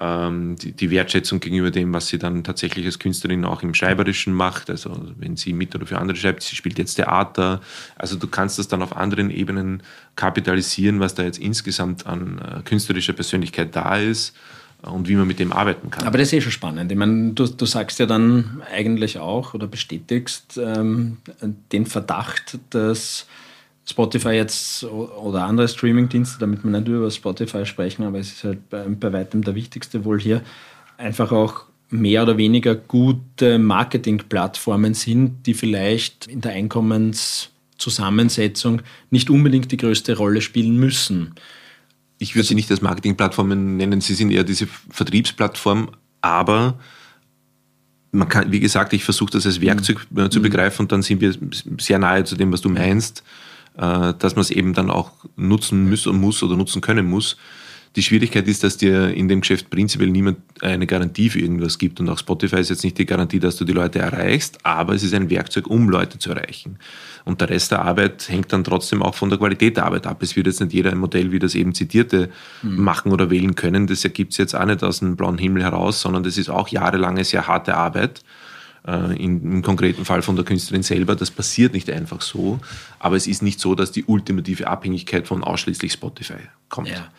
die, 0.00 0.72
die, 0.72 0.90
Wertschätzung 0.90 1.40
gegenüber 1.40 1.70
dem, 1.70 1.92
was 1.92 2.08
sie 2.08 2.18
dann 2.18 2.44
tatsächlich 2.44 2.86
als 2.86 2.98
Künstlerin 2.98 3.44
auch 3.44 3.62
im 3.62 3.74
Schreiberischen 3.74 4.32
macht. 4.32 4.70
Also 4.70 4.96
wenn 5.16 5.36
sie 5.36 5.52
mit 5.52 5.74
oder 5.74 5.86
für 5.86 5.98
andere 5.98 6.16
schreibt, 6.16 6.42
sie 6.42 6.54
spielt 6.54 6.78
jetzt 6.78 6.94
Theater. 6.94 7.60
Also 7.96 8.16
du 8.16 8.28
kannst 8.28 8.58
das 8.58 8.68
dann 8.68 8.82
auf 8.82 8.96
anderen 8.96 9.30
Ebenen 9.30 9.82
kapitalisieren, 10.14 11.00
was 11.00 11.14
da 11.14 11.24
jetzt 11.24 11.38
insgesamt 11.38 12.06
an 12.06 12.38
äh, 12.38 12.62
künstlerischer 12.62 13.12
Persönlichkeit 13.12 13.74
da 13.74 13.96
ist 13.96 14.36
äh, 14.84 14.88
und 14.88 15.08
wie 15.08 15.16
man 15.16 15.26
mit 15.26 15.40
dem 15.40 15.52
arbeiten 15.52 15.90
kann. 15.90 16.06
Aber 16.06 16.18
das 16.18 16.28
ist 16.28 16.34
eh 16.34 16.40
schon 16.40 16.52
spannend. 16.52 16.92
Ich 16.92 16.98
meine, 16.98 17.32
du, 17.32 17.46
du 17.46 17.66
sagst 17.66 17.98
ja 17.98 18.06
dann 18.06 18.62
eigentlich 18.72 19.18
auch 19.18 19.54
oder 19.54 19.66
bestätigst 19.66 20.60
ähm, 20.62 21.18
den 21.72 21.86
Verdacht, 21.86 22.58
dass 22.70 23.26
Spotify 23.88 24.30
jetzt 24.30 24.84
oder 24.84 25.44
andere 25.44 25.66
Streamingdienste, 25.66 26.38
damit 26.38 26.62
wir 26.62 26.70
nicht 26.70 26.86
über 26.88 27.10
Spotify 27.10 27.64
sprechen, 27.64 28.04
aber 28.04 28.18
es 28.18 28.32
ist 28.32 28.44
halt 28.44 28.68
bei, 28.68 28.82
bei 28.82 29.10
weitem 29.12 29.40
der 29.42 29.54
wichtigste 29.54 30.04
wohl 30.04 30.20
hier, 30.20 30.42
einfach 30.98 31.32
auch 31.32 31.64
mehr 31.90 32.22
oder 32.22 32.36
weniger 32.36 32.74
gute 32.74 33.58
Marketingplattformen 33.58 34.92
sind, 34.92 35.46
die 35.46 35.54
vielleicht 35.54 36.26
in 36.26 36.42
der 36.42 36.52
Einkommenszusammensetzung 36.52 38.82
nicht 39.10 39.30
unbedingt 39.30 39.72
die 39.72 39.78
größte 39.78 40.18
Rolle 40.18 40.42
spielen 40.42 40.76
müssen. 40.76 41.34
Ich 42.18 42.34
würde 42.34 42.46
sie 42.46 42.56
nicht 42.56 42.70
als 42.70 42.82
Marketingplattformen 42.82 43.78
nennen, 43.78 44.02
sie 44.02 44.12
sind 44.12 44.30
eher 44.30 44.44
diese 44.44 44.66
Vertriebsplattform, 44.90 45.92
aber 46.20 46.78
man 48.10 48.28
kann, 48.28 48.52
wie 48.52 48.60
gesagt, 48.60 48.92
ich 48.92 49.04
versuche 49.04 49.30
das 49.30 49.46
als 49.46 49.62
Werkzeug 49.62 50.06
mhm. 50.10 50.30
zu 50.30 50.42
begreifen 50.42 50.82
und 50.82 50.92
dann 50.92 51.00
sind 51.02 51.22
wir 51.22 51.34
sehr 51.78 51.98
nahe 51.98 52.24
zu 52.24 52.36
dem, 52.36 52.52
was 52.52 52.60
du 52.60 52.68
meinst. 52.68 53.24
Äh, 53.78 54.14
dass 54.18 54.34
man 54.34 54.42
es 54.42 54.50
eben 54.50 54.74
dann 54.74 54.90
auch 54.90 55.12
nutzen 55.36 55.88
muss, 55.88 56.06
muss 56.06 56.42
oder 56.42 56.56
nutzen 56.56 56.80
können 56.80 57.08
muss. 57.08 57.36
Die 57.96 58.02
Schwierigkeit 58.02 58.46
ist, 58.46 58.64
dass 58.64 58.76
dir 58.76 59.14
in 59.14 59.28
dem 59.28 59.40
Geschäft 59.40 59.70
prinzipiell 59.70 60.10
niemand 60.10 60.38
eine 60.60 60.86
Garantie 60.86 61.30
für 61.30 61.38
irgendwas 61.38 61.78
gibt. 61.78 62.00
Und 62.00 62.08
auch 62.08 62.18
Spotify 62.18 62.56
ist 62.56 62.70
jetzt 62.70 62.84
nicht 62.84 62.98
die 62.98 63.06
Garantie, 63.06 63.38
dass 63.38 63.56
du 63.56 63.64
die 63.64 63.72
Leute 63.72 64.00
erreichst, 64.00 64.58
aber 64.64 64.94
es 64.94 65.02
ist 65.02 65.14
ein 65.14 65.30
Werkzeug, 65.30 65.68
um 65.68 65.88
Leute 65.88 66.18
zu 66.18 66.30
erreichen. 66.30 66.78
Und 67.24 67.40
der 67.40 67.50
Rest 67.50 67.70
der 67.70 67.82
Arbeit 67.82 68.28
hängt 68.28 68.52
dann 68.52 68.62
trotzdem 68.62 69.02
auch 69.02 69.14
von 69.14 69.30
der 69.30 69.38
Qualität 69.38 69.76
der 69.76 69.86
Arbeit 69.86 70.06
ab. 70.06 70.22
Es 70.22 70.36
wird 70.36 70.48
jetzt 70.48 70.60
nicht 70.60 70.72
jeder 70.72 70.90
ein 70.90 70.98
Modell 70.98 71.32
wie 71.32 71.38
das 71.38 71.54
eben 71.54 71.72
zitierte 71.72 72.30
mhm. 72.62 72.82
machen 72.82 73.12
oder 73.12 73.30
wählen 73.30 73.54
können. 73.54 73.86
Das 73.86 74.04
ergibt 74.04 74.32
es 74.32 74.38
jetzt 74.38 74.54
auch 74.54 74.66
nicht 74.66 74.82
aus 74.82 74.98
dem 74.98 75.16
blauen 75.16 75.38
Himmel 75.38 75.62
heraus, 75.62 76.00
sondern 76.00 76.24
das 76.24 76.36
ist 76.36 76.50
auch 76.50 76.68
jahrelange 76.68 77.24
sehr 77.24 77.46
harte 77.46 77.76
Arbeit 77.76 78.22
äh, 78.88 79.22
im 79.22 79.62
konkreten 79.62 80.04
Fall 80.04 80.22
von 80.22 80.34
der 80.36 80.44
Künstlerin 80.44 80.82
selber. 80.82 81.14
Das 81.14 81.30
passiert 81.30 81.74
nicht 81.74 81.90
einfach 81.90 82.22
so, 82.22 82.58
aber 82.98 83.16
es 83.16 83.26
ist 83.26 83.42
nicht 83.42 83.60
so, 83.60 83.74
dass 83.74 83.92
die 83.92 84.04
ultimative 84.04 84.66
Abhängigkeit 84.66 85.26
von 85.26 85.44
ausschließlich 85.44 85.92
Spotify 85.92 86.38
kommt. 86.70 86.88
Ja. 86.88 87.10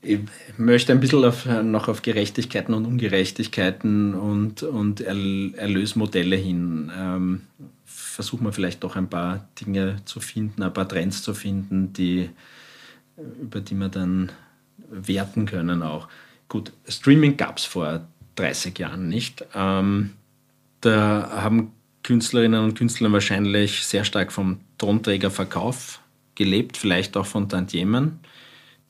ich 0.00 0.20
möchte 0.56 0.92
ein 0.92 1.00
bisschen 1.00 1.24
auf, 1.24 1.44
noch 1.44 1.88
auf 1.88 2.00
Gerechtigkeiten 2.00 2.72
und 2.72 2.86
Ungerechtigkeiten 2.86 4.14
und, 4.14 4.62
und 4.62 5.02
Erlösmodelle 5.02 6.36
hin. 6.36 6.90
Ähm, 6.96 7.42
versuchen 7.84 8.44
wir 8.44 8.52
vielleicht 8.52 8.82
doch 8.82 8.96
ein 8.96 9.10
paar 9.10 9.48
Dinge 9.60 9.96
zu 10.06 10.20
finden, 10.20 10.62
ein 10.62 10.72
paar 10.72 10.88
Trends 10.88 11.22
zu 11.22 11.34
finden, 11.34 11.92
die, 11.92 12.30
über 13.42 13.60
die 13.60 13.74
wir 13.74 13.88
dann 13.88 14.32
werten 14.90 15.44
können 15.44 15.82
auch. 15.82 16.08
Gut, 16.48 16.72
Streaming 16.88 17.36
gab 17.36 17.58
es 17.58 17.64
vor 17.64 18.06
30 18.36 18.78
Jahren 18.78 19.08
nicht. 19.08 19.44
Ähm, 19.54 20.14
da 20.80 21.30
haben 21.42 21.72
Künstlerinnen 22.02 22.62
und 22.64 22.74
Künstler 22.74 23.12
wahrscheinlich 23.12 23.86
sehr 23.86 24.04
stark 24.04 24.32
vom 24.32 24.60
Tonträgerverkauf 24.78 26.00
gelebt, 26.34 26.76
vielleicht 26.76 27.16
auch 27.16 27.26
von 27.26 27.48
Tantiemen. 27.48 28.20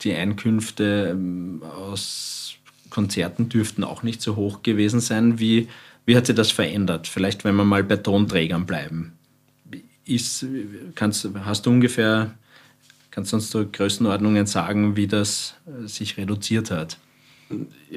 Die 0.03 0.15
Einkünfte 0.15 1.09
ähm, 1.11 1.63
aus 1.63 2.55
Konzerten 2.91 3.49
dürften 3.49 3.85
auch 3.85 4.03
nicht 4.03 4.23
so 4.23 4.37
hoch 4.37 4.63
gewesen 4.63 5.01
sein. 5.01 5.39
Wie, 5.39 5.69
wie 6.07 6.17
hat 6.17 6.27
sich 6.27 6.37
das 6.37 6.51
verändert? 6.51 7.07
Vielleicht, 7.07 7.45
wenn 7.45 7.57
wir 7.57 7.65
mal 7.65 7.85
bei 7.85 7.97
Tonträgern 7.97 8.67
bleiben. 8.67 9.13
Ist, 10.05 10.47
kannst, 10.95 11.29
hast 11.45 11.67
du 11.67 11.71
ungefähr, 11.71 12.35
kannst 13.11 13.33
du 13.33 13.37
uns 13.37 13.51
da 13.51 13.65
Größenordnungen 13.65 14.47
sagen, 14.47 14.97
wie 14.97 15.07
das 15.07 15.55
äh, 15.67 15.87
sich 15.87 16.17
reduziert 16.17 16.71
hat? 16.71 16.99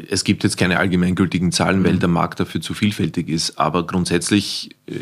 Es 0.09 0.23
gibt 0.23 0.43
jetzt 0.43 0.57
keine 0.57 0.79
allgemeingültigen 0.79 1.51
Zahlen, 1.51 1.83
weil 1.83 1.93
mhm. 1.93 1.99
der 1.99 2.09
Markt 2.09 2.39
dafür 2.39 2.61
zu 2.61 2.73
vielfältig 2.73 3.29
ist. 3.29 3.59
Aber 3.59 3.85
grundsätzlich 3.85 4.71
äh, 4.87 4.93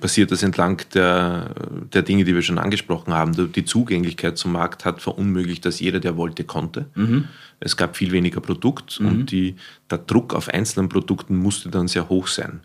passiert 0.00 0.30
das 0.30 0.42
entlang 0.42 0.82
der, 0.92 1.54
der 1.92 2.02
Dinge, 2.02 2.24
die 2.24 2.34
wir 2.34 2.42
schon 2.42 2.58
angesprochen 2.58 3.14
haben. 3.14 3.52
Die 3.52 3.64
Zugänglichkeit 3.64 4.36
zum 4.36 4.52
Markt 4.52 4.84
hat 4.84 5.00
verunmöglicht, 5.00 5.64
dass 5.64 5.80
jeder, 5.80 6.00
der 6.00 6.16
wollte, 6.16 6.44
konnte. 6.44 6.86
Mhm. 6.94 7.28
Es 7.60 7.76
gab 7.76 7.96
viel 7.96 8.12
weniger 8.12 8.40
Produkt 8.40 9.00
mhm. 9.00 9.06
und 9.06 9.30
die, 9.30 9.56
der 9.90 9.98
Druck 9.98 10.34
auf 10.34 10.48
einzelnen 10.48 10.88
Produkten 10.88 11.36
musste 11.36 11.70
dann 11.70 11.88
sehr 11.88 12.08
hoch 12.10 12.26
sein. 12.26 12.60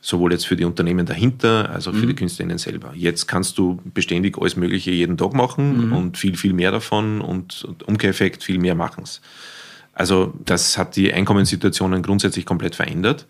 Sowohl 0.00 0.32
jetzt 0.32 0.46
für 0.46 0.56
die 0.56 0.64
Unternehmen 0.64 1.06
dahinter, 1.06 1.70
als 1.70 1.86
auch 1.86 1.94
für 1.94 2.04
mhm. 2.04 2.08
die 2.08 2.14
Künstlerinnen 2.14 2.58
selber. 2.58 2.92
Jetzt 2.94 3.26
kannst 3.26 3.56
du 3.56 3.80
beständig 3.94 4.36
alles 4.38 4.56
Mögliche 4.56 4.90
jeden 4.90 5.16
Tag 5.16 5.32
machen 5.32 5.86
mhm. 5.86 5.92
und 5.92 6.18
viel, 6.18 6.36
viel 6.36 6.52
mehr 6.52 6.72
davon 6.72 7.20
und, 7.20 7.64
und 7.64 7.84
Umkehreffekt 7.84 8.42
viel 8.42 8.58
mehr 8.58 8.74
machen 8.74 9.04
es. 9.04 9.20
Also 9.94 10.34
das 10.44 10.76
hat 10.76 10.96
die 10.96 11.12
Einkommenssituationen 11.12 12.02
grundsätzlich 12.02 12.46
komplett 12.46 12.74
verändert. 12.74 13.26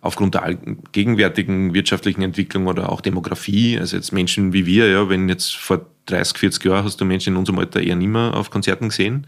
Aufgrund 0.00 0.34
der 0.34 0.58
gegenwärtigen 0.92 1.72
wirtschaftlichen 1.72 2.20
Entwicklung 2.20 2.66
oder 2.66 2.92
auch 2.92 3.00
Demografie, 3.00 3.78
also 3.78 3.96
jetzt 3.96 4.12
Menschen 4.12 4.52
wie 4.52 4.66
wir, 4.66 4.88
ja, 4.88 5.08
wenn 5.08 5.30
jetzt 5.30 5.56
vor 5.56 5.86
30, 6.06 6.36
40 6.36 6.64
Jahren 6.66 6.84
hast 6.84 7.00
du 7.00 7.06
Menschen 7.06 7.32
in 7.32 7.38
unserem 7.38 7.58
Alter 7.58 7.80
eher 7.80 7.96
nicht 7.96 8.08
mehr 8.08 8.34
auf 8.34 8.50
Konzerten 8.50 8.90
gesehen. 8.90 9.26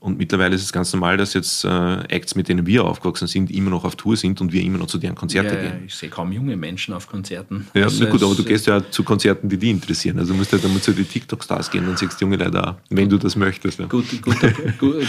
Und 0.00 0.16
mittlerweile 0.16 0.54
ist 0.54 0.62
es 0.62 0.72
ganz 0.72 0.92
normal, 0.92 1.16
dass 1.16 1.34
jetzt 1.34 1.64
äh, 1.64 1.68
Acts, 2.04 2.36
mit 2.36 2.48
denen 2.48 2.66
wir 2.66 2.84
aufgewachsen 2.84 3.26
sind, 3.26 3.50
immer 3.50 3.70
noch 3.70 3.84
auf 3.84 3.96
Tour 3.96 4.16
sind 4.16 4.40
und 4.40 4.52
wir 4.52 4.62
immer 4.62 4.78
noch 4.78 4.86
zu 4.86 4.98
deren 4.98 5.16
Konzerte 5.16 5.56
ja, 5.56 5.60
gehen. 5.60 5.82
Ich 5.86 5.94
sehe 5.96 6.08
kaum 6.08 6.30
junge 6.30 6.56
Menschen 6.56 6.94
auf 6.94 7.08
Konzerten. 7.08 7.66
Ja, 7.74 7.84
also 7.84 8.06
gut, 8.06 8.22
aber 8.22 8.34
du 8.36 8.44
gehst 8.44 8.68
ja 8.68 8.80
zu 8.90 9.02
Konzerten, 9.02 9.48
die 9.48 9.56
dich 9.56 9.70
interessieren. 9.70 10.18
Also 10.20 10.32
du 10.32 10.38
musst 10.38 10.52
ja 10.52 10.58
damit 10.58 10.84
zu 10.84 10.92
den 10.92 11.08
TikTok-Stars 11.08 11.68
gehen, 11.70 11.84
dann 11.84 11.96
siehst 11.96 12.20
du 12.20 12.26
junge 12.26 12.36
Leute 12.36 12.64
auch, 12.64 12.74
wenn 12.90 13.08
du 13.08 13.18
das 13.18 13.34
möchtest. 13.34 13.80
Ja. 13.80 13.86
Gut, 13.86 14.04
guter, 14.22 14.52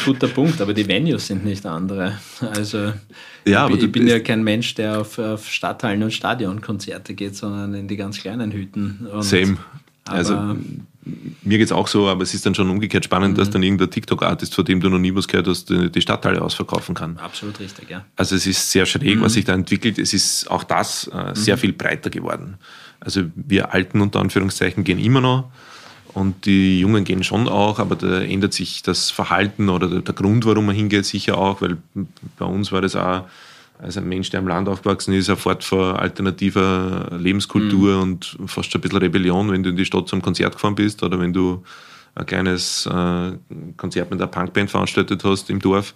guter 0.06 0.28
Punkt, 0.28 0.60
aber 0.60 0.74
die 0.74 0.88
Venues 0.88 1.28
sind 1.28 1.46
nicht 1.46 1.66
andere. 1.68 2.18
Also 2.40 2.94
ja, 3.46 3.66
aber 3.66 3.76
ich, 3.76 3.84
ich 3.84 3.92
bin 3.92 4.08
ja 4.08 4.20
kein 4.20 4.44
Mensch, 4.44 4.74
der 4.74 5.02
auf, 5.02 5.20
auf 5.20 5.48
Stadthallen 5.48 6.02
und 6.02 6.12
Stadionkonzerte 6.12 7.14
geht, 7.14 7.36
sondern 7.36 7.76
in 7.76 7.88
die 7.88 7.96
ganz 7.96 8.20
kleinen 8.20 8.52
Hütten. 8.52 9.08
Und 9.12 9.22
Same. 9.22 9.58
Also 10.06 10.56
mir 11.42 11.58
geht 11.58 11.68
es 11.68 11.72
auch 11.72 11.88
so, 11.88 12.08
aber 12.08 12.24
es 12.24 12.34
ist 12.34 12.46
dann 12.46 12.56
schon 12.56 12.70
umgekehrt 12.70 13.06
spannend, 13.06 13.34
mhm. 13.34 13.40
dass 13.40 13.50
dann 13.50 13.64
irgendein 13.64 13.92
TikTok-Artist, 13.92 14.56
von 14.56 14.66
dem 14.66 14.80
du 14.80 14.90
noch 14.90 15.00
nie 15.00 15.14
was 15.16 15.28
gehört 15.28 15.48
hast, 15.48 15.70
die 15.70 16.02
Stadtteile 16.02 16.42
ausverkaufen 16.42 16.96
kann. 16.96 17.18
Absolut 17.18 17.60
richtig, 17.60 17.90
ja. 17.90 18.06
Also 18.16 18.36
es 18.36 18.48
ist 18.48 18.72
sehr 18.72 18.86
schräg, 18.86 19.18
mhm. 19.18 19.22
was 19.22 19.34
sich 19.34 19.46
da 19.46 19.54
entwickelt. 19.54 20.00
Es 20.00 20.14
ist 20.14 20.50
auch 20.50 20.64
das 20.64 21.08
äh, 21.08 21.34
sehr 21.34 21.56
mhm. 21.56 21.60
viel 21.60 21.74
breiter 21.74 22.10
geworden. 22.10 22.58
Also 23.00 23.24
wir 23.36 23.74
Alten 23.74 24.02
unter 24.02 24.20
Anführungszeichen 24.20 24.84
gehen 24.84 25.00
immer 25.00 25.22
noch 25.22 25.52
und 26.14 26.46
die 26.46 26.80
Jungen 26.80 27.04
gehen 27.04 27.24
schon 27.24 27.48
auch, 27.48 27.80
aber 27.80 27.96
da 27.96 28.22
ändert 28.22 28.54
sich 28.54 28.82
das 28.84 29.12
Verhalten 29.12 29.70
oder 29.70 29.88
der, 29.88 30.02
der 30.02 30.14
Grund, 30.14 30.46
warum 30.46 30.66
man 30.66 30.76
hingeht, 30.76 31.06
sicher 31.06 31.38
auch, 31.38 31.62
weil 31.62 31.78
bei 32.38 32.46
uns 32.46 32.72
war 32.72 32.82
das 32.82 32.96
auch 32.96 33.26
als 33.80 33.98
ein 33.98 34.08
Mensch, 34.08 34.30
der 34.30 34.42
am 34.42 34.48
Land 34.48 34.68
aufgewachsen 34.68 35.14
ist, 35.14 35.30
erfahrt 35.30 35.64
von 35.64 35.96
alternativer 35.96 37.18
Lebenskultur 37.18 37.96
mhm. 37.96 38.02
und 38.02 38.38
fast 38.46 38.72
schon 38.72 38.80
ein 38.80 38.82
bisschen 38.82 38.98
Rebellion, 38.98 39.52
wenn 39.52 39.64
du 39.64 39.70
in 39.70 39.78
die 39.78 39.86
Stadt 39.86 40.10
zum 40.10 40.22
Konzert 40.22 40.54
gefahren 40.54 40.76
bist 40.76 41.02
oder 41.02 41.20
wenn 41.20 41.32
du 41.32 41.64
ein 42.16 42.26
kleines 42.26 42.86
äh, 42.86 43.32
Konzert 43.78 44.12
mit 44.12 44.22
einer 44.22 44.28
Punkband 44.28 44.70
veranstaltet 44.70 45.24
hast 45.24 45.50
im 45.50 45.60
Dorf. 45.60 45.94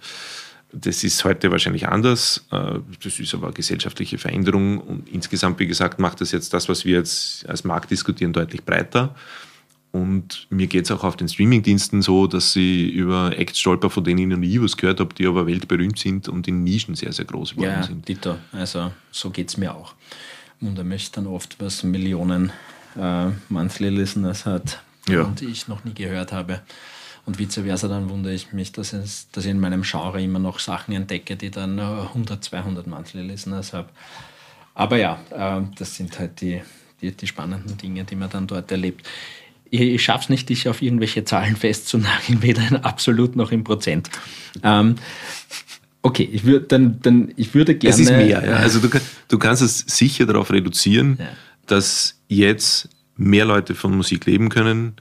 Das 0.72 1.04
ist 1.04 1.22
heute 1.24 1.50
wahrscheinlich 1.50 1.86
anders. 1.86 2.46
Äh, 2.50 2.80
das 3.02 3.20
ist 3.20 3.34
aber 3.34 3.48
eine 3.48 3.54
gesellschaftliche 3.54 4.16
Veränderung 4.16 4.78
und 4.78 5.08
insgesamt, 5.10 5.58
wie 5.58 5.66
gesagt, 5.66 6.00
macht 6.00 6.22
das 6.22 6.32
jetzt 6.32 6.54
das, 6.54 6.70
was 6.70 6.86
wir 6.86 6.96
jetzt 6.96 7.46
als 7.48 7.64
Markt 7.64 7.90
diskutieren, 7.90 8.32
deutlich 8.32 8.64
breiter. 8.64 9.14
Und 9.94 10.48
mir 10.50 10.66
geht 10.66 10.86
es 10.86 10.90
auch 10.90 11.04
auf 11.04 11.14
den 11.14 11.28
Streamingdiensten 11.28 12.02
so, 12.02 12.26
dass 12.26 12.52
sie 12.52 12.88
über 12.88 13.38
Acts 13.38 13.60
stolper, 13.60 13.90
von 13.90 14.02
denen 14.02 14.18
ich 14.18 14.26
noch 14.26 14.38
nie 14.38 14.60
was 14.60 14.76
gehört 14.76 14.98
habe, 14.98 15.14
die 15.14 15.24
aber 15.24 15.46
weltberühmt 15.46 16.00
sind 16.00 16.28
und 16.28 16.48
in 16.48 16.64
Nischen 16.64 16.96
sehr, 16.96 17.12
sehr 17.12 17.26
groß 17.26 17.52
geworden 17.52 17.76
ja, 17.76 17.82
sind. 17.84 18.08
Dito. 18.08 18.34
Also 18.50 18.90
so 19.12 19.30
geht 19.30 19.50
es 19.50 19.56
mir 19.56 19.72
auch. 19.72 19.94
Und 20.60 20.76
da 20.76 20.82
möchte 20.82 21.20
dann 21.20 21.28
oft, 21.28 21.60
was 21.60 21.84
Millionen 21.84 22.50
äh, 22.98 23.26
Monthly 23.48 23.90
Listeners 23.90 24.46
hat 24.46 24.82
ja. 25.08 25.22
und 25.22 25.42
ich 25.42 25.68
noch 25.68 25.84
nie 25.84 25.94
gehört 25.94 26.32
habe. 26.32 26.62
Und 27.24 27.38
vice 27.38 27.60
versa, 27.62 27.86
dann 27.86 28.10
wundere 28.10 28.34
ich 28.34 28.52
mich, 28.52 28.72
dass, 28.72 28.94
es, 28.94 29.28
dass 29.30 29.44
ich 29.44 29.52
in 29.52 29.60
meinem 29.60 29.82
Genre 29.82 30.20
immer 30.20 30.40
noch 30.40 30.58
Sachen 30.58 30.92
entdecke, 30.92 31.36
die 31.36 31.52
dann 31.52 31.78
100, 31.78 32.42
200 32.42 32.88
Monthly 32.88 33.22
Listeners 33.22 33.72
habe. 33.72 33.90
Aber 34.74 34.96
ja, 34.96 35.20
äh, 35.30 35.62
das 35.78 35.94
sind 35.94 36.18
halt 36.18 36.40
die, 36.40 36.62
die, 37.00 37.12
die 37.12 37.26
spannenden 37.28 37.78
Dinge, 37.78 38.02
die 38.02 38.16
man 38.16 38.28
dann 38.28 38.48
dort 38.48 38.72
erlebt 38.72 39.06
ich, 39.70 39.80
ich 39.80 40.02
schaffe 40.02 40.24
es 40.24 40.28
nicht, 40.28 40.48
dich 40.48 40.68
auf 40.68 40.82
irgendwelche 40.82 41.24
Zahlen 41.24 41.56
festzunageln, 41.56 42.42
weder 42.42 42.66
in 42.68 42.76
absolut 42.76 43.36
noch 43.36 43.52
in 43.52 43.64
Prozent. 43.64 44.10
Ähm, 44.62 44.96
okay, 46.02 46.28
ich, 46.30 46.44
würd, 46.44 46.70
dann, 46.72 47.00
dann, 47.00 47.32
ich 47.36 47.54
würde 47.54 47.74
gerne. 47.74 47.94
Es 47.94 48.00
ist 48.00 48.10
mehr, 48.10 48.44
ja. 48.44 48.56
Also 48.56 48.80
du, 48.80 48.88
du 49.28 49.38
kannst 49.38 49.62
es 49.62 49.78
sicher 49.80 50.26
darauf 50.26 50.50
reduzieren, 50.50 51.16
ja. 51.18 51.28
dass 51.66 52.20
jetzt 52.28 52.88
mehr 53.16 53.44
Leute 53.44 53.74
von 53.74 53.96
Musik 53.96 54.26
leben 54.26 54.48
können 54.48 54.94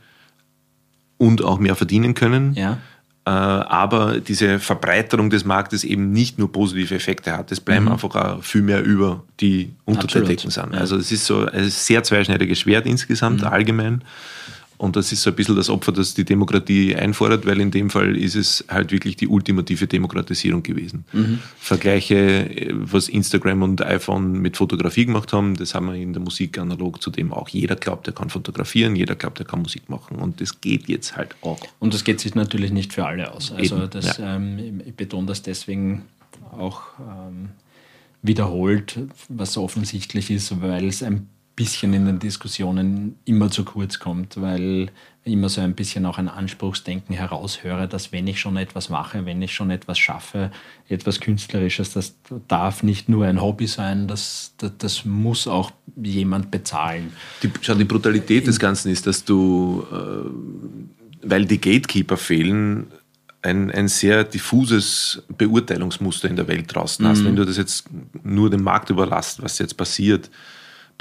und 1.18 1.44
auch 1.44 1.60
mehr 1.60 1.76
verdienen 1.76 2.14
können. 2.14 2.54
Ja. 2.54 2.80
Äh, 3.26 3.30
aber 3.30 4.20
diese 4.20 4.60
Verbreiterung 4.60 5.30
des 5.30 5.46
Marktes 5.46 5.86
eben 5.86 6.12
nicht 6.12 6.38
nur 6.40 6.52
positive 6.52 6.94
Effekte 6.94 7.32
hat. 7.32 7.54
Es 7.54 7.62
bleiben 7.62 7.86
mhm. 7.86 7.94
einfach 7.94 8.14
auch 8.16 8.44
viel 8.44 8.62
mehr 8.62 8.84
über, 8.84 9.24
die 9.40 9.72
unter 9.86 10.08
der 10.08 10.38
sind. 10.38 10.74
Ja. 10.74 10.80
Also 10.80 10.98
es 10.98 11.10
ist 11.10 11.26
so 11.26 11.46
ein 11.46 11.70
sehr 11.70 12.04
zweischneidiges 12.04 12.60
Schwert 12.60 12.86
insgesamt, 12.86 13.42
mhm. 13.42 13.48
allgemein. 13.48 14.04
Und 14.84 14.98
das 14.98 15.14
ist 15.14 15.22
so 15.22 15.30
ein 15.30 15.36
bisschen 15.38 15.56
das 15.56 15.70
Opfer, 15.70 15.94
das 15.94 16.14
die 16.14 16.26
Demokratie 16.26 16.94
einfordert, 16.94 17.46
weil 17.46 17.62
in 17.62 17.72
dem 17.72 17.90
Fall 17.90 18.18
ist 18.18 18.36
es 18.36 18.66
halt 18.68 18.92
wirklich 18.92 19.16
die 19.16 19.30
ultimative 19.30 19.88
Demokratisierung 19.88 20.62
gewesen. 20.62 21.06
Mhm. 21.14 21.40
Vergleiche, 21.58 22.68
was 22.74 23.08
Instagram 23.08 23.64
und 23.64 23.82
iPhone 23.82 24.34
mit 24.42 24.58
Fotografie 24.58 25.06
gemacht 25.06 25.32
haben, 25.32 25.56
das 25.56 25.74
haben 25.74 25.86
wir 25.86 25.96
in 25.96 26.12
der 26.12 26.22
Musik 26.22 26.58
analog 26.58 27.02
zu 27.02 27.12
dem 27.12 27.32
auch. 27.32 27.48
Jeder 27.48 27.78
glaubt, 27.78 28.08
er 28.08 28.14
kann 28.14 28.30
fotografieren, 28.30 28.98
jeder 28.98 29.16
glaubt, 29.16 29.40
er 29.40 29.46
kann 29.46 29.62
Musik 29.62 29.90
machen. 29.90 30.18
Und 30.18 30.42
das 30.42 30.60
geht 30.60 30.90
jetzt 30.90 31.16
halt 31.16 31.34
auch. 31.40 31.62
Und 31.80 31.94
das 31.94 32.04
geht 32.04 32.20
sich 32.20 32.36
natürlich 32.36 32.74
nicht 32.74 32.92
für 32.92 33.06
alle 33.06 33.32
aus. 33.32 33.54
Also 33.54 33.88
das, 33.88 34.18
ja. 34.18 34.36
ähm, 34.36 34.82
ich 34.86 34.96
betone 34.96 35.28
das 35.28 35.44
deswegen 35.44 36.02
auch 36.52 36.82
ähm, 37.00 37.52
wiederholt, 38.22 39.00
was 39.30 39.56
offensichtlich 39.56 40.30
ist, 40.30 40.62
weil 40.62 40.90
es 40.90 41.02
ein 41.04 41.30
bisschen 41.56 41.94
in 41.94 42.06
den 42.06 42.20
Diskussionen 42.20 43.18
immer 43.26 43.52
zu 43.52 43.64
kurz 43.64 44.00
kommt, 44.00 44.42
weil 44.42 44.90
immer 45.24 45.50
so 45.50 45.62
ein 45.62 45.74
bisschen 45.74 46.06
auch 46.06 46.18
ein 46.18 46.28
Anspruchsdenken 46.28 47.16
heraushöre, 47.16 47.88
dass 47.88 48.12
wenn 48.12 48.28
ich 48.28 48.40
schon 48.40 48.58
etwas 48.58 48.90
mache, 48.90 49.26
wenn 49.26 49.42
ich 49.42 49.54
schon 49.54 49.70
etwas 49.70 49.98
schaffe, 49.98 50.52
etwas 50.90 51.20
Künstlerisches, 51.20 51.94
das 51.94 52.16
darf 52.48 52.84
nicht 52.84 53.08
nur 53.08 53.26
ein 53.26 53.42
Hobby 53.42 53.68
sein, 53.68 54.08
das, 54.08 54.54
das, 54.58 54.72
das 54.78 55.06
muss 55.06 55.48
auch 55.48 55.72
jemand 55.96 56.52
bezahlen. 56.52 57.14
Die, 57.42 57.52
schau, 57.62 57.76
die 57.76 57.86
Brutalität 57.86 58.48
des 58.48 58.60
Ganzen 58.60 58.92
ist, 58.92 59.08
dass 59.08 59.24
du, 59.24 59.86
äh, 59.92 61.28
weil 61.30 61.46
die 61.46 61.62
Gatekeeper 61.62 62.18
fehlen, 62.18 62.88
ein, 63.44 63.72
ein 63.72 63.90
sehr 63.90 64.24
diffuses 64.24 65.22
Beurteilungsmuster 65.38 66.30
in 66.30 66.38
der 66.38 66.48
Welt 66.48 66.74
draußen 66.74 67.06
hast. 67.06 67.20
Mhm. 67.20 67.26
Wenn 67.26 67.36
du 67.36 67.46
das 67.46 67.58
jetzt 67.58 67.86
nur 68.24 68.50
dem 68.50 68.64
Markt 68.64 68.90
überlässt, 68.90 69.44
was 69.44 69.60
jetzt 69.60 69.76
passiert, 69.76 70.30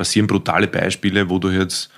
passieren 0.03 0.27
brutale 0.27 0.67
Beispiele, 0.67 1.31
wo 1.31 1.39
du 1.39 1.51
jetzt 1.51 1.89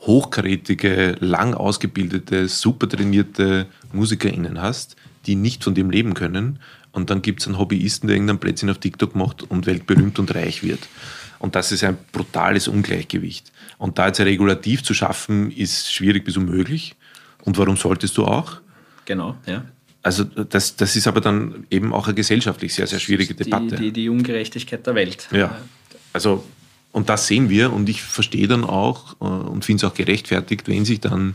hochkarätige, 0.00 1.16
lang 1.20 1.52
ausgebildete, 1.52 2.48
super 2.48 2.88
trainierte 2.88 3.66
MusikerInnen 3.92 4.62
hast, 4.62 4.96
die 5.26 5.34
nicht 5.34 5.62
von 5.62 5.74
dem 5.74 5.90
leben 5.90 6.14
können. 6.14 6.58
Und 6.90 7.10
dann 7.10 7.20
gibt 7.20 7.42
es 7.42 7.46
einen 7.46 7.58
Hobbyisten, 7.58 8.06
der 8.06 8.16
irgendein 8.16 8.38
Plätzchen 8.38 8.70
auf 8.70 8.78
TikTok 8.78 9.14
macht 9.14 9.42
und 9.42 9.66
weltberühmt 9.66 10.18
und 10.18 10.34
reich 10.34 10.62
wird. 10.62 10.88
Und 11.38 11.54
das 11.54 11.70
ist 11.70 11.84
ein 11.84 11.98
brutales 12.12 12.66
Ungleichgewicht. 12.66 13.52
Und 13.76 13.98
da 13.98 14.06
jetzt 14.06 14.20
ein 14.20 14.26
Regulativ 14.26 14.82
zu 14.82 14.94
schaffen, 14.94 15.50
ist 15.50 15.92
schwierig 15.92 16.24
bis 16.24 16.38
unmöglich. 16.38 16.96
Und 17.42 17.58
warum 17.58 17.76
solltest 17.76 18.16
du 18.16 18.24
auch? 18.24 18.56
Genau, 19.04 19.36
ja. 19.44 19.66
also 20.02 20.24
das, 20.24 20.76
das 20.76 20.96
ist 20.96 21.06
aber 21.06 21.20
dann 21.20 21.66
eben 21.70 21.92
auch 21.92 22.06
eine 22.06 22.14
gesellschaftlich 22.14 22.72
sehr, 22.72 22.86
sehr 22.86 23.00
schwierige 23.00 23.34
Debatte. 23.34 23.76
Die, 23.76 23.82
die, 23.82 23.92
die 23.92 24.08
Ungerechtigkeit 24.08 24.86
der 24.86 24.94
Welt. 24.94 25.28
Ja, 25.30 25.60
also 26.14 26.42
und 26.94 27.08
das 27.08 27.26
sehen 27.26 27.50
wir 27.50 27.72
und 27.72 27.88
ich 27.88 28.02
verstehe 28.04 28.46
dann 28.46 28.62
auch 28.62 29.16
äh, 29.20 29.24
und 29.24 29.64
finde 29.64 29.84
es 29.84 29.90
auch 29.90 29.96
gerechtfertigt, 29.96 30.68
wenn 30.68 30.84
sich 30.84 31.00
dann 31.00 31.34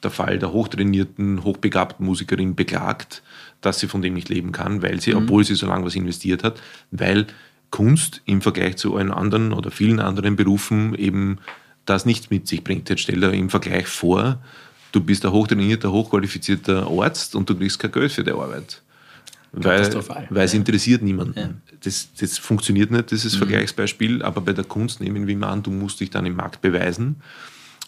der 0.00 0.12
Fall 0.12 0.38
der 0.38 0.52
hochtrainierten, 0.52 1.42
hochbegabten 1.42 2.06
Musikerin 2.06 2.54
beklagt, 2.54 3.24
dass 3.60 3.80
sie 3.80 3.88
von 3.88 4.00
dem 4.00 4.14
nicht 4.14 4.28
leben 4.28 4.52
kann, 4.52 4.80
weil 4.80 5.00
sie, 5.00 5.10
mhm. 5.10 5.24
obwohl 5.24 5.42
sie 5.42 5.56
so 5.56 5.66
lange 5.66 5.84
was 5.84 5.96
investiert 5.96 6.44
hat, 6.44 6.62
weil 6.92 7.26
Kunst 7.70 8.22
im 8.26 8.42
Vergleich 8.42 8.76
zu 8.76 8.94
allen 8.94 9.10
anderen 9.10 9.52
oder 9.52 9.72
vielen 9.72 9.98
anderen 9.98 10.36
Berufen 10.36 10.94
eben 10.94 11.38
das 11.84 12.06
nichts 12.06 12.30
mit 12.30 12.46
sich 12.46 12.62
bringt. 12.62 12.88
Jetzt 12.88 13.00
stell 13.00 13.18
dir 13.18 13.32
im 13.32 13.50
Vergleich 13.50 13.88
vor, 13.88 14.38
du 14.92 15.00
bist 15.00 15.26
ein 15.26 15.32
hochtrainierter, 15.32 15.90
hochqualifizierter 15.90 16.86
Arzt 16.88 17.34
und 17.34 17.50
du 17.50 17.56
kriegst 17.56 17.80
kein 17.80 17.90
Geld 17.90 18.12
für 18.12 18.22
die 18.22 18.30
Arbeit. 18.30 18.82
Weil, 19.52 19.94
weil 20.30 20.44
es 20.44 20.54
interessiert 20.54 21.02
niemanden. 21.02 21.38
Ja. 21.38 21.50
Das, 21.84 22.08
das 22.18 22.38
funktioniert 22.38 22.90
nicht, 22.90 23.10
dieses 23.10 23.34
mhm. 23.34 23.38
Vergleichsbeispiel, 23.38 24.22
aber 24.22 24.40
bei 24.40 24.54
der 24.54 24.64
Kunst 24.64 25.00
nehmen 25.00 25.26
wir 25.26 25.46
an, 25.46 25.62
du 25.62 25.70
musst 25.70 26.00
dich 26.00 26.10
dann 26.10 26.24
im 26.24 26.36
Markt 26.36 26.62
beweisen. 26.62 27.16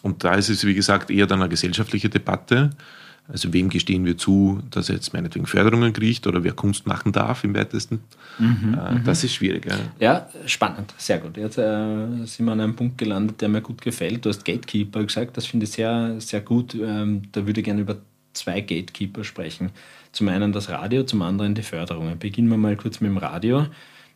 Und 0.03 0.23
da 0.23 0.35
ist 0.35 0.49
es, 0.49 0.63
wie 0.65 0.75
gesagt, 0.75 1.09
eher 1.09 1.25
dann 1.25 1.41
eine 1.41 1.49
gesellschaftliche 1.49 2.09
Debatte. 2.09 2.69
Also 3.27 3.51
wem 3.53 3.69
gestehen 3.69 4.05
wir 4.05 4.19
zu, 4.19 4.61
dass 4.69 4.89
er 4.89 4.95
jetzt 4.95 5.13
meinetwegen 5.13 5.47
Förderungen 5.47 5.91
kriegt 5.93 6.27
oder 6.27 6.43
wer 6.43 6.51
Kunst 6.51 6.85
machen 6.85 7.11
darf 7.11 7.43
im 7.43 7.55
weitesten. 7.55 8.01
Mhm, 8.37 8.77
äh, 8.79 8.93
mhm. 8.93 9.03
das 9.03 9.23
ist 9.23 9.33
schwierig. 9.33 9.65
Ja. 9.65 9.77
ja, 9.99 10.29
spannend, 10.45 10.93
sehr 10.97 11.17
gut. 11.17 11.35
Jetzt 11.35 11.57
äh, 11.57 12.05
sind 12.25 12.45
wir 12.45 12.51
an 12.51 12.61
einem 12.61 12.75
Punkt 12.75 12.99
gelandet, 12.99 13.41
der 13.41 13.49
mir 13.49 13.61
gut 13.61 13.81
gefällt. 13.81 14.25
Du 14.25 14.29
hast 14.29 14.45
Gatekeeper 14.45 15.03
gesagt, 15.03 15.35
das 15.37 15.47
finde 15.47 15.63
ich 15.63 15.71
sehr, 15.71 16.21
sehr 16.21 16.41
gut. 16.41 16.75
Ähm, 16.75 17.23
da 17.31 17.47
würde 17.47 17.61
ich 17.61 17.65
gerne 17.65 17.81
über 17.81 17.97
zwei 18.33 18.61
Gatekeeper 18.61 19.23
sprechen. 19.23 19.71
Zum 20.15 20.29
einen 20.29 20.53
das 20.53 20.69
Radio, 20.69 21.03
zum 21.03 21.21
anderen 21.21 21.55
die 21.55 21.61
Förderungen. 21.61 22.17
Beginnen 22.17 22.47
wir 22.47 22.55
mal 22.55 22.77
kurz 22.77 23.01
mit 23.01 23.11
dem 23.11 23.17
Radio. 23.17 23.65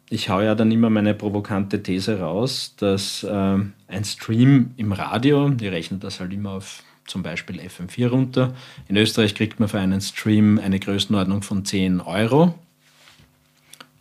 Ich 0.10 0.30
haue 0.30 0.46
ja 0.46 0.56
dann 0.56 0.72
immer 0.72 0.90
meine 0.90 1.14
provokante 1.14 1.84
These 1.84 2.22
raus, 2.22 2.74
dass 2.78 3.22
äh, 3.24 3.28
ein 3.28 4.06
Stream 4.06 4.72
im 4.78 4.94
Radio, 4.94 5.50
die 5.50 5.68
rechnen 5.68 6.00
das 6.00 6.22
halt 6.22 6.32
immer 6.32 6.52
auf 6.52 6.84
zum 7.06 7.22
Beispiel 7.22 7.60
FM4 7.60 8.08
runter. 8.08 8.54
In 8.88 8.96
Österreich 8.96 9.36
kriegt 9.36 9.60
man 9.60 9.68
für 9.68 9.80
einen 9.80 10.00
Stream 10.00 10.58
eine 10.58 10.80
Größenordnung 10.80 11.42
von 11.42 11.66
10 11.66 12.00
Euro. 12.00 12.56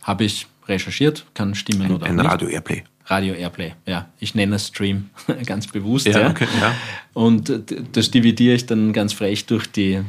Habe 0.01 0.23
ich 0.23 0.47
recherchiert, 0.69 1.25
kann 1.33 1.53
stimmen 1.53 1.87
ein, 1.87 1.91
oder 1.91 2.05
ein 2.05 2.15
nicht. 2.15 2.25
Radio 2.25 2.47
Airplay. 2.47 2.83
Radio 3.07 3.33
Airplay, 3.33 3.73
ja. 3.85 4.07
Ich 4.19 4.35
nenne 4.35 4.55
es 4.55 4.67
Stream 4.67 5.09
ganz 5.45 5.67
bewusst. 5.67 6.07
Ja, 6.07 6.21
ja. 6.21 6.29
Okay, 6.29 6.47
ja. 6.61 6.73
Und 7.11 7.51
das 7.91 8.09
dividiere 8.09 8.55
ich 8.55 8.67
dann 8.67 8.93
ganz 8.93 9.11
frech 9.11 9.47
durch 9.47 9.69
die 9.69 10.01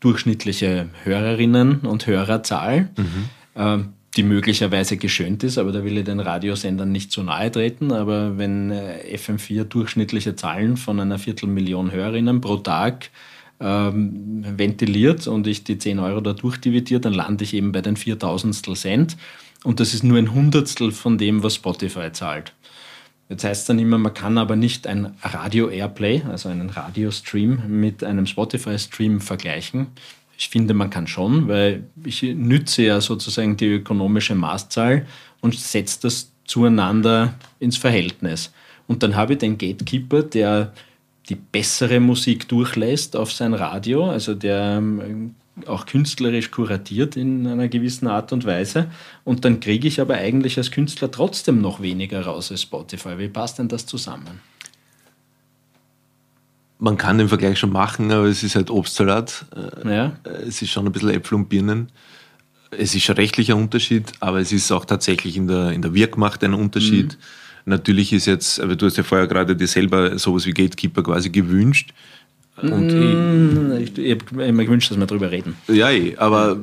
durchschnittliche 0.00 0.88
Hörerinnen- 1.04 1.86
und 1.86 2.06
Hörerzahl. 2.06 2.90
Mhm. 2.96 3.28
Ähm, 3.56 3.88
die 4.16 4.22
möglicherweise 4.24 4.96
geschönt 4.96 5.44
ist, 5.44 5.56
aber 5.56 5.70
da 5.70 5.84
will 5.84 5.96
ich 5.96 6.04
den 6.04 6.18
Radiosendern 6.18 6.90
nicht 6.90 7.12
zu 7.12 7.22
nahe 7.22 7.50
treten. 7.50 7.92
Aber 7.92 8.38
wenn 8.38 8.70
äh, 8.72 9.16
FM4 9.16 9.64
durchschnittliche 9.64 10.34
Zahlen 10.34 10.76
von 10.76 10.98
einer 10.98 11.18
Viertelmillion 11.18 11.92
Hörerinnen 11.92 12.40
pro 12.40 12.56
Tag 12.56 13.10
ähm, 13.60 14.44
ventiliert 14.56 15.28
und 15.28 15.46
ich 15.46 15.62
die 15.62 15.78
10 15.78 16.00
Euro 16.00 16.20
da 16.20 16.32
durchdividiere, 16.32 17.00
dann 17.00 17.12
lande 17.12 17.44
ich 17.44 17.54
eben 17.54 17.70
bei 17.70 17.82
den 17.82 17.96
4000 17.96 18.76
Cent. 18.76 19.16
Und 19.62 19.78
das 19.78 19.94
ist 19.94 20.02
nur 20.02 20.18
ein 20.18 20.34
Hundertstel 20.34 20.90
von 20.90 21.18
dem, 21.18 21.42
was 21.42 21.54
Spotify 21.54 22.10
zahlt. 22.10 22.52
Jetzt 23.30 23.44
heißt 23.44 23.60
es 23.60 23.66
dann 23.68 23.78
immer, 23.78 23.96
man 23.96 24.12
kann 24.12 24.38
aber 24.38 24.56
nicht 24.56 24.88
ein 24.88 25.14
Radio-Airplay, 25.22 26.22
also 26.28 26.48
einen 26.48 26.68
Radiostream, 26.68 27.62
mit 27.68 28.02
einem 28.02 28.26
Spotify-Stream 28.26 29.20
vergleichen. 29.20 29.86
Ich 30.36 30.48
finde, 30.48 30.74
man 30.74 30.90
kann 30.90 31.06
schon, 31.06 31.46
weil 31.46 31.84
ich 32.04 32.22
nütze 32.22 32.82
ja 32.82 33.00
sozusagen 33.00 33.56
die 33.56 33.66
ökonomische 33.66 34.34
Maßzahl 34.34 35.06
und 35.40 35.54
setze 35.54 36.00
das 36.02 36.32
zueinander 36.44 37.34
ins 37.60 37.76
Verhältnis. 37.76 38.52
Und 38.88 39.04
dann 39.04 39.14
habe 39.14 39.34
ich 39.34 39.38
den 39.38 39.58
Gatekeeper, 39.58 40.24
der 40.24 40.72
die 41.28 41.36
bessere 41.36 42.00
Musik 42.00 42.48
durchlässt 42.48 43.14
auf 43.14 43.30
sein 43.30 43.54
Radio, 43.54 44.10
also 44.10 44.34
der 44.34 44.78
ähm, 44.78 45.36
auch 45.68 45.86
künstlerisch 45.86 46.50
kuratiert 46.50 47.16
in 47.16 47.46
einer 47.46 47.68
gewissen 47.68 48.06
Art 48.06 48.32
und 48.32 48.44
Weise. 48.44 48.90
Und 49.24 49.44
dann 49.44 49.60
kriege 49.60 49.88
ich 49.88 50.00
aber 50.00 50.14
eigentlich 50.14 50.58
als 50.58 50.70
Künstler 50.70 51.10
trotzdem 51.10 51.60
noch 51.60 51.80
weniger 51.80 52.22
raus 52.22 52.50
als 52.50 52.62
Spotify. 52.62 53.18
Wie 53.18 53.28
passt 53.28 53.58
denn 53.58 53.68
das 53.68 53.86
zusammen? 53.86 54.40
man 56.80 56.96
kann 56.96 57.18
den 57.18 57.28
Vergleich 57.28 57.58
schon 57.58 57.72
machen, 57.72 58.10
aber 58.10 58.24
es 58.24 58.42
ist 58.42 58.56
halt 58.56 58.70
Obstsalat. 58.70 59.44
Äh, 59.84 59.94
ja. 59.94 60.12
Es 60.46 60.62
ist 60.62 60.70
schon 60.70 60.86
ein 60.86 60.92
bisschen 60.92 61.10
Äpfel 61.10 61.36
und 61.36 61.48
Birnen. 61.48 61.90
Es 62.70 62.94
ist 62.94 63.08
ein 63.10 63.16
rechtlicher 63.16 63.56
Unterschied, 63.56 64.12
aber 64.20 64.40
es 64.40 64.52
ist 64.52 64.70
auch 64.72 64.84
tatsächlich 64.84 65.36
in 65.36 65.46
der, 65.46 65.72
in 65.72 65.82
der 65.82 65.94
Wirkmacht 65.94 66.42
ein 66.42 66.54
Unterschied. 66.54 67.12
Mhm. 67.14 67.22
Natürlich 67.66 68.12
ist 68.12 68.26
jetzt, 68.26 68.60
aber 68.60 68.76
du 68.76 68.86
hast 68.86 68.96
ja 68.96 69.02
vorher 69.02 69.26
gerade 69.26 69.54
dir 69.54 69.66
selber 69.66 70.18
sowas 70.18 70.46
wie 70.46 70.52
Gatekeeper 70.52 71.02
quasi 71.02 71.28
gewünscht. 71.30 71.92
Und 72.62 72.88
mm, 72.88 73.72
ich, 73.80 73.98
ich, 73.98 74.04
ich 74.06 74.18
habe 74.32 74.44
immer 74.44 74.64
gewünscht, 74.64 74.90
dass 74.90 74.98
wir 74.98 75.06
darüber 75.06 75.30
reden. 75.30 75.56
Ja, 75.68 75.90
eh, 75.90 76.16
aber 76.16 76.58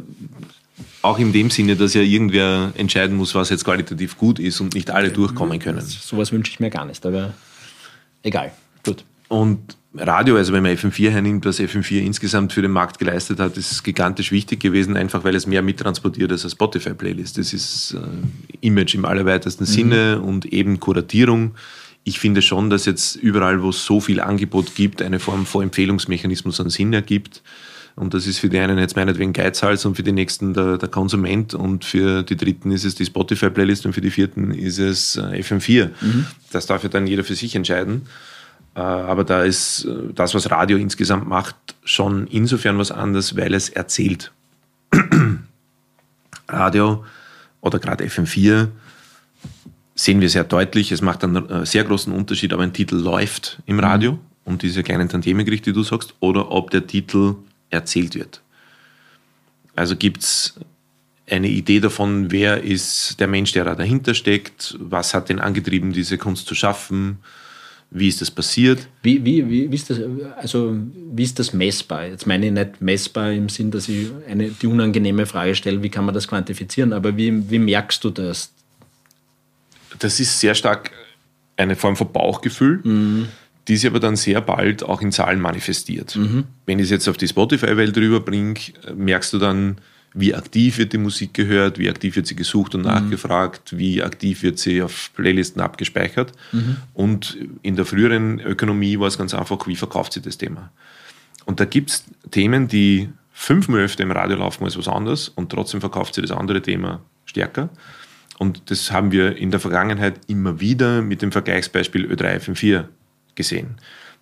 auch 1.02 1.20
in 1.20 1.32
dem 1.32 1.50
Sinne, 1.50 1.76
dass 1.76 1.94
ja 1.94 2.02
irgendwer 2.02 2.72
entscheiden 2.76 3.16
muss, 3.16 3.34
was 3.36 3.50
jetzt 3.50 3.66
qualitativ 3.66 4.18
gut 4.18 4.40
ist 4.40 4.60
und 4.60 4.74
nicht 4.74 4.92
alle 4.92 5.12
durchkommen 5.12 5.60
können. 5.60 5.82
Sowas 5.82 6.32
wünsche 6.32 6.52
ich 6.52 6.60
mir 6.60 6.70
gar 6.70 6.86
nicht, 6.86 7.06
aber 7.06 7.34
egal. 8.24 8.52
Gut. 8.84 9.04
Und 9.28 9.78
Radio, 9.96 10.36
also 10.36 10.54
wenn 10.54 10.64
man 10.64 10.76
FM4 10.76 11.10
hernimmt, 11.10 11.46
was 11.46 11.60
FM4 11.60 12.02
insgesamt 12.02 12.54
für 12.54 12.62
den 12.62 12.72
Markt 12.72 13.00
geleistet 13.00 13.40
hat, 13.40 13.58
ist 13.58 13.84
gigantisch 13.84 14.32
wichtig 14.32 14.60
gewesen, 14.60 14.96
einfach 14.96 15.24
weil 15.24 15.36
es 15.36 15.48
mehr 15.48 15.62
mittransportiert 15.62 16.32
als 16.32 16.44
eine 16.44 16.52
Spotify-Playlist. 16.52 17.38
Das 17.38 17.54
ist 17.54 17.94
äh, 17.94 18.58
Image 18.62 18.96
im 18.96 19.06
allerweitesten 19.06 19.64
mhm. 19.64 19.68
Sinne 19.68 20.22
und 20.22 20.46
eben 20.46 20.80
Kuratierung. 20.80 21.56
Ich 22.08 22.20
finde 22.20 22.42
schon, 22.42 22.70
dass 22.70 22.86
jetzt 22.86 23.18
überall, 23.18 23.62
wo 23.62 23.68
es 23.68 23.84
so 23.84 24.00
viel 24.00 24.22
Angebot 24.22 24.76
gibt, 24.76 25.02
eine 25.02 25.20
Form 25.20 25.46
von 25.46 25.64
Empfehlungsmechanismus 25.64 26.62
an 26.62 26.70
Sinn 26.70 26.94
ergibt. 26.94 27.44
Und 27.98 28.14
das 28.14 28.28
ist 28.28 28.40
für 28.40 28.48
die 28.48 28.60
einen 28.60 28.78
jetzt 28.78 28.96
meinetwegen 28.96 29.34
Geizhals 29.34 29.86
und 29.86 29.96
für 29.96 30.04
die 30.04 30.14
nächsten 30.14 30.54
der, 30.54 30.78
der 30.78 30.88
Konsument 30.88 31.54
und 31.54 31.84
für 31.84 32.24
die 32.24 32.38
dritten 32.38 32.72
ist 32.72 32.86
es 32.86 32.96
die 32.96 33.04
Spotify-Playlist 33.04 33.86
und 33.86 33.92
für 33.92 34.00
die 34.00 34.10
vierten 34.10 34.52
ist 34.52 34.78
es 34.78 35.18
äh, 35.18 35.42
FM4. 35.42 35.90
Mhm. 36.00 36.28
Das 36.54 36.66
darf 36.66 36.84
ja 36.84 36.88
dann 36.88 37.08
jeder 37.08 37.26
für 37.26 37.36
sich 37.36 37.54
entscheiden. 37.56 38.04
Äh, 38.74 38.80
aber 38.80 39.26
da 39.26 39.44
ist 39.44 39.84
äh, 39.84 40.14
das, 40.16 40.34
was 40.34 40.50
Radio 40.50 40.78
insgesamt 40.78 41.28
macht, 41.28 41.58
schon 41.84 42.28
insofern 42.28 42.78
was 42.78 42.90
anderes, 42.90 43.36
weil 43.36 43.54
es 43.54 43.68
erzählt. 43.68 44.32
Radio 46.48 47.04
oder 47.60 47.80
gerade 47.80 48.06
FM4 48.06 48.70
sehen 49.98 50.22
wir 50.22 50.30
sehr 50.30 50.44
deutlich, 50.44 50.92
es 50.92 51.02
macht 51.02 51.24
einen 51.24 51.50
äh, 51.50 51.66
sehr 51.66 51.84
großen 51.84 52.14
Unterschied, 52.14 52.54
ob 52.54 52.62
ein 52.62 52.72
Titel 52.72 52.96
läuft 52.96 53.58
im 53.66 53.80
Radio, 53.80 54.14
mhm. 54.14 54.20
um 54.46 54.58
diese 54.58 54.84
kleinen 54.84 55.10
Tantiemengerichte, 55.10 55.72
die 55.72 55.76
du 55.76 55.84
sagst, 55.84 56.14
oder 56.20 56.52
ob 56.52 56.72
der 56.72 56.88
Titel 56.88 57.36
erzählt 57.70 58.16
wird. 58.16 58.42
Also 59.76 59.96
gibt 59.96 60.24
es 60.24 60.60
eine 61.30 61.50
Idee 61.50 61.80
davon, 61.80 62.32
wer 62.32 62.64
ist 62.64 63.20
der 63.20 63.28
Mensch, 63.28 63.52
der 63.52 63.66
da 63.66 63.76
dahinter 63.76 64.14
steckt, 64.14 64.78
was 64.80 65.14
hat 65.14 65.30
den 65.30 65.40
angetrieben, 65.40 65.92
diese 65.92 66.18
Kunst 66.18 66.48
zu 66.48 66.56
schaffen, 66.56 67.18
wie 67.90 68.08
ist 68.08 68.22
das 68.22 68.30
passiert? 68.32 68.88
Wie, 69.02 69.24
wie, 69.24 69.50
wie, 69.50 69.72
wie, 69.72 69.76
ist 69.76 69.90
das, 69.90 70.00
also, 70.38 70.76
wie 71.12 71.24
ist 71.24 71.40
das 71.40 71.54
messbar? 71.54 72.06
Jetzt 72.06 72.28
meine 72.28 72.48
ich 72.48 72.52
nicht 72.52 72.82
messbar 72.82 73.32
im 73.32 73.50
Sinn, 73.50 73.72
dass 73.72 73.88
ich 73.88 74.10
eine, 74.28 74.50
die 74.50 74.68
unangenehme 74.68 75.26
Frage 75.26 75.56
stelle, 75.56 75.82
wie 75.82 75.90
kann 75.90 76.06
man 76.06 76.14
das 76.14 76.28
quantifizieren, 76.28 76.94
aber 76.94 77.16
wie, 77.18 77.50
wie 77.50 77.60
merkst 77.60 78.04
du 78.04 78.10
das? 78.10 78.54
Das 80.00 80.20
ist 80.20 80.40
sehr 80.40 80.56
stark 80.56 80.92
eine 81.56 81.76
Form 81.76 81.96
von 81.96 82.12
Bauchgefühl, 82.12 82.82
mhm. 82.84 83.28
die 83.68 83.78
sich 83.78 83.90
aber 83.90 84.00
dann 84.00 84.16
sehr 84.16 84.42
bald 84.42 84.84
auch 84.84 85.02
in 85.02 85.12
Zahlen 85.12 85.42
manifestiert. 85.42 86.16
Mhm. 86.16 86.46
Wenn 86.66 86.80
ich 86.80 86.86
es 86.86 86.92
jetzt 86.92 87.08
auf 87.08 87.18
die 87.18 87.28
Spotify-Welt 87.28 87.98
rüberbringe, 87.98 88.60
merkst 88.96 89.34
du 89.34 89.40
dann, 89.40 89.78
wie 90.14 90.34
aktiv 90.34 90.78
wird 90.78 90.94
die 90.94 90.98
Musik 90.98 91.34
gehört, 91.34 91.78
wie 91.78 91.90
aktiv 91.90 92.16
wird 92.16 92.28
sie 92.28 92.36
gesucht 92.36 92.74
und 92.76 92.82
mhm. 92.82 92.88
nachgefragt, 92.88 93.78
wie 93.78 94.02
aktiv 94.02 94.42
wird 94.44 94.58
sie 94.58 94.82
auf 94.82 95.12
Playlisten 95.16 95.62
abgespeichert. 95.62 96.32
Und 96.94 97.38
in 97.62 97.76
der 97.76 97.86
früheren 97.86 98.40
Ökonomie 98.40 99.00
war 99.00 99.08
es 99.08 99.18
ganz 99.18 99.34
einfach, 99.34 99.68
wie 99.68 99.76
verkauft 99.76 100.14
sie 100.14 100.22
das 100.22 100.38
Thema. 100.38 100.72
Und 101.46 101.60
da 101.60 101.66
gibt 101.66 101.90
es 101.92 102.04
Themen, 102.32 102.68
die 102.68 103.10
fünfmal 103.32 103.82
öfter 103.82 104.04
im 104.04 104.12
Radio 104.12 104.38
laufen 104.38 104.64
als 104.64 104.78
was 104.78 104.88
anderes 104.88 105.30
und 105.30 105.52
trotzdem 105.52 105.80
verkauft 105.80 106.16
sie 106.16 106.22
das 106.22 106.32
andere 106.32 106.62
Thema 106.62 107.02
stärker. 107.26 107.70
Und 108.40 108.70
das 108.70 108.92
haben 108.92 109.12
wir 109.12 109.36
in 109.38 109.52
der 109.52 109.60
Vergangenheit 109.60 110.20
immer 110.28 110.60
wieder 110.60 111.02
mit 111.02 111.22
dem 111.22 111.32
Vergleichsbeispiel 111.32 112.06
Ö3 112.12 112.40
FM4 112.40 112.86
gesehen. 113.36 113.78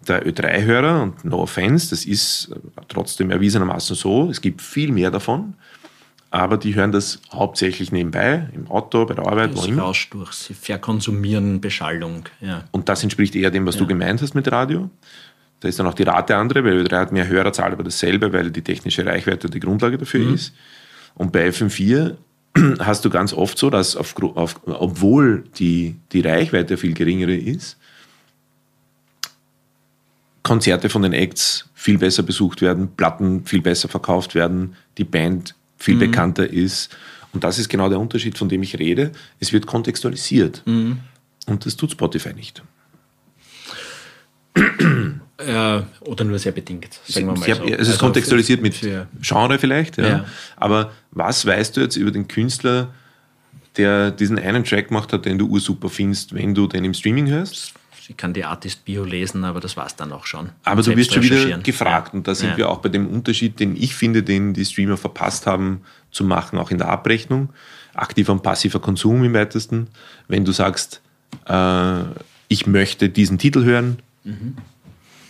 Der 0.07 0.26
Ö3-Hörer, 0.26 1.03
und 1.03 1.26
no 1.26 1.39
offense, 1.39 1.89
das 1.89 2.05
ist 2.05 2.53
trotzdem 2.88 3.32
erwiesenermaßen 3.32 3.95
so, 3.95 4.30
es 4.30 4.39
gibt 4.39 4.61
viel 4.61 4.91
mehr 4.91 5.11
davon, 5.11 5.55
aber 6.30 6.57
die 6.57 6.76
hören 6.76 6.91
das 6.91 7.20
hauptsächlich 7.32 7.91
nebenbei, 7.91 8.49
im 8.53 8.68
Auto, 8.68 9.05
bei 9.05 9.13
der 9.13 9.26
Arbeit, 9.26 9.53
das 9.53 9.63
wo 9.63 9.68
immer. 9.68 9.93
durch, 10.11 10.34
sie 10.34 10.53
verkonsumieren 10.53 11.61
Beschallung. 11.61 12.26
Ja. 12.41 12.66
Und 12.72 12.89
das 12.89 13.03
entspricht 13.03 13.36
eher 13.36 13.51
dem, 13.51 13.66
was 13.66 13.76
ja. 13.76 13.82
du 13.82 13.88
gemeint 13.88 14.22
hast 14.22 14.34
mit 14.34 14.51
Radio. 14.51 14.89
Da 15.61 15.70
ist 15.70 15.80
dann 15.80 15.88
auch 15.88 15.93
die 15.93 16.03
Rate 16.03 16.36
andere, 16.36 16.63
weil 16.63 16.82
Ö3 16.82 16.97
hat 16.97 17.11
mehr 17.11 17.28
Hörerzahl, 17.28 17.72
aber 17.72 17.84
dasselbe, 17.84 18.34
weil 18.34 18.51
die 18.51 18.61
technische 18.61 19.05
Reichweite 19.05 19.49
die 19.49 19.59
Grundlage 19.59 19.97
dafür 19.97 20.26
mhm. 20.26 20.36
ist. 20.36 20.53
Und 21.16 21.32
bei 21.32 21.47
FM4 21.47 22.16
hast 22.80 23.06
du 23.06 23.10
ganz 23.10 23.34
oft 23.34 23.58
so, 23.58 23.70
dass 23.70 23.95
auf, 23.95 24.16
auf, 24.36 24.60
obwohl 24.66 25.43
die, 25.58 25.95
die 26.12 26.22
Reichweite 26.22 26.78
viel 26.78 26.93
geringere 26.93 27.36
ist, 27.36 27.78
Konzerte 30.43 30.89
von 30.89 31.01
den 31.01 31.14
Acts 31.14 31.68
viel 31.74 31.97
besser 31.97 32.22
besucht 32.22 32.62
werden, 32.62 32.89
Platten 32.95 33.45
viel 33.45 33.62
besser 33.62 33.88
verkauft 33.88 34.36
werden, 34.36 34.76
die 34.97 35.03
Band 35.03 35.56
viel 35.78 35.95
mhm. 35.95 35.99
bekannter 35.99 36.47
ist. 36.47 36.95
Und 37.34 37.43
das 37.43 37.58
ist 37.58 37.68
genau 37.68 37.89
der 37.89 37.99
Unterschied, 37.99 38.38
von 38.38 38.47
dem 38.47 38.62
ich 38.64 38.78
rede. 38.78 39.12
Es 39.39 39.51
wird 39.51 39.66
kontextualisiert. 39.66 40.62
Mhm. 40.66 40.99
Und 41.47 41.66
das 41.66 41.76
tut 41.76 41.91
Spotify 41.91 42.34
nicht. 42.34 42.64
Äh, 45.38 45.82
oder 45.99 46.24
nur 46.24 46.39
sehr 46.39 46.53
bedingt, 46.53 46.97
sagen 47.06 47.28
wir 47.28 47.34
mal 47.34 47.45
so. 47.45 47.66
Es 47.66 47.82
ist 47.82 47.88
also 47.89 47.97
kontextualisiert 47.97 48.62
mit 48.62 48.80
Genre 49.22 49.60
vielleicht, 49.60 49.97
ja. 49.97 50.08
ja. 50.08 50.26
Aber 50.56 50.93
was 51.12 51.45
weißt 51.45 51.76
du 51.76 51.82
jetzt 51.82 51.97
über 51.97 52.12
den 52.12 52.30
Künstler, 52.30 52.93
der 53.76 54.12
diesen 54.12 54.39
einen 54.39 54.64
Track 54.64 54.88
gemacht 54.88 55.12
hat, 55.12 55.26
den 55.26 55.38
du 55.38 55.47
ursuper 55.47 55.89
findest, 55.89 56.34
wenn 56.34 56.56
du 56.56 56.68
den 56.68 56.86
im 56.86 56.93
Streaming 56.93 57.28
hörst? 57.28 57.74
Ich 58.08 58.16
kann 58.16 58.34
die 58.34 58.45
Artist-Bio 58.45 59.03
lesen, 59.03 59.43
aber 59.43 59.60
das 59.60 59.76
war 59.76 59.88
es 59.88 59.95
dann 59.97 60.14
auch 60.14 60.26
schon. 60.26 60.51
Aber 60.64 60.84
du 60.84 60.95
wirst 60.95 61.14
schon 61.14 61.24
wieder 61.24 61.58
gefragt 61.58 62.14
ja. 62.14 62.18
und 62.18 62.28
da 62.28 62.36
sind 62.36 62.51
ja. 62.51 62.58
wir 62.58 62.70
auch 62.70 62.78
bei 62.78 62.89
dem 62.89 63.08
Unterschied, 63.08 63.60
den 63.60 63.76
ich 63.76 63.93
finde, 63.93 64.24
den 64.24 64.53
die 64.53 64.64
Streamer 64.64 64.95
verpasst 64.95 65.47
haben 65.47 65.82
zu 66.12 66.24
machen, 66.24 66.60
auch 66.60 66.72
in 66.72 66.78
der 66.78 66.88
Abrechnung. 66.88 67.49
Aktiver 67.93 68.32
und 68.32 68.43
passiver 68.43 68.80
Konsum 68.80 69.24
im 69.24 69.34
weitesten. 69.34 69.88
Wenn 70.28 70.45
du 70.45 70.51
sagst, 70.51 71.01
äh, 71.45 72.03
ich 72.47 72.68
möchte 72.68 73.10
diesen 73.10 73.38
Titel 73.38 73.64
hören, 73.64 73.99
mhm 74.26 74.56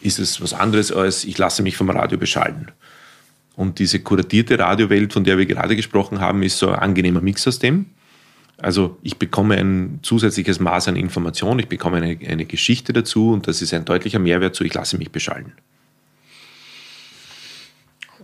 ist 0.05 0.19
es 0.19 0.39
was 0.41 0.53
anderes 0.53 0.91
als 0.91 1.25
ich 1.25 1.37
lasse 1.37 1.63
mich 1.63 1.75
vom 1.75 1.89
Radio 1.89 2.17
beschallen. 2.17 2.71
Und 3.55 3.79
diese 3.79 3.99
kuratierte 3.99 4.59
Radiowelt, 4.59 5.13
von 5.13 5.23
der 5.23 5.37
wir 5.37 5.45
gerade 5.45 5.75
gesprochen 5.75 6.19
haben, 6.19 6.43
ist 6.43 6.57
so 6.57 6.69
ein 6.69 6.75
angenehmer 6.75 7.21
Mix 7.21 7.47
aus 7.47 7.57
dem. 7.57 7.87
Also 8.57 8.97
ich 9.01 9.17
bekomme 9.17 9.57
ein 9.57 9.99
zusätzliches 10.01 10.59
Maß 10.59 10.89
an 10.89 10.95
Information, 10.95 11.59
ich 11.59 11.67
bekomme 11.67 11.97
eine, 11.97 12.17
eine 12.27 12.45
Geschichte 12.45 12.93
dazu 12.93 13.31
und 13.31 13.47
das 13.47 13.61
ist 13.61 13.73
ein 13.73 13.83
deutlicher 13.83 14.19
Mehrwert 14.19 14.55
zu, 14.55 14.63
ich 14.63 14.73
lasse 14.73 14.97
mich 14.97 15.11
beschallen. 15.11 15.53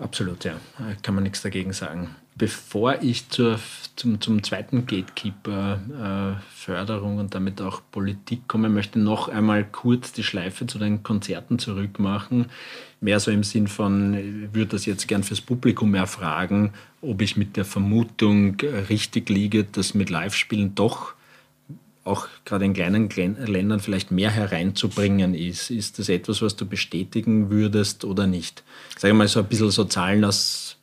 Absolut, 0.02 0.44
ja. 0.46 0.60
Kann 1.04 1.16
man 1.16 1.24
nichts 1.24 1.42
dagegen 1.42 1.74
sagen. 1.74 2.16
Bevor 2.36 3.04
ich 3.04 3.30
zur, 3.30 3.60
zum, 3.96 4.20
zum 4.20 4.42
zweiten 4.42 4.88
Gatekeeper 4.88 6.40
äh, 6.68 7.02
und 7.02 7.36
damit 7.36 7.62
auch 7.62 7.82
Politik 7.92 8.48
komme, 8.48 8.70
möchte 8.70 9.00
noch 9.00 9.30
einmal 9.30 9.64
kurz 9.64 10.12
die 10.12 10.24
Schleife 10.24 10.66
zu 10.66 10.80
den 10.80 11.04
Konzerten 11.04 11.60
zurückmachen. 11.60 12.48
Mehr 13.00 13.20
so 13.20 13.30
im 13.30 13.44
Sinn 13.44 13.68
von, 13.68 14.16
ich 14.16 14.56
würde 14.56 14.72
das 14.72 14.86
jetzt 14.88 15.08
gern 15.08 15.24
fürs 15.24 15.42
Publikum 15.42 15.94
erfragen, 15.94 16.72
ob 17.02 17.22
ich 17.22 17.38
mit 17.38 17.56
der 17.56 17.66
Vermutung 17.66 18.58
richtig 18.90 19.30
liege, 19.30 19.66
dass 19.66 19.94
mit 19.94 20.10
Live-Spielen 20.10 20.74
doch 20.74 21.14
auch 22.04 22.28
gerade 22.46 22.66
in 22.66 22.74
kleinen 22.74 23.10
Ländern 23.10 23.80
vielleicht 23.80 24.12
mehr 24.12 24.32
hereinzubringen 24.32 25.36
ist. 25.36 25.70
Ist 25.70 26.00
das 26.00 26.10
etwas, 26.10 26.42
was 26.42 26.56
du 26.56 26.66
bestätigen 26.66 27.50
würdest 27.52 28.06
oder 28.06 28.26
nicht? 28.26 28.64
Sag 28.98 29.14
mal 29.14 29.28
so 29.28 29.42
ein 29.42 29.46
bisschen 29.46 29.70
so 29.70 29.84
Zahlen 29.84 30.26
aus, 30.26 30.78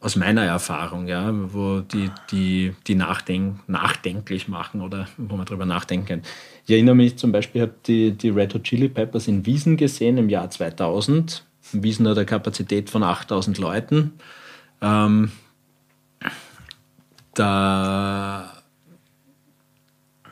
aus 0.00 0.14
meiner 0.14 0.44
Erfahrung, 0.44 1.08
ja, 1.08 1.32
wo 1.52 1.80
die, 1.80 2.10
die, 2.30 2.72
die 2.86 2.94
nachdenk, 2.94 3.68
nachdenklich 3.68 4.46
machen 4.46 4.80
oder 4.80 5.08
wo 5.16 5.36
man 5.36 5.46
darüber 5.46 5.66
nachdenken 5.66 6.22
Ich 6.66 6.72
erinnere 6.72 6.94
mich 6.94 7.16
zum 7.16 7.32
Beispiel, 7.32 7.62
ich 7.62 7.68
habe 7.68 7.78
die, 7.86 8.12
die 8.12 8.30
Red 8.30 8.54
Hot 8.54 8.64
Chili 8.64 8.88
Peppers 8.88 9.26
in 9.26 9.44
Wiesen 9.44 9.76
gesehen 9.76 10.18
im 10.18 10.28
Jahr 10.28 10.50
2000. 10.50 11.44
Wiesen 11.72 12.06
hat 12.06 12.16
eine 12.16 12.26
Kapazität 12.26 12.90
von 12.90 13.02
8000 13.02 13.58
Leuten. 13.58 14.12
Ähm, 14.80 15.32
da 17.34 18.51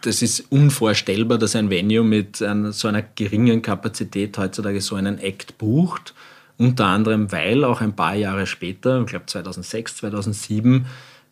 das 0.03 0.23
ist 0.23 0.51
unvorstellbar, 0.51 1.39
dass 1.39 1.57
ein 1.57 1.71
Venue 1.71 2.03
mit 2.03 2.43
einer, 2.43 2.73
so 2.73 2.89
einer 2.89 3.03
geringen 3.03 3.63
Kapazität 3.63 4.37
heutzutage 4.39 4.81
so 4.81 4.97
einen 4.97 5.19
Act 5.19 5.59
bucht. 5.59 6.15
Unter 6.57 6.87
anderem, 6.87 7.33
weil 7.33 7.65
auch 7.65 7.81
ein 7.81 7.97
paar 7.97 8.15
Jahre 8.15 8.47
später, 8.47 9.01
ich 9.01 9.07
glaube 9.07 9.27
2006, 9.27 9.97
2007, 9.97 10.87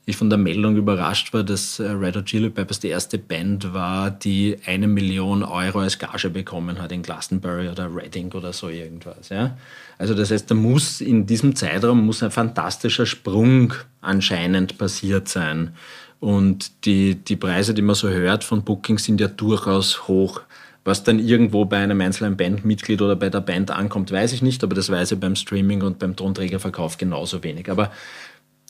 ich 0.09 0.17
von 0.17 0.31
der 0.31 0.39
Meldung 0.39 0.77
überrascht 0.77 1.35
war, 1.35 1.45
dass 1.45 1.81
äh, 1.81 1.91
Red 1.91 2.17
Hot 2.17 2.25
Chili 2.25 2.49
Peppers 2.49 2.81
die 2.81 2.89
erste 2.89 3.19
Band 3.19 3.75
war, 3.75 4.11
die 4.11 4.57
eine 4.65 4.89
Million 4.89 5.43
Euro 5.43 5.81
als 5.81 5.99
Gage 5.99 6.31
bekommen 6.31 6.81
hat 6.81 6.93
in 6.93 7.03
Glastonbury 7.03 7.69
oder 7.69 7.95
Reading 7.95 8.33
oder 8.33 8.55
so 8.55 8.71
irgendwas. 8.71 9.29
Ja? 9.29 9.59
Also 9.99 10.15
das 10.15 10.31
heißt, 10.31 10.51
da 10.51 10.55
muss 10.55 11.03
in 11.03 11.27
diesem 11.27 11.55
Zeitraum 11.55 12.07
muss 12.07 12.23
ein 12.23 12.31
fantastischer 12.31 13.05
Sprung 13.05 13.75
anscheinend 14.01 14.79
passiert 14.79 15.29
sein. 15.29 15.75
Und 16.21 16.85
die, 16.85 17.15
die 17.15 17.37
Preise, 17.37 17.75
die 17.75 17.83
man 17.83 17.95
so 17.95 18.09
hört 18.09 18.45
von 18.45 18.63
Bookings, 18.63 19.05
sind 19.05 19.21
ja 19.21 19.29
durchaus 19.29 20.09
hoch. 20.09 20.41
Was 20.85 21.05
dann 21.05 21.19
irgendwo 21.19 21.65
bei 21.65 21.79
einem 21.79 22.01
einzelnen 22.01 22.37
Bandmitglied 22.37 23.03
oder 23.03 23.15
bei 23.15 23.29
der 23.29 23.41
Band 23.41 23.71
ankommt, 23.71 24.11
weiß 24.11 24.33
ich 24.33 24.43
nicht, 24.43 24.65
aber 24.65 24.75
das 24.75 24.91
weiß 24.91 25.13
ich 25.13 25.21
beim 25.21 25.37
Streaming 25.37 25.83
und 25.83 25.99
beim 25.99 26.17
Tonträgerverkauf 26.17 26.97
genauso 26.97 27.43
wenig. 27.45 27.71
Aber 27.71 27.93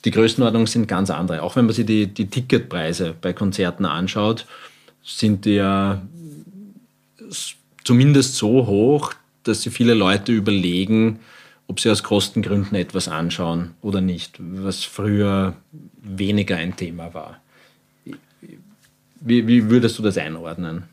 die 0.05 0.11
Größenordnungen 0.11 0.66
sind 0.66 0.88
ganz 0.88 1.11
andere. 1.11 1.42
Auch 1.42 1.57
wenn 1.57 1.66
man 1.66 1.74
sich 1.74 1.86
die, 1.86 2.07
die 2.07 2.26
Ticketpreise 2.26 3.14
bei 3.20 3.32
Konzerten 3.32 3.84
anschaut, 3.84 4.46
sind 5.05 5.44
die 5.44 5.55
ja 5.55 6.03
zumindest 7.84 8.36
so 8.36 8.66
hoch, 8.66 9.14
dass 9.44 9.62
sich 9.62 9.72
viele 9.72 9.94
Leute 9.94 10.32
überlegen, 10.32 11.20
ob 11.69 11.79
sie 11.81 11.91
aus 11.91 12.03
Kostengründen 12.03 12.77
etwas 12.77 13.07
anschauen 13.07 13.75
oder 13.83 14.01
nicht, 14.01 14.37
was 14.39 14.85
früher 14.85 15.55
weniger 16.03 16.57
ein 16.57 16.75
Thema 16.77 17.14
war. 17.14 17.41
Wie, 19.21 19.47
wie 19.47 19.71
würdest 19.71 19.99
du 19.99 20.03
das 20.03 20.16
einordnen? 20.19 20.85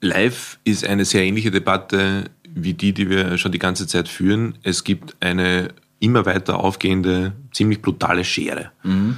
Live 0.00 0.58
ist 0.64 0.86
eine 0.86 1.04
sehr 1.04 1.22
ähnliche 1.22 1.50
Debatte 1.50 2.30
wie 2.54 2.74
die, 2.74 2.92
die 2.92 3.10
wir 3.10 3.36
schon 3.36 3.52
die 3.52 3.58
ganze 3.58 3.86
Zeit 3.86 4.08
führen. 4.08 4.56
Es 4.62 4.84
gibt 4.84 5.16
eine 5.20 5.74
immer 5.98 6.24
weiter 6.24 6.60
aufgehende, 6.60 7.32
ziemlich 7.52 7.82
brutale 7.82 8.24
Schere. 8.24 8.70
Mhm. 8.84 9.16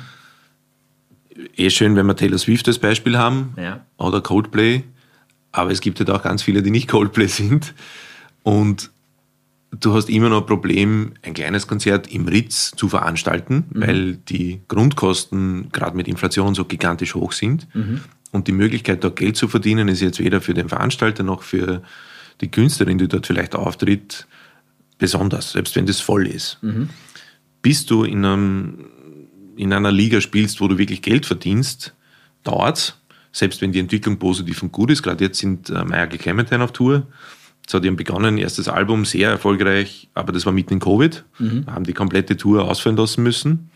Eh 1.57 1.71
schön, 1.71 1.97
wenn 1.97 2.07
wir 2.07 2.17
Taylor 2.17 2.39
Swift 2.39 2.67
als 2.67 2.79
Beispiel 2.79 3.19
haben 3.19 3.55
ja. 3.57 3.85
oder 3.99 4.23
Coldplay, 4.23 4.85
aber 5.53 5.71
es 5.71 5.81
gibt 5.81 5.99
halt 5.99 6.11
auch 6.11 6.23
ganz 6.23 6.43
viele, 6.43 6.63
die 6.63 6.71
nicht 6.71 6.89
Coldplay 6.89 7.27
sind. 7.29 7.75
Und 8.43 8.91
du 9.71 9.95
hast 9.95 10.09
immer 10.09 10.29
noch 10.29 10.43
ein 10.43 10.47
Problem, 10.47 11.15
ein 11.23 11.35
kleines 11.35 11.67
Konzert 11.67 12.13
im 12.13 12.29
Ritz 12.29 12.73
zu 12.77 12.89
veranstalten, 12.89 13.65
mhm. 13.71 13.81
weil 13.81 14.17
die 14.17 14.61
Grundkosten 14.69 15.71
gerade 15.73 15.97
mit 15.97 16.09
Inflation 16.09 16.55
so 16.55 16.65
gigantisch 16.65 17.15
hoch 17.15 17.33
sind. 17.33 17.67
Mhm. 17.75 18.01
Und 18.33 18.49
die 18.49 18.53
Möglichkeit, 18.53 19.05
dort 19.05 19.17
Geld 19.17 19.37
zu 19.37 19.49
verdienen, 19.49 19.89
ist 19.89 20.01
jetzt 20.01 20.19
weder 20.19 20.41
für 20.41 20.55
den 20.55 20.69
Veranstalter 20.69 21.23
noch 21.23 21.43
für 21.43 21.83
die 22.41 22.51
Künstlerin, 22.51 22.99
die 22.99 23.09
dort 23.09 23.27
vielleicht 23.27 23.55
auftritt, 23.55 24.27
besonders, 24.99 25.53
selbst 25.53 25.77
wenn 25.77 25.87
das 25.87 26.01
voll 26.01 26.27
ist. 26.27 26.59
Mhm. 26.63 26.91
Bis 27.63 27.87
du 27.87 28.05
in, 28.05 28.25
einem, 28.25 28.87
in 29.57 29.73
einer 29.73 29.93
Liga 29.93 30.21
spielst, 30.21 30.61
wo 30.61 30.69
du 30.69 30.79
wirklich 30.79 31.03
Geld 31.03 31.27
verdienst, 31.27 31.95
dauert 32.45 32.99
selbst 33.37 33.61
wenn 33.61 33.71
die 33.71 33.81
Entwicklung 33.81 34.19
positiv 34.19 34.63
und 34.63 34.73
gut 34.73 34.91
ist. 34.91 35.03
Gerade 35.03 35.25
jetzt 35.25 35.39
sind 35.39 35.69
äh, 35.69 35.85
Michael 35.85 36.17
Clementine 36.17 36.65
auf 36.65 36.73
Tour 36.73 37.07
so, 37.69 37.81
die 37.81 37.89
haben 37.89 37.97
begonnen, 37.97 38.39
erstes 38.39 38.69
Album, 38.69 39.05
sehr 39.05 39.31
erfolgreich, 39.31 40.09
aber 40.15 40.33
das 40.33 40.47
war 40.47 40.53
mitten 40.53 40.75
in 40.75 40.81
Covid, 40.81 41.25
mhm. 41.39 41.67
haben 41.67 41.85
die 41.85 41.93
komplette 41.93 42.37
Tour 42.37 42.69
ausfallen 42.69 42.97
lassen 42.97 43.23
müssen. 43.25 43.71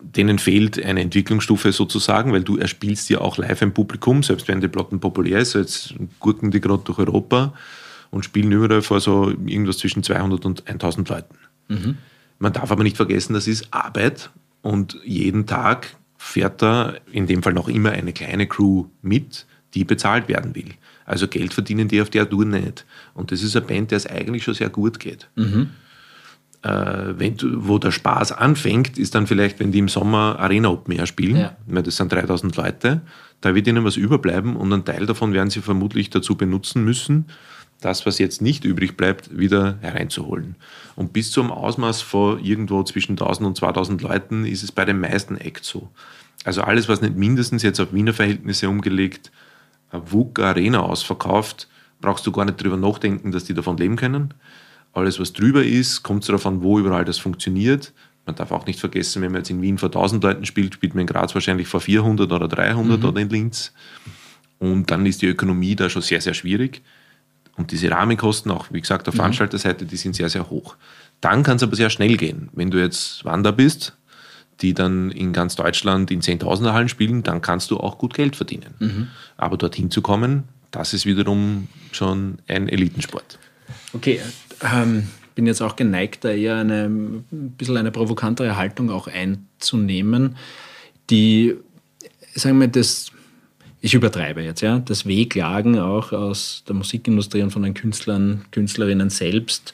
Denen 0.00 0.38
fehlt 0.38 0.82
eine 0.84 1.00
Entwicklungsstufe 1.00 1.72
sozusagen, 1.72 2.32
weil 2.32 2.42
du 2.42 2.58
erspielst 2.58 3.08
ja 3.08 3.22
auch 3.22 3.38
live 3.38 3.62
ein 3.62 3.72
Publikum, 3.72 4.22
selbst 4.22 4.46
wenn 4.46 4.60
die 4.60 4.68
Platten 4.68 5.00
populär 5.00 5.38
ist, 5.38 5.54
jetzt 5.54 5.94
gurken 6.20 6.50
die 6.50 6.60
gerade 6.60 6.84
durch 6.84 6.98
Europa 6.98 7.54
und 8.10 8.24
spielen 8.24 8.52
überall 8.52 8.82
vor 8.82 9.00
so 9.00 9.30
irgendwas 9.30 9.78
zwischen 9.78 10.02
200 10.02 10.44
und 10.44 10.68
1000 10.68 11.08
Leuten. 11.08 11.34
Mhm. 11.68 11.96
Man 12.38 12.52
darf 12.52 12.70
aber 12.70 12.82
nicht 12.82 12.98
vergessen, 12.98 13.32
das 13.32 13.48
ist 13.48 13.72
Arbeit 13.72 14.30
und 14.60 14.98
jeden 15.02 15.46
Tag 15.46 15.96
fährt 16.18 16.60
da 16.60 16.94
in 17.10 17.26
dem 17.26 17.42
Fall 17.42 17.54
noch 17.54 17.68
immer 17.68 17.92
eine 17.92 18.12
kleine 18.12 18.46
Crew 18.46 18.86
mit, 19.00 19.46
die 19.74 19.84
bezahlt 19.84 20.28
werden 20.28 20.54
will. 20.54 20.74
Also 21.06 21.28
Geld 21.28 21.54
verdienen 21.54 21.88
die 21.88 22.02
auf 22.02 22.10
der 22.10 22.28
Tour 22.28 22.44
nicht. 22.44 22.84
Und 23.14 23.32
das 23.32 23.42
ist 23.42 23.56
eine 23.56 23.64
Band, 23.64 23.92
der 23.92 23.96
es 23.96 24.06
eigentlich 24.06 24.44
schon 24.44 24.54
sehr 24.54 24.68
gut 24.68 24.98
geht. 24.98 25.28
Mhm. 25.36 25.70
Äh, 26.62 27.14
wenn 27.16 27.36
wo 27.40 27.78
der 27.78 27.92
Spaß 27.92 28.32
anfängt, 28.32 28.98
ist 28.98 29.14
dann 29.14 29.28
vielleicht, 29.28 29.60
wenn 29.60 29.70
die 29.70 29.78
im 29.78 29.88
Sommer 29.88 30.38
Arena 30.40 30.68
Open 30.68 30.96
Air 30.96 31.06
spielen, 31.06 31.36
ja. 31.36 31.56
weil 31.66 31.84
das 31.84 31.96
sind 31.96 32.12
3000 32.12 32.56
Leute, 32.56 33.02
da 33.40 33.54
wird 33.54 33.68
ihnen 33.68 33.84
was 33.84 33.96
überbleiben 33.96 34.56
und 34.56 34.72
einen 34.72 34.84
Teil 34.84 35.06
davon 35.06 35.32
werden 35.32 35.50
sie 35.50 35.60
vermutlich 35.60 36.10
dazu 36.10 36.34
benutzen 36.34 36.84
müssen, 36.84 37.26
das, 37.80 38.06
was 38.06 38.18
jetzt 38.18 38.42
nicht 38.42 38.64
übrig 38.64 38.96
bleibt, 38.96 39.36
wieder 39.36 39.76
hereinzuholen. 39.80 40.56
Und 40.96 41.12
bis 41.12 41.30
zum 41.30 41.52
Ausmaß 41.52 42.00
von 42.00 42.42
irgendwo 42.42 42.82
zwischen 42.82 43.12
1000 43.12 43.46
und 43.46 43.56
2000 43.56 44.02
Leuten 44.02 44.44
ist 44.44 44.62
es 44.62 44.72
bei 44.72 44.84
den 44.84 44.98
meisten 44.98 45.36
Acts 45.36 45.68
so. 45.68 45.90
Also 46.44 46.62
alles, 46.62 46.88
was 46.88 47.02
nicht 47.02 47.16
mindestens 47.16 47.62
jetzt 47.62 47.80
auf 47.80 47.92
Wiener 47.92 48.14
Verhältnisse 48.14 48.68
umgelegt 48.68 49.30
WUK 49.92 50.40
Arena 50.40 50.80
ausverkauft 50.80 51.68
brauchst 52.00 52.26
du 52.26 52.32
gar 52.32 52.44
nicht 52.44 52.62
drüber 52.62 52.76
nachdenken, 52.76 53.32
dass 53.32 53.44
die 53.44 53.54
davon 53.54 53.76
leben 53.76 53.96
können. 53.96 54.34
Alles, 54.92 55.20
was 55.20 55.32
drüber 55.32 55.64
ist, 55.64 56.02
kommt 56.02 56.26
darauf 56.28 56.46
an, 56.46 56.62
wo 56.62 56.78
überall 56.78 57.04
das 57.04 57.18
funktioniert. 57.18 57.92
Man 58.24 58.34
darf 58.34 58.50
auch 58.50 58.66
nicht 58.66 58.80
vergessen, 58.80 59.22
wenn 59.22 59.32
man 59.32 59.40
jetzt 59.40 59.50
in 59.50 59.62
Wien 59.62 59.78
vor 59.78 59.88
1000 59.88 60.22
Leuten 60.22 60.44
spielt, 60.46 60.74
spielt 60.74 60.94
man 60.94 61.02
in 61.02 61.06
Graz 61.06 61.34
wahrscheinlich 61.34 61.68
vor 61.68 61.80
400 61.80 62.30
oder 62.32 62.48
300 62.48 62.98
mhm. 62.98 63.04
oder 63.04 63.20
in 63.20 63.28
Linz. 63.28 63.72
Und 64.58 64.90
dann 64.90 65.06
ist 65.06 65.22
die 65.22 65.26
Ökonomie 65.26 65.76
da 65.76 65.88
schon 65.88 66.02
sehr, 66.02 66.20
sehr 66.20 66.34
schwierig. 66.34 66.82
Und 67.56 67.72
diese 67.72 67.90
Rahmenkosten, 67.90 68.50
auch 68.50 68.66
wie 68.70 68.80
gesagt 68.80 69.08
auf 69.08 69.14
mhm. 69.14 69.18
Veranstalterseite, 69.18 69.84
die 69.84 69.96
sind 69.96 70.16
sehr, 70.16 70.28
sehr 70.28 70.50
hoch. 70.50 70.76
Dann 71.20 71.42
kann 71.42 71.56
es 71.56 71.62
aber 71.62 71.76
sehr 71.76 71.90
schnell 71.90 72.16
gehen. 72.16 72.48
Wenn 72.52 72.70
du 72.70 72.78
jetzt 72.78 73.24
Wander 73.24 73.52
bist, 73.52 73.96
die 74.60 74.74
dann 74.74 75.10
in 75.10 75.32
ganz 75.32 75.56
Deutschland 75.56 76.10
in 76.10 76.22
Zehntausender 76.22 76.72
Hallen 76.72 76.88
spielen, 76.88 77.22
dann 77.22 77.42
kannst 77.42 77.70
du 77.70 77.78
auch 77.78 77.98
gut 77.98 78.14
Geld 78.14 78.36
verdienen. 78.36 78.74
Mhm. 78.78 79.08
Aber 79.36 79.56
dorthin 79.56 79.90
zu 79.90 80.02
kommen, 80.02 80.44
das 80.70 80.94
ist 80.94 81.06
wiederum 81.06 81.68
schon 81.92 82.38
ein 82.48 82.68
Elitensport. 82.68 83.38
Okay, 83.92 84.20
ähm, 84.62 85.08
bin 85.34 85.46
jetzt 85.46 85.60
auch 85.60 85.76
geneigt, 85.76 86.24
da 86.24 86.30
eher 86.30 86.56
eine 86.56 86.84
ein 86.86 87.24
bisschen 87.56 87.76
eine 87.76 87.92
provokantere 87.92 88.56
Haltung 88.56 88.90
auch 88.90 89.06
einzunehmen, 89.06 90.36
die, 91.10 91.54
sagen 92.34 92.58
wir, 92.60 92.68
das, 92.68 93.12
ich 93.80 93.94
übertreibe 93.94 94.42
jetzt, 94.42 94.62
ja, 94.62 94.78
das 94.78 95.06
Wehklagen 95.06 95.78
auch 95.78 96.12
aus 96.12 96.64
der 96.66 96.74
Musikindustrie 96.74 97.42
und 97.42 97.52
von 97.52 97.62
den 97.62 97.74
Künstlern, 97.74 98.44
Künstlerinnen 98.50 99.10
selbst, 99.10 99.72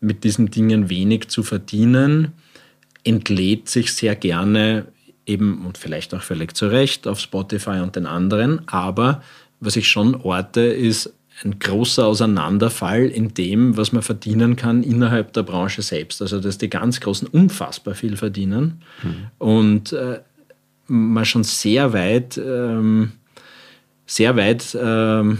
mit 0.00 0.24
diesen 0.24 0.50
Dingen 0.50 0.90
wenig 0.90 1.28
zu 1.28 1.42
verdienen, 1.42 2.32
entlädt 3.08 3.68
sich 3.68 3.94
sehr 3.94 4.14
gerne 4.14 4.86
eben 5.24 5.64
und 5.66 5.78
vielleicht 5.78 6.14
auch 6.14 6.22
völlig 6.22 6.54
zu 6.54 6.68
Recht 6.68 7.06
auf 7.06 7.18
Spotify 7.20 7.80
und 7.82 7.96
den 7.96 8.06
anderen, 8.06 8.68
aber 8.68 9.22
was 9.60 9.76
ich 9.76 9.88
schon 9.88 10.14
orte, 10.14 10.60
ist 10.60 11.12
ein 11.44 11.58
großer 11.58 12.06
Auseinanderfall 12.06 13.06
in 13.06 13.32
dem, 13.34 13.76
was 13.76 13.92
man 13.92 14.02
verdienen 14.02 14.56
kann 14.56 14.82
innerhalb 14.82 15.32
der 15.32 15.42
Branche 15.42 15.82
selbst. 15.82 16.20
Also 16.20 16.40
dass 16.40 16.58
die 16.58 16.68
ganz 16.68 17.00
Großen 17.00 17.28
unfassbar 17.28 17.94
viel 17.94 18.16
verdienen 18.16 18.82
mhm. 19.02 19.26
und 19.38 19.92
äh, 19.92 20.20
man 20.88 21.24
schon 21.24 21.44
sehr 21.44 21.92
weit, 21.92 22.38
ähm, 22.38 23.12
sehr 24.06 24.36
weit, 24.36 24.76
ähm, 24.80 25.38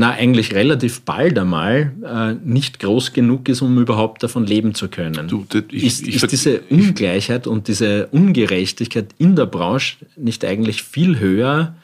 na 0.00 0.12
eigentlich 0.12 0.54
relativ 0.54 1.02
bald 1.02 1.38
einmal 1.38 1.92
äh, 2.02 2.32
nicht 2.42 2.80
groß 2.80 3.12
genug 3.12 3.50
ist, 3.50 3.60
um 3.60 3.78
überhaupt 3.78 4.22
davon 4.22 4.46
leben 4.46 4.74
zu 4.74 4.88
können. 4.88 5.28
Du, 5.28 5.44
ich, 5.70 5.84
ist, 5.84 6.08
ich, 6.08 6.14
ist 6.14 6.32
diese 6.32 6.60
Ungleichheit 6.70 7.46
und 7.46 7.68
diese 7.68 8.06
Ungerechtigkeit 8.06 9.08
in 9.18 9.36
der 9.36 9.44
Branche 9.44 9.98
nicht 10.16 10.42
eigentlich 10.42 10.82
viel 10.82 11.18
höher 11.18 11.74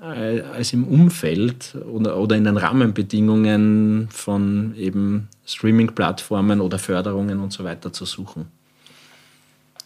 äh, 0.00 0.42
als 0.42 0.72
im 0.72 0.84
Umfeld 0.84 1.74
oder, 1.92 2.18
oder 2.18 2.36
in 2.36 2.44
den 2.44 2.56
Rahmenbedingungen 2.56 4.06
von 4.12 4.76
eben 4.76 5.26
Streaming-Plattformen 5.44 6.60
oder 6.60 6.78
Förderungen 6.78 7.40
und 7.40 7.52
so 7.52 7.64
weiter 7.64 7.92
zu 7.92 8.04
suchen. 8.04 8.44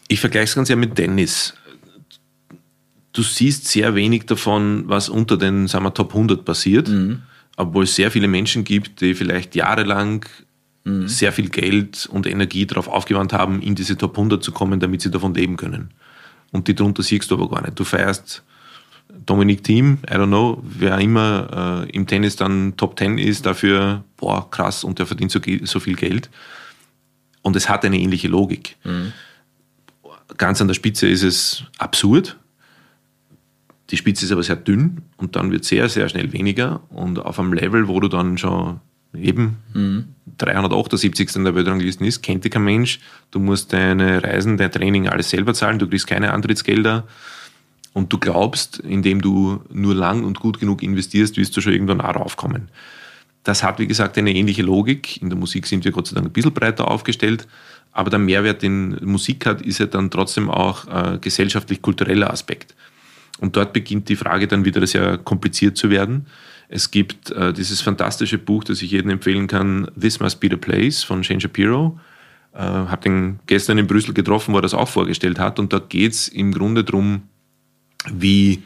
Ich 0.07 0.19
vergleiche 0.19 0.49
es 0.49 0.55
ganz 0.55 0.69
ja 0.69 0.75
mit 0.75 0.93
Tennis. 0.93 1.55
Du 3.11 3.23
siehst 3.23 3.67
sehr 3.67 3.95
wenig 3.95 4.27
davon, 4.27 4.83
was 4.85 5.09
unter 5.09 5.35
den 5.35 5.65
sagen 5.65 5.83
wir, 5.83 5.95
Top 5.95 6.11
100 6.11 6.45
passiert, 6.45 6.89
mhm. 6.89 7.23
Obwohl 7.57 7.85
es 7.85 7.95
sehr 7.95 8.11
viele 8.11 8.27
Menschen 8.27 8.63
gibt, 8.63 9.01
die 9.01 9.13
vielleicht 9.13 9.55
jahrelang 9.55 10.25
mhm. 10.83 11.07
sehr 11.07 11.31
viel 11.31 11.49
Geld 11.49 12.07
und 12.11 12.27
Energie 12.27 12.65
darauf 12.65 12.87
aufgewandt 12.87 13.33
haben, 13.33 13.61
in 13.61 13.75
diese 13.75 13.97
Top 13.97 14.17
100 14.17 14.43
zu 14.43 14.51
kommen, 14.51 14.79
damit 14.79 15.01
sie 15.01 15.11
davon 15.11 15.33
leben 15.33 15.57
können. 15.57 15.91
Und 16.51 16.67
die 16.67 16.75
drunter 16.75 17.03
siehst 17.03 17.31
du 17.31 17.35
aber 17.35 17.49
gar 17.49 17.61
nicht. 17.61 17.79
Du 17.79 17.83
feierst 17.83 18.43
Dominic 19.25 19.63
Thiem, 19.63 19.99
I 20.09 20.13
don't 20.13 20.27
know, 20.27 20.61
wer 20.63 20.97
immer 20.99 21.85
äh, 21.85 21.89
im 21.91 22.07
Tennis 22.07 22.35
dann 22.35 22.75
Top 22.77 22.97
10 22.97 23.17
ist, 23.17 23.45
dafür, 23.45 24.03
boah, 24.17 24.49
krass, 24.49 24.83
und 24.83 24.99
der 24.99 25.05
verdient 25.05 25.31
so, 25.31 25.39
so 25.63 25.79
viel 25.79 25.95
Geld. 25.95 26.29
Und 27.41 27.55
es 27.55 27.69
hat 27.69 27.85
eine 27.85 27.99
ähnliche 27.99 28.27
Logik. 28.27 28.77
Mhm. 28.83 29.13
Ganz 30.37 30.59
an 30.59 30.67
der 30.67 30.73
Spitze 30.73 31.07
ist 31.07 31.23
es 31.23 31.63
absurd. 31.77 32.37
Die 33.91 33.97
Spitze 33.97 34.25
ist 34.25 34.31
aber 34.31 34.43
sehr 34.43 34.55
dünn 34.55 35.03
und 35.17 35.35
dann 35.35 35.51
wird 35.51 35.63
sehr, 35.63 35.89
sehr 35.89 36.09
schnell 36.09 36.33
weniger. 36.33 36.81
Und 36.89 37.19
auf 37.19 37.39
einem 37.39 37.53
Level, 37.53 37.87
wo 37.87 37.99
du 37.99 38.07
dann 38.07 38.37
schon 38.37 38.79
eben 39.15 39.57
mhm. 39.73 40.05
378. 40.37 41.35
in 41.35 41.43
der 41.43 41.55
Weltrangliste 41.55 42.05
ist, 42.05 42.21
kennt 42.21 42.43
dich 42.43 42.51
kein 42.51 42.63
Mensch. 42.63 42.99
Du 43.31 43.39
musst 43.39 43.73
deine 43.73 44.23
Reisen, 44.23 44.57
dein 44.57 44.71
Training 44.71 45.07
alles 45.07 45.29
selber 45.29 45.53
zahlen, 45.53 45.79
du 45.79 45.87
kriegst 45.87 46.07
keine 46.07 46.33
Antrittsgelder 46.33 47.05
und 47.93 48.11
du 48.11 48.17
glaubst, 48.17 48.79
indem 48.79 49.21
du 49.21 49.61
nur 49.71 49.95
lang 49.95 50.23
und 50.23 50.39
gut 50.39 50.59
genug 50.59 50.83
investierst, 50.83 51.37
wirst 51.37 51.55
du 51.55 51.61
schon 51.61 51.73
irgendwann 51.73 52.01
auch 52.01 52.15
raufkommen. 52.15 52.69
Das 53.43 53.63
hat, 53.63 53.79
wie 53.79 53.87
gesagt, 53.87 54.17
eine 54.17 54.33
ähnliche 54.33 54.63
Logik. 54.63 55.21
In 55.21 55.29
der 55.29 55.37
Musik 55.37 55.67
sind 55.67 55.85
wir 55.85 55.91
Gott 55.91 56.07
sei 56.07 56.15
Dank 56.15 56.27
ein 56.27 56.33
bisschen 56.33 56.53
breiter 56.53 56.89
aufgestellt, 56.89 57.47
aber 57.91 58.09
der 58.09 58.19
Mehrwert, 58.19 58.63
den 58.63 58.97
Musik 59.05 59.45
hat, 59.45 59.61
ist 59.61 59.77
ja 59.77 59.85
dann 59.85 60.09
trotzdem 60.09 60.49
auch 60.49 60.87
ein 60.87 61.21
gesellschaftlich-kultureller 61.21 62.31
Aspekt. 62.31 62.75
Und 63.39 63.55
dort 63.55 63.73
beginnt 63.73 64.07
die 64.09 64.15
Frage 64.15 64.47
dann 64.47 64.65
wieder 64.65 64.85
sehr 64.87 65.17
kompliziert 65.17 65.77
zu 65.77 65.89
werden. 65.89 66.27
Es 66.69 66.89
gibt 66.89 67.31
äh, 67.31 67.53
dieses 67.53 67.81
fantastische 67.81 68.37
Buch, 68.37 68.63
das 68.63 68.81
ich 68.81 68.91
jedem 68.91 69.11
empfehlen 69.11 69.47
kann, 69.47 69.89
This 69.99 70.19
Must 70.19 70.39
Be 70.39 70.47
the 70.49 70.55
Place 70.55 71.03
von 71.03 71.23
Shane 71.23 71.41
Shapiro. 71.41 71.99
Äh, 72.53 72.59
habe 72.59 73.01
den 73.01 73.39
gestern 73.45 73.77
in 73.77 73.87
Brüssel 73.87 74.13
getroffen, 74.13 74.53
wo 74.53 74.59
er 74.59 74.61
das 74.61 74.73
auch 74.73 74.87
vorgestellt 74.87 75.39
hat. 75.39 75.59
Und 75.59 75.73
da 75.73 75.79
geht 75.79 76.13
es 76.13 76.27
im 76.27 76.53
Grunde 76.53 76.83
darum, 76.83 77.23
wie 78.11 78.63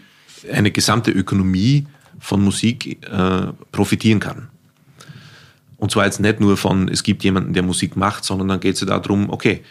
eine 0.51 0.72
gesamte 0.72 1.11
Ökonomie 1.11 1.88
von 2.20 2.43
Musik 2.43 3.03
äh, 3.09 3.47
profitieren 3.72 4.20
kann. 4.20 4.49
Und 5.78 5.91
zwar 5.91 6.05
jetzt 6.05 6.20
nicht 6.20 6.39
nur 6.39 6.57
von, 6.57 6.89
es 6.89 7.03
gibt 7.03 7.24
jemanden, 7.24 7.53
der 7.53 7.63
Musik 7.63 7.95
macht, 7.95 8.26
sondern 8.26 8.49
dann 8.49 8.59
geht 8.59 8.76
es 8.76 8.82
ja 8.82 8.88
darum, 8.88 9.30
okay, 9.30 9.63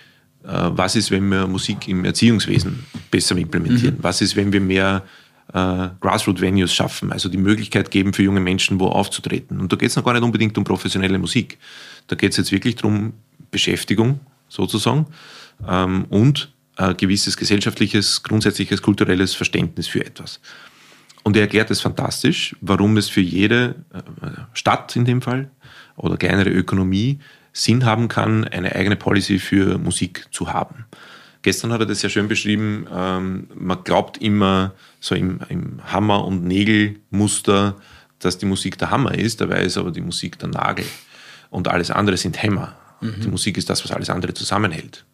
was 0.50 0.96
ist, 0.96 1.10
wenn 1.10 1.28
wir 1.28 1.46
Musik 1.46 1.88
im 1.88 2.04
Erziehungswesen 2.04 2.84
besser 3.10 3.36
implementieren? 3.36 3.96
Mhm. 3.96 4.02
Was 4.02 4.20
ist, 4.20 4.34
wenn 4.36 4.52
wir 4.52 4.60
mehr 4.60 5.04
äh, 5.52 5.88
Grassroot-Venues 6.00 6.72
schaffen, 6.72 7.12
also 7.12 7.28
die 7.28 7.38
Möglichkeit 7.38 7.90
geben 7.90 8.12
für 8.12 8.22
junge 8.22 8.40
Menschen, 8.40 8.80
wo 8.80 8.86
aufzutreten? 8.86 9.60
Und 9.60 9.72
da 9.72 9.76
geht 9.76 9.90
es 9.90 9.96
noch 9.96 10.04
gar 10.04 10.14
nicht 10.14 10.22
unbedingt 10.22 10.56
um 10.56 10.64
professionelle 10.64 11.18
Musik. 11.18 11.58
Da 12.06 12.16
geht 12.16 12.32
es 12.32 12.38
jetzt 12.38 12.52
wirklich 12.52 12.76
darum, 12.76 13.12
Beschäftigung 13.50 14.20
sozusagen 14.48 15.06
ähm, 15.68 16.06
und 16.08 16.50
ein 16.76 16.96
gewisses 16.96 17.36
gesellschaftliches, 17.36 18.22
grundsätzliches, 18.22 18.82
kulturelles 18.82 19.34
Verständnis 19.34 19.88
für 19.88 20.04
etwas. 20.04 20.40
Und 21.24 21.36
er 21.36 21.42
erklärt 21.42 21.70
es 21.70 21.80
fantastisch, 21.80 22.56
warum 22.60 22.96
es 22.96 23.08
für 23.08 23.20
jede 23.20 23.74
äh, 23.92 24.00
Stadt 24.54 24.96
in 24.96 25.04
dem 25.04 25.20
Fall 25.20 25.50
oder 25.96 26.16
kleinere 26.16 26.50
Ökonomie 26.50 27.18
Sinn 27.58 27.84
haben 27.84 28.06
kann, 28.06 28.44
eine 28.44 28.76
eigene 28.76 28.94
Policy 28.94 29.40
für 29.40 29.78
Musik 29.78 30.26
zu 30.30 30.52
haben. 30.52 30.86
Gestern 31.42 31.72
hat 31.72 31.80
er 31.80 31.86
das 31.86 32.00
sehr 32.00 32.10
schön 32.10 32.28
beschrieben, 32.28 32.86
ähm, 32.94 33.48
man 33.52 33.82
glaubt 33.82 34.18
immer 34.18 34.74
so 35.00 35.16
im, 35.16 35.40
im 35.48 35.80
Hammer- 35.92 36.24
und 36.24 36.44
Nägelmuster, 36.44 37.74
dass 38.20 38.38
die 38.38 38.46
Musik 38.46 38.78
der 38.78 38.92
Hammer 38.92 39.12
ist, 39.14 39.40
dabei 39.40 39.62
ist 39.62 39.76
aber 39.76 39.90
die 39.90 40.00
Musik 40.00 40.38
der 40.38 40.50
Nagel. 40.50 40.84
Und 41.50 41.66
alles 41.66 41.90
andere 41.90 42.16
sind 42.16 42.40
Hämmer. 42.40 42.76
Mhm. 43.00 43.20
Die 43.22 43.28
Musik 43.28 43.58
ist 43.58 43.68
das, 43.68 43.82
was 43.82 43.90
alles 43.90 44.08
andere 44.08 44.34
zusammenhält. 44.34 45.04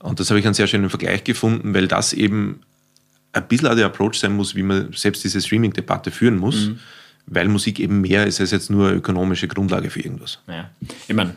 Und 0.00 0.18
das 0.18 0.30
habe 0.30 0.40
ich 0.40 0.46
einen 0.46 0.54
sehr 0.54 0.66
schönen 0.66 0.90
Vergleich 0.90 1.22
gefunden, 1.22 1.74
weil 1.74 1.86
das 1.86 2.12
eben 2.12 2.60
ein 3.32 3.46
bisschen 3.46 3.76
der 3.76 3.86
Approach 3.86 4.14
sein 4.14 4.34
muss, 4.34 4.56
wie 4.56 4.64
man 4.64 4.92
selbst 4.94 5.22
diese 5.22 5.40
Streaming-Debatte 5.40 6.10
führen 6.10 6.38
muss. 6.38 6.66
Mhm 6.66 6.80
weil 7.26 7.48
Musik 7.48 7.80
eben 7.80 8.02
mehr 8.02 8.26
ist 8.26 8.40
als 8.40 8.50
jetzt 8.50 8.70
nur 8.70 8.92
ökonomische 8.92 9.48
Grundlage 9.48 9.88
für 9.88 10.00
irgendwas. 10.00 10.40
Ja. 10.46 10.68
Ich 11.08 11.14
meine, 11.14 11.34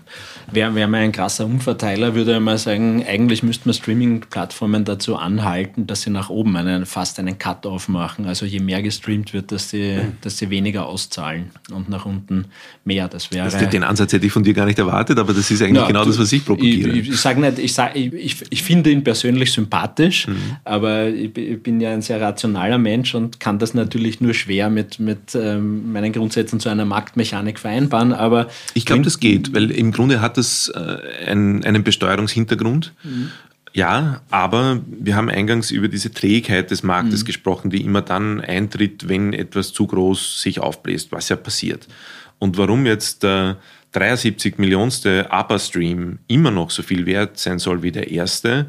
wäre 0.52 0.76
wär 0.76 0.88
mal 0.88 0.98
ein 0.98 1.14
krasser 1.14 1.46
Umverteiler, 1.46 2.14
würde 2.14 2.34
er 2.34 2.40
mal 2.42 2.58
sagen, 2.58 3.06
eigentlich 3.08 3.42
müsste 3.42 3.70
man 3.70 3.74
Streaming-Plattformen 3.74 4.84
dazu 4.84 5.16
anhalten, 5.16 5.88
dass 5.88 6.02
sie 6.02 6.10
nach 6.10 6.30
oben 6.30 6.58
einen, 6.58 6.86
fast 6.86 7.20
einen 7.20 7.38
Cut-off 7.38 7.88
machen. 7.88 8.26
Also 8.26 8.46
je 8.46 8.60
mehr 8.60 8.82
gestreamt 8.82 9.34
wird, 9.34 9.54
dass 9.54 9.70
sie, 9.70 9.94
mhm. 9.94 10.18
dass 10.22 10.38
sie 10.38 10.50
weniger 10.50 10.88
auszahlen 10.88 11.52
und 11.72 11.88
nach 11.88 12.06
unten 12.06 12.46
mehr. 12.84 13.08
Das 13.08 13.32
wäre. 13.32 13.50
Das, 13.50 13.70
den 13.70 13.84
Ansatz 13.84 14.12
hätte 14.12 14.26
ich 14.26 14.32
von 14.32 14.44
dir 14.44 14.54
gar 14.54 14.66
nicht 14.66 14.80
erwartet, 14.80 15.18
aber 15.18 15.34
das 15.34 15.50
ist 15.50 15.62
eigentlich 15.62 15.82
ja, 15.82 15.88
genau 15.88 16.04
du, 16.04 16.10
das, 16.10 16.20
was 16.20 16.34
ich 16.34 16.44
propagiere. 16.44 16.90
Ich, 16.92 17.08
ich, 17.08 17.10
ich 17.12 17.20
sage 17.20 17.40
nicht, 17.40 17.60
ich, 17.60 17.74
sag, 17.74 17.96
ich, 17.96 18.14
ich, 18.14 18.44
ich 18.50 18.64
finde 18.64 18.92
ihn 18.92 19.06
persönlich 19.06 19.54
sympathisch, 19.54 20.28
mhm. 20.28 20.58
aber 20.66 21.08
ich, 21.08 21.38
ich, 21.38 21.64
bin 21.64 21.80
ja 21.80 21.92
ein 21.92 22.02
sehr 22.02 22.20
rationaler 22.20 22.78
Mensch 22.78 23.16
und 23.16 23.40
kann 23.40 23.58
das 23.58 23.74
natürlich 23.74 24.20
nur 24.20 24.34
schwer 24.34 24.70
mit, 24.70 25.00
mit 25.00 25.34
ähm, 25.34 25.77
meinen 25.86 26.14
Grundsätzen 26.14 26.60
zu 26.60 26.70
einer 26.70 26.86
Marktmechanik 26.86 27.60
vereinbaren. 27.60 28.14
Aber 28.14 28.48
ich 28.74 28.86
glaube, 28.86 29.04
das 29.04 29.20
geht, 29.20 29.54
weil 29.54 29.72
im 29.72 29.92
Grunde 29.92 30.22
hat 30.22 30.38
das 30.38 30.70
äh, 30.70 31.30
einen, 31.30 31.64
einen 31.64 31.84
Besteuerungshintergrund. 31.84 32.94
Mhm. 33.04 33.32
Ja, 33.74 34.22
aber 34.32 34.82
wir 34.88 35.16
haben 35.16 35.30
eingangs 35.30 35.70
über 35.70 35.88
diese 35.88 36.12
Trägheit 36.12 36.72
des 36.72 36.82
Marktes 36.84 37.22
mhm. 37.22 37.26
gesprochen, 37.28 37.70
die 37.70 37.84
immer 37.84 38.02
dann 38.02 38.42
eintritt, 38.42 39.08
wenn 39.08 39.34
etwas 39.34 39.72
zu 39.72 39.86
groß 39.86 40.42
sich 40.42 40.60
aufbläst, 40.60 41.12
was 41.12 41.30
ja 41.30 41.36
passiert. 41.36 41.88
Und 42.40 42.58
warum 42.58 42.86
jetzt 42.86 43.24
der 43.24 43.58
73 43.92 44.58
Millionste 44.58 45.32
APA-Stream 45.32 46.20
immer 46.28 46.52
noch 46.52 46.72
so 46.72 46.84
viel 46.84 47.06
wert 47.06 47.38
sein 47.38 47.60
soll 47.60 47.84
wie 47.84 47.92
der 47.92 48.12
erste, 48.12 48.68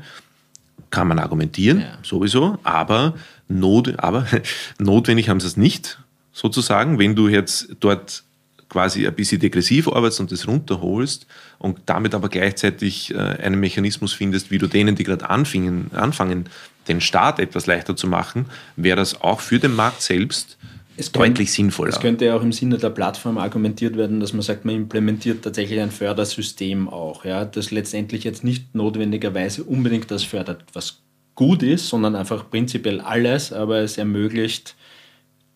kann 0.90 1.09
man 1.09 1.18
argumentieren, 1.18 1.80
ja. 1.80 1.98
sowieso, 2.02 2.59
aber, 2.62 3.14
not, 3.48 3.98
aber 3.98 4.26
notwendig 4.78 5.28
haben 5.28 5.40
sie 5.40 5.46
es 5.46 5.56
nicht 5.56 5.98
sozusagen, 6.39 6.99
wenn 6.99 7.16
du 7.16 7.28
jetzt 7.28 7.68
dort 7.80 8.22
quasi 8.68 9.07
ein 9.07 9.14
bisschen 9.14 9.41
degressiv 9.41 9.89
arbeitest 9.89 10.20
und 10.20 10.30
das 10.30 10.47
runterholst 10.47 11.26
und 11.59 11.80
damit 11.86 12.14
aber 12.14 12.28
gleichzeitig 12.28 13.12
äh, 13.12 13.16
einen 13.16 13.59
Mechanismus 13.59 14.12
findest, 14.12 14.51
wie 14.51 14.59
du 14.59 14.66
denen, 14.66 14.95
die 14.95 15.05
gerade 15.05 15.28
anfangen, 15.28 15.91
anfangen, 15.95 16.49
den 16.86 17.01
Start 17.01 17.41
etwas 17.41 17.66
leichter 17.66 17.97
zu 17.97 18.07
machen, 18.07 18.47
wäre 18.76 18.97
das 18.97 19.20
auch 19.20 19.41
für 19.41 19.59
den 19.59 19.74
Markt 19.74 20.03
selbst 20.03 20.59
es 20.97 21.11
deutlich 21.12 21.36
könnte, 21.36 21.53
sinnvoller. 21.53 21.91
Es 21.91 22.01
könnte 22.01 22.24
ja 22.26 22.36
auch 22.36 22.43
im 22.43 22.53
Sinne 22.53 22.76
der 22.76 22.91
Plattform 22.91 23.39
argumentiert 23.39 23.97
werden, 23.97 24.20
dass 24.20 24.32
man 24.32 24.43
sagt, 24.43 24.64
man 24.64 24.74
implementiert 24.74 25.43
tatsächlich 25.43 25.80
ein 25.80 25.91
Fördersystem 25.91 26.89
auch, 26.89 27.24
ja, 27.24 27.45
das 27.45 27.70
letztendlich 27.70 28.24
jetzt 28.24 28.45
nicht 28.45 28.74
notwendigerweise 28.74 29.64
unbedingt 29.64 30.11
das 30.11 30.24
fördert, 30.24 30.64
was 30.72 31.01
gut 31.34 31.62
ist, 31.62 31.89
sondern 31.89 32.16
einfach 32.16 32.51
prinzipiell 32.51 33.01
alles, 33.01 33.53
aber 33.53 33.78
es 33.78 33.97
ermöglicht 33.97 34.74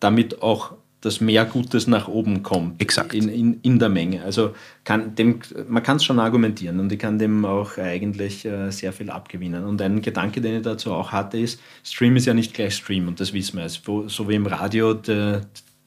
damit 0.03 0.41
auch 0.41 0.73
dass 1.03 1.19
mehr 1.19 1.43
Gutes 1.43 1.85
nach 1.85 2.07
oben 2.07 2.43
kommt 2.43 2.81
Exakt. 2.81 3.13
In, 3.13 3.27
in, 3.27 3.59
in 3.61 3.77
der 3.77 3.89
Menge. 3.89 4.23
Also 4.23 4.55
kann 4.85 5.15
dem, 5.15 5.39
man 5.67 5.83
kann 5.83 5.97
es 5.97 6.05
schon 6.05 6.17
argumentieren 6.17 6.79
und 6.79 6.91
ich 6.93 6.99
kann 6.99 7.19
dem 7.19 7.43
auch 7.43 7.77
eigentlich 7.77 8.45
äh, 8.45 8.71
sehr 8.71 8.93
viel 8.93 9.09
abgewinnen. 9.09 9.65
Und 9.65 9.81
ein 9.81 10.01
Gedanke, 10.01 10.39
den 10.39 10.55
ich 10.55 10.61
dazu 10.61 10.93
auch 10.93 11.11
hatte, 11.11 11.37
ist, 11.37 11.59
Stream 11.83 12.15
ist 12.15 12.25
ja 12.25 12.33
nicht 12.33 12.53
gleich 12.53 12.75
Stream 12.75 13.09
und 13.09 13.19
das 13.19 13.33
wissen 13.33 13.57
wir. 13.57 13.63
Also, 13.63 14.07
so 14.07 14.29
wie 14.29 14.35
im 14.35 14.45
Radio 14.45 14.93
der, 14.93 15.41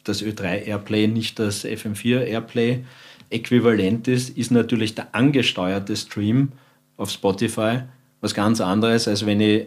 das 0.05 0.23
Ö3 0.23 0.67
Airplay 0.67 1.07
nicht 1.07 1.39
das 1.39 1.65
FM4 1.65 2.25
Airplay 2.25 2.85
äquivalent 3.31 4.09
ist, 4.09 4.37
ist 4.37 4.51
natürlich 4.51 4.95
der 4.95 5.15
angesteuerte 5.15 5.97
Stream 5.97 6.53
auf 6.99 7.11
Spotify 7.11 7.81
was 8.21 8.35
ganz 8.35 8.61
anderes, 8.61 9.09
als 9.09 9.25
wenn 9.25 9.41
ich 9.41 9.67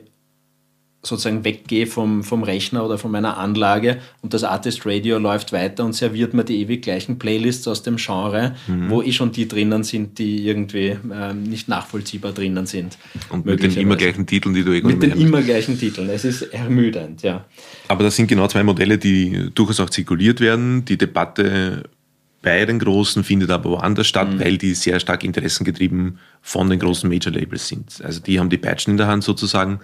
sozusagen 1.02 1.46
weggehe 1.46 1.88
vom, 1.88 2.24
vom 2.24 2.44
Rechner 2.44 2.84
oder 2.86 2.98
von 2.98 3.10
meiner 3.10 3.38
Anlage 3.38 4.00
und 4.22 4.34
das 4.34 4.44
Artist 4.44 4.86
Radio 4.86 5.18
läuft 5.18 5.54
weiter 5.54 5.86
und 5.86 5.94
serviert 5.94 6.34
mir 6.34 6.44
die 6.44 6.60
ewig 6.62 6.82
gleichen 6.82 7.18
Playlists 7.18 7.68
aus 7.70 7.84
dem 7.84 7.96
Genre, 7.96 8.56
mhm. 8.68 8.90
wo 8.90 9.02
eh 9.02 9.14
schon 9.14 9.32
die 9.32 9.48
drinnen 9.48 9.84
sind, 9.84 10.20
die 10.20 10.46
irgendwie 10.46 10.98
ähm, 11.14 11.44
nicht 11.44 11.70
nachvollziehbar 11.70 12.34
drinnen 12.34 12.66
sind. 12.66 12.98
Und 13.30 13.46
mit 13.46 13.64
den 13.64 13.76
immer 13.78 13.96
gleichen 13.96 14.26
Titeln, 14.26 14.54
die 14.54 14.64
du 14.64 14.74
irgendwann 14.74 15.00
Mit 15.00 15.12
den 15.12 15.22
immer 15.22 15.42
gleichen 15.42 15.80
Titeln. 15.80 16.10
Es 16.10 16.26
ist 16.26 16.42
ermüdend, 16.42 17.22
ja. 17.22 17.46
Aber 17.88 18.04
das 18.04 18.18
sind 18.18 18.28
genau 18.28 18.48
zwei 18.48 18.64
Modelle, 18.64 18.98
die 18.98 19.52
durchaus 19.56 19.80
auch 19.80 19.90
zirkuliert 19.90 20.42
werden. 20.42 20.84
Die 20.84 20.98
Debatte 20.98 21.84
bei 22.42 22.66
den 22.66 22.80
Großen 22.80 23.24
findet 23.24 23.52
aber 23.52 23.70
woanders 23.70 24.08
statt, 24.08 24.34
mhm. 24.34 24.40
weil 24.42 24.58
die 24.58 24.74
sehr 24.74 25.00
stark 25.00 25.24
interessengetrieben 25.24 26.20
von 26.42 26.70
den 26.70 26.80
großen 26.80 27.10
Major 27.10 27.32
Labels 27.32 27.70
sind. 27.70 28.02
Also 28.04 28.20
die 28.22 28.40
haben 28.40 28.50
die 28.50 28.58
Patchen 28.58 28.92
in 28.92 28.98
der 28.98 29.08
Hand 29.08 29.24
sozusagen 29.24 29.80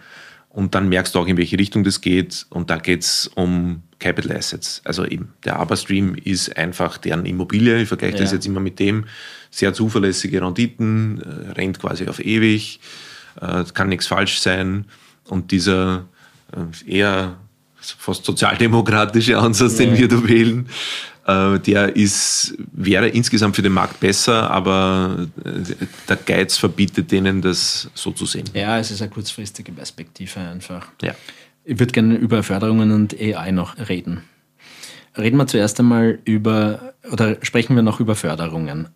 und 0.56 0.74
dann 0.74 0.88
merkst 0.88 1.14
du 1.14 1.20
auch, 1.20 1.28
in 1.28 1.36
welche 1.36 1.60
Richtung 1.60 1.84
das 1.84 2.00
geht. 2.00 2.46
Und 2.50 2.70
da 2.70 2.78
geht 2.78 3.02
es 3.02 3.30
um 3.36 3.84
Capital 4.00 4.38
Assets. 4.38 4.82
Also 4.86 5.04
eben, 5.04 5.34
der 5.44 5.60
ABBA-Stream 5.60 6.16
ist 6.16 6.56
einfach 6.56 6.98
deren 6.98 7.26
Immobilie. 7.26 7.82
Ich 7.82 7.90
vergleiche 7.90 8.16
ja. 8.16 8.22
das 8.22 8.32
jetzt 8.32 8.46
immer 8.46 8.62
mit 8.62 8.80
dem. 8.80 9.04
Sehr 9.52 9.74
zuverlässige 9.74 10.42
Renditen, 10.42 11.22
äh, 11.22 11.52
rennt 11.52 11.80
quasi 11.80 12.08
auf 12.08 12.24
ewig, 12.24 12.80
äh, 13.42 13.66
kann 13.74 13.90
nichts 13.90 14.08
falsch 14.08 14.40
sein. 14.40 14.86
Und 15.28 15.52
dieser 15.52 16.06
äh, 16.54 16.90
eher 16.90 17.36
fast 17.76 18.24
sozialdemokratische 18.24 19.38
Ansatz, 19.38 19.78
ja. 19.78 19.88
den 19.88 19.98
wir 19.98 20.08
da 20.08 20.26
wählen, 20.26 20.68
äh, 20.68 21.15
der 21.28 21.96
ist, 21.96 22.56
wäre 22.72 23.08
insgesamt 23.08 23.56
für 23.56 23.64
den 23.64 23.72
Markt 23.72 24.00
besser, 24.00 24.52
aber 24.52 25.28
äh, 25.44 25.76
der 26.08 26.18
Geiz 26.18 26.58
verbietet 26.58 27.12
denen, 27.12 27.42
das 27.42 27.90
so 27.96 28.12
zu 28.12 28.26
sehen. 28.26 28.46
Ja, 28.54 28.78
es 28.78 28.92
ist 28.92 29.02
eine 29.02 29.10
kurzfristige 29.10 29.72
Perspektive 29.72 30.40
einfach. 30.40 30.88
Ja. 31.02 31.16
Ich 31.64 31.80
würde 31.80 31.94
gerne 31.94 32.16
über 32.16 32.44
Förderungen 32.44 32.92
und 32.92 33.20
AI 33.20 33.52
noch 33.52 33.76
reden. 33.90 34.22
Reden 35.18 35.38
wir 35.38 35.48
zuerst 35.48 35.80
einmal 35.80 36.20
über, 36.26 36.94
oder 37.12 37.38
sprechen 37.42 37.76
wir 37.76 37.82
noch 37.82 38.00
über 38.00 38.16
Förderungen. 38.16 38.90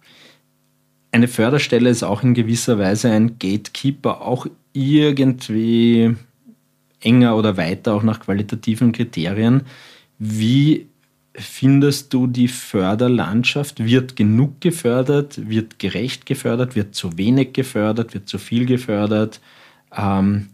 Eine 1.12 1.28
Förderstelle 1.28 1.90
ist 1.90 2.04
auch 2.04 2.22
in 2.22 2.36
gewisser 2.36 2.78
Weise 2.78 3.10
ein 3.10 3.40
Gatekeeper, 3.40 4.22
auch 4.22 4.46
irgendwie 4.74 6.16
enger 7.00 7.36
oder 7.36 7.58
weiter, 7.58 7.96
auch 7.96 8.04
nach 8.04 8.20
qualitativen 8.20 8.92
Kriterien. 8.92 9.64
Wie 10.20 10.89
findest 11.40 12.14
du 12.14 12.28
die 12.28 12.48
Förderlandschaft? 12.48 13.84
Wird 13.84 14.16
genug 14.16 14.62
gefördert? 14.62 15.50
Wird 15.50 15.80
gerecht 15.80 16.26
gefördert? 16.26 16.76
Wird 16.76 16.96
zu 16.96 17.18
wenig 17.18 17.54
gefördert? 17.54 18.14
Wird 18.14 18.28
zu 18.28 18.38
viel 18.38 18.66
gefördert? 18.66 19.40
Ähm, 19.96 20.48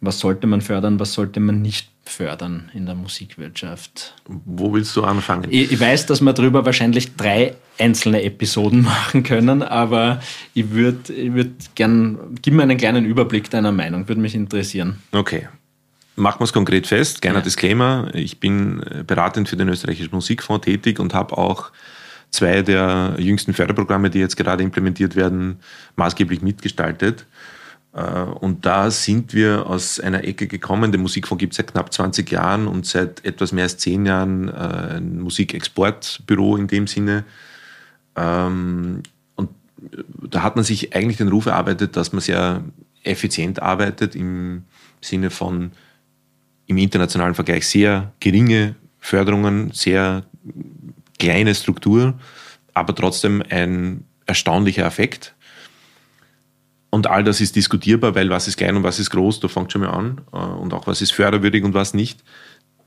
was 0.00 0.18
sollte 0.18 0.46
man 0.46 0.60
fördern? 0.60 0.98
Was 0.98 1.12
sollte 1.12 1.40
man 1.40 1.60
nicht 1.62 1.90
fördern 2.04 2.70
in 2.74 2.86
der 2.86 2.94
Musikwirtschaft? 2.94 4.14
Wo 4.26 4.72
willst 4.72 4.96
du 4.96 5.04
anfangen? 5.04 5.46
Ich, 5.50 5.72
ich 5.72 5.80
weiß, 5.80 6.06
dass 6.06 6.20
wir 6.20 6.32
darüber 6.32 6.64
wahrscheinlich 6.64 7.14
drei 7.16 7.54
einzelne 7.78 8.22
Episoden 8.22 8.82
machen 8.82 9.22
können, 9.22 9.62
aber 9.62 10.20
ich 10.54 10.70
würde 10.70 11.12
ich 11.12 11.32
würd 11.32 11.74
gern, 11.74 12.18
gib 12.42 12.54
mir 12.54 12.62
einen 12.62 12.78
kleinen 12.78 13.04
Überblick 13.04 13.50
deiner 13.50 13.72
Meinung, 13.72 14.08
würde 14.08 14.20
mich 14.20 14.34
interessieren. 14.34 14.98
Okay, 15.12 15.48
Machen 16.16 16.40
wir 16.40 16.44
es 16.44 16.52
konkret 16.52 16.86
fest, 16.86 17.22
kleiner 17.22 17.38
ja. 17.38 17.44
Disclaimer. 17.44 18.10
Ich 18.14 18.40
bin 18.40 18.82
äh, 18.82 19.04
beratend 19.06 19.48
für 19.48 19.56
den 19.56 19.68
österreichischen 19.68 20.14
Musikfonds 20.14 20.64
tätig 20.64 20.98
und 20.98 21.14
habe 21.14 21.38
auch 21.38 21.70
zwei 22.30 22.62
der 22.62 23.16
jüngsten 23.18 23.54
Förderprogramme, 23.54 24.10
die 24.10 24.18
jetzt 24.18 24.36
gerade 24.36 24.62
implementiert 24.62 25.16
werden, 25.16 25.60
maßgeblich 25.96 26.42
mitgestaltet. 26.42 27.26
Äh, 27.92 28.22
und 28.22 28.66
da 28.66 28.90
sind 28.90 29.34
wir 29.34 29.66
aus 29.66 30.00
einer 30.00 30.24
Ecke 30.24 30.46
gekommen. 30.46 30.92
Der 30.92 31.00
Musikfonds 31.00 31.40
gibt 31.40 31.52
es 31.52 31.56
seit 31.58 31.72
knapp 31.72 31.92
20 31.92 32.30
Jahren 32.30 32.66
und 32.66 32.86
seit 32.86 33.24
etwas 33.24 33.52
mehr 33.52 33.64
als 33.64 33.78
zehn 33.78 34.06
Jahren 34.06 34.48
äh, 34.48 34.96
ein 34.96 35.20
Musikexportbüro 35.20 36.56
in 36.56 36.66
dem 36.66 36.86
Sinne. 36.86 37.24
Ähm, 38.16 39.02
und 39.36 39.50
da 40.30 40.42
hat 40.42 40.56
man 40.56 40.64
sich 40.64 40.94
eigentlich 40.94 41.18
den 41.18 41.28
Ruf 41.28 41.46
erarbeitet, 41.46 41.96
dass 41.96 42.12
man 42.12 42.20
sehr 42.20 42.62
effizient 43.02 43.62
arbeitet 43.62 44.14
im 44.14 44.64
Sinne 45.00 45.30
von 45.30 45.72
im 46.70 46.78
internationalen 46.78 47.34
Vergleich 47.34 47.66
sehr 47.66 48.12
geringe 48.20 48.76
Förderungen, 49.00 49.72
sehr 49.72 50.24
kleine 51.18 51.52
Struktur, 51.56 52.14
aber 52.74 52.94
trotzdem 52.94 53.42
ein 53.50 54.04
erstaunlicher 54.26 54.86
Effekt. 54.86 55.34
Und 56.90 57.08
all 57.08 57.24
das 57.24 57.40
ist 57.40 57.56
diskutierbar, 57.56 58.14
weil 58.14 58.30
was 58.30 58.46
ist 58.46 58.56
klein 58.56 58.76
und 58.76 58.84
was 58.84 59.00
ist 59.00 59.10
groß, 59.10 59.40
da 59.40 59.48
fängt 59.48 59.72
schon 59.72 59.80
mal 59.80 59.90
an. 59.90 60.20
Äh, 60.32 60.36
und 60.36 60.72
auch 60.72 60.86
was 60.86 61.02
ist 61.02 61.10
förderwürdig 61.10 61.64
und 61.64 61.74
was 61.74 61.92
nicht. 61.92 62.22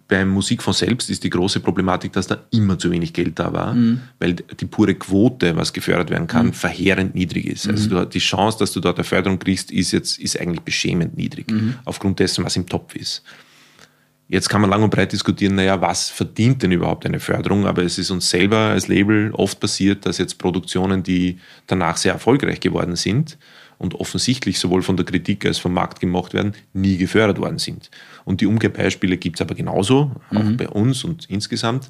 Beim 0.07 0.29
Musikfonds 0.29 0.79
selbst 0.79 1.09
ist 1.09 1.25
die 1.25 1.29
große 1.29 1.59
Problematik, 1.59 2.13
dass 2.13 2.27
da 2.27 2.37
immer 2.51 2.79
zu 2.79 2.89
wenig 2.89 3.11
Geld 3.11 3.37
da 3.37 3.51
war, 3.51 3.73
mhm. 3.73 3.99
weil 4.19 4.33
die 4.33 4.65
pure 4.65 4.95
Quote, 4.95 5.57
was 5.57 5.73
gefördert 5.73 6.09
werden 6.09 6.27
kann, 6.27 6.47
mhm. 6.47 6.53
verheerend 6.53 7.15
niedrig 7.15 7.47
ist. 7.47 7.67
Also 7.67 7.93
mhm. 7.93 8.09
die 8.09 8.19
Chance, 8.19 8.59
dass 8.59 8.71
du 8.71 8.79
dort 8.79 8.97
eine 8.97 9.03
Förderung 9.03 9.39
kriegst, 9.39 9.71
ist 9.71 9.91
jetzt 9.91 10.19
ist 10.19 10.39
eigentlich 10.39 10.61
beschämend 10.61 11.17
niedrig, 11.17 11.51
mhm. 11.51 11.75
aufgrund 11.83 12.19
dessen, 12.19 12.45
was 12.45 12.55
im 12.55 12.65
Topf 12.65 12.95
ist. 12.95 13.23
Jetzt 14.29 14.49
kann 14.49 14.61
man 14.61 14.69
lang 14.69 14.81
und 14.81 14.89
breit 14.89 15.11
diskutieren, 15.11 15.55
naja, 15.55 15.79
was 15.81 16.09
verdient 16.09 16.63
denn 16.63 16.71
überhaupt 16.71 17.05
eine 17.05 17.19
Förderung? 17.19 17.67
Aber 17.67 17.83
es 17.83 17.97
ist 17.97 18.09
uns 18.09 18.29
selber 18.29 18.57
als 18.57 18.87
Label 18.87 19.31
oft 19.33 19.59
passiert, 19.59 20.05
dass 20.05 20.17
jetzt 20.17 20.37
Produktionen, 20.37 21.03
die 21.03 21.37
danach 21.67 21.97
sehr 21.97 22.13
erfolgreich 22.13 22.59
geworden 22.59 22.95
sind 22.95 23.37
und 23.77 23.95
offensichtlich 23.95 24.59
sowohl 24.59 24.81
von 24.81 24.95
der 24.95 25.05
Kritik 25.05 25.45
als 25.45 25.57
vom 25.57 25.73
Markt 25.73 25.99
gemacht 25.99 26.33
werden, 26.33 26.53
nie 26.73 26.97
gefördert 26.97 27.37
worden 27.37 27.59
sind. 27.59 27.91
Und 28.23 28.39
die 28.39 28.45
Umkehrbeispiele 28.45 29.17
gibt 29.17 29.37
es 29.37 29.41
aber 29.41 29.55
genauso, 29.55 30.15
auch 30.29 30.43
mhm. 30.43 30.57
bei 30.57 30.69
uns 30.69 31.03
und 31.03 31.29
insgesamt. 31.29 31.89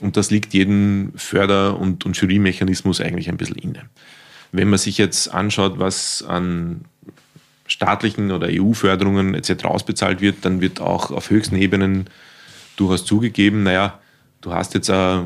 Und 0.00 0.16
das 0.16 0.30
liegt 0.30 0.54
jedem 0.54 1.12
Förder- 1.14 1.78
und, 1.78 2.04
und 2.06 2.16
Jurymechanismus 2.16 3.00
eigentlich 3.00 3.28
ein 3.28 3.36
bisschen 3.36 3.56
inne. 3.58 3.82
Wenn 4.52 4.70
man 4.70 4.78
sich 4.78 4.98
jetzt 4.98 5.32
anschaut, 5.32 5.78
was 5.78 6.22
an 6.22 6.86
staatlichen 7.66 8.30
oder 8.30 8.48
EU-Förderungen 8.50 9.34
etc. 9.34 9.64
ausbezahlt 9.64 10.20
wird, 10.20 10.44
dann 10.44 10.60
wird 10.60 10.80
auch 10.80 11.10
auf 11.10 11.30
höchsten 11.30 11.56
Ebenen 11.56 12.08
durchaus 12.76 13.04
zugegeben, 13.04 13.62
naja, 13.62 13.98
du 14.40 14.52
hast 14.52 14.74
jetzt 14.74 14.90
eine, 14.90 15.24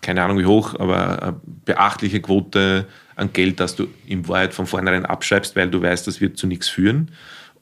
keine 0.00 0.22
Ahnung 0.22 0.38
wie 0.38 0.46
hoch, 0.46 0.78
aber 0.78 1.22
eine 1.22 1.40
beachtliche 1.64 2.20
Quote 2.20 2.86
an 3.16 3.32
Geld, 3.32 3.60
das 3.60 3.76
du 3.76 3.88
in 4.06 4.26
Wahrheit 4.28 4.54
von 4.54 4.66
vornherein 4.66 5.04
abschreibst, 5.06 5.56
weil 5.56 5.70
du 5.70 5.82
weißt, 5.82 6.06
das 6.06 6.20
wird 6.20 6.38
zu 6.38 6.46
nichts 6.46 6.68
führen. 6.68 7.10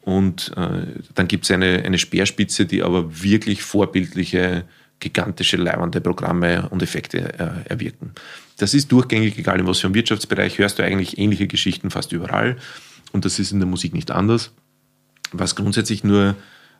Und 0.03 0.53
äh, 0.57 0.87
dann 1.15 1.29
gibt 1.29 1.45
es 1.45 1.51
eine, 1.51 1.83
eine 1.85 1.99
Speerspitze, 1.99 2.65
die 2.65 2.83
aber 2.83 3.23
wirklich 3.23 3.63
vorbildliche, 3.63 4.65
gigantische, 4.99 5.57
leibende 5.57 6.01
Programme 6.01 6.69
und 6.71 6.83
Effekte 6.83 7.19
äh, 7.39 7.71
erwirken. 7.71 8.13
Das 8.59 8.75
ist 8.75 8.93
durchgängig, 8.93 9.39
egal 9.39 9.59
in 9.59 9.67
was 9.67 9.81
für 9.81 9.87
einem 9.87 9.95
Wirtschaftsbereich, 9.95 10.59
hörst 10.59 10.79
du 10.79 10.85
eigentlich 10.85 11.19
ähnliche 11.19 11.47
Geschichten 11.47 11.91
fast 11.91 12.13
überall. 12.13 12.57
Und 13.13 13.25
das 13.25 13.39
ist 13.39 13.53
in 13.53 13.61
der 13.61 13.69
Musik 13.69 13.95
nicht 13.95 14.11
anders. 14.11 14.53
Was 15.33 15.57
grundsätzlich 15.57 16.05
nur 16.05 16.37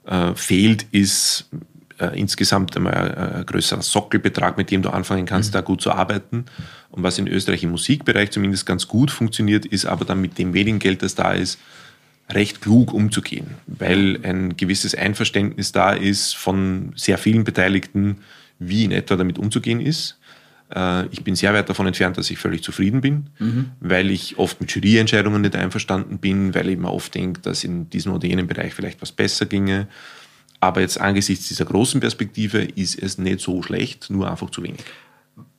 äh, 0.07 0.35
fehlt, 0.35 0.87
ist 0.93 1.49
äh, 1.99 2.19
insgesamt 2.19 2.77
einmal 2.77 2.95
ein, 2.95 3.15
ein, 3.35 3.47
größerer 3.47 3.83
Sockelbetrag, 3.83 4.57
mit 4.57 4.71
dem 4.71 4.83
du 4.83 4.91
anfangen 4.91 5.27
kannst, 5.27 5.51
mhm. 5.51 5.55
da 5.55 5.61
gut 5.61 5.81
zu 5.81 5.93
arbeiten. 5.93 6.47
Und 6.91 7.03
was 7.03 7.19
in 7.19 7.29
Österreich 7.29 7.63
im 7.63 7.71
Musikbereich 7.71 8.31
zumindest 8.31 8.67
ganz 8.67 8.89
gut 8.89 9.11
funktioniert, 9.11 9.67
ist 9.67 9.87
aber 9.87 10.05
dann 10.05 10.21
mit 10.21 10.39
dem 10.39 10.55
wenigen 10.55 10.79
Geld, 10.79 11.03
das 11.03 11.15
da 11.15 11.33
ist, 11.33 11.59
recht 12.31 12.61
klug 12.61 12.95
umzugehen, 12.95 13.57
weil 13.67 14.21
ein 14.23 14.57
gewisses 14.57 14.95
Einverständnis 14.95 15.73
da 15.73 15.93
ist 15.93 16.37
von 16.37 16.93
sehr 16.95 17.19
vielen 17.19 17.45
Beteiligten, 17.45 18.19
wie 18.59 18.85
in 18.85 18.93
etwa 18.93 19.17
damit 19.17 19.39
umzugehen 19.39 19.81
ist. 19.81 20.20
Äh, 20.75 21.07
ich 21.09 21.25
bin 21.25 21.35
sehr 21.35 21.53
weit 21.53 21.69
davon 21.69 21.87
entfernt, 21.87 22.17
dass 22.19 22.31
ich 22.31 22.39
völlig 22.39 22.63
zufrieden 22.63 23.01
bin, 23.01 23.31
mhm. 23.39 23.71
weil 23.81 24.11
ich 24.11 24.39
oft 24.39 24.61
mit 24.61 24.71
Juryentscheidungen 24.71 25.43
nicht 25.43 25.57
einverstanden 25.57 26.19
bin, 26.19 26.55
weil 26.55 26.69
ich 26.69 26.79
mir 26.79 26.91
oft 26.91 27.15
denke, 27.15 27.41
dass 27.41 27.65
in 27.65 27.91
diesem 27.91 28.13
oder 28.13 28.27
jenem 28.27 28.47
Bereich 28.47 28.75
vielleicht 28.75 29.03
was 29.03 29.13
besser 29.13 29.47
ginge. 29.47 29.89
Aber 30.61 30.81
jetzt 30.83 31.01
angesichts 31.01 31.49
dieser 31.49 31.65
großen 31.65 32.01
Perspektive 32.01 32.59
ist 32.63 33.03
es 33.03 33.19
nicht 33.19 33.41
so 33.41 33.63
schlecht, 33.63 34.11
nur 34.11 34.31
einfach 34.31 34.51
zu 34.51 34.63
wenig. 34.63 34.81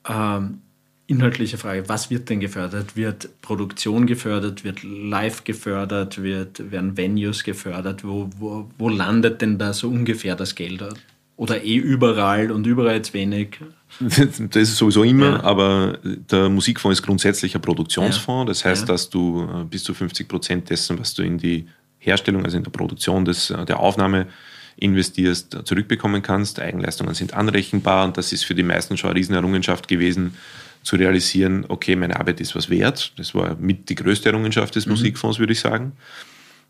Ähm, 0.07 0.62
inhaltliche 1.07 1.57
Frage, 1.57 1.89
was 1.89 2.09
wird 2.12 2.30
denn 2.30 2.39
gefördert? 2.39 2.95
Wird 2.95 3.41
Produktion 3.41 4.05
gefördert? 4.05 4.64
Wird 4.64 4.84
Live 4.84 5.43
gefördert? 5.43 6.22
Wird, 6.22 6.72
werden 6.72 6.97
Venues 6.97 7.43
gefördert? 7.43 8.03
Wo, 8.03 8.30
wo, 8.38 8.70
wo 8.78 8.89
landet 8.89 9.41
denn 9.41 9.57
da 9.57 9.74
so 9.74 9.89
ungefähr 9.89 10.36
das 10.36 10.53
Geld? 10.53 10.84
Oder 11.41 11.63
eh 11.63 11.75
überall 11.75 12.51
und 12.51 12.67
überall 12.67 12.97
jetzt 12.97 13.15
wenig? 13.15 13.57
Das 13.99 14.55
ist 14.55 14.77
sowieso 14.77 15.03
immer, 15.03 15.31
ja. 15.31 15.43
aber 15.43 15.97
der 16.03 16.49
Musikfonds 16.49 16.99
ist 16.99 17.03
grundsätzlich 17.03 17.55
ein 17.55 17.61
Produktionsfonds. 17.61 18.47
Das 18.47 18.63
heißt, 18.63 18.83
ja. 18.83 18.87
dass 18.87 19.09
du 19.09 19.49
äh, 19.51 19.63
bis 19.63 19.83
zu 19.83 19.95
50 19.95 20.27
Prozent 20.27 20.69
dessen, 20.69 20.99
was 20.99 21.15
du 21.15 21.23
in 21.23 21.39
die 21.39 21.67
Herstellung, 21.97 22.45
also 22.45 22.57
in 22.57 22.63
der 22.63 22.69
Produktion 22.69 23.25
des, 23.25 23.49
äh, 23.49 23.65
der 23.65 23.79
Aufnahme 23.79 24.27
investierst, 24.77 25.57
zurückbekommen 25.65 26.21
kannst. 26.21 26.59
Eigenleistungen 26.59 27.15
sind 27.15 27.33
anrechenbar 27.33 28.05
und 28.05 28.17
das 28.17 28.31
ist 28.31 28.45
für 28.45 28.53
die 28.53 28.63
meisten 28.63 28.95
schon 28.95 29.09
eine 29.09 29.17
Riesenerrungenschaft 29.19 29.87
gewesen, 29.87 30.35
zu 30.83 30.95
realisieren, 30.95 31.65
okay, 31.67 31.95
meine 31.95 32.19
Arbeit 32.19 32.39
ist 32.39 32.55
was 32.55 32.69
wert. 32.69 33.13
Das 33.17 33.33
war 33.33 33.55
mit 33.55 33.89
die 33.89 33.95
größte 33.95 34.29
Errungenschaft 34.29 34.75
des 34.75 34.85
mhm. 34.85 34.91
Musikfonds, 34.91 35.39
würde 35.39 35.53
ich 35.53 35.59
sagen. 35.59 35.93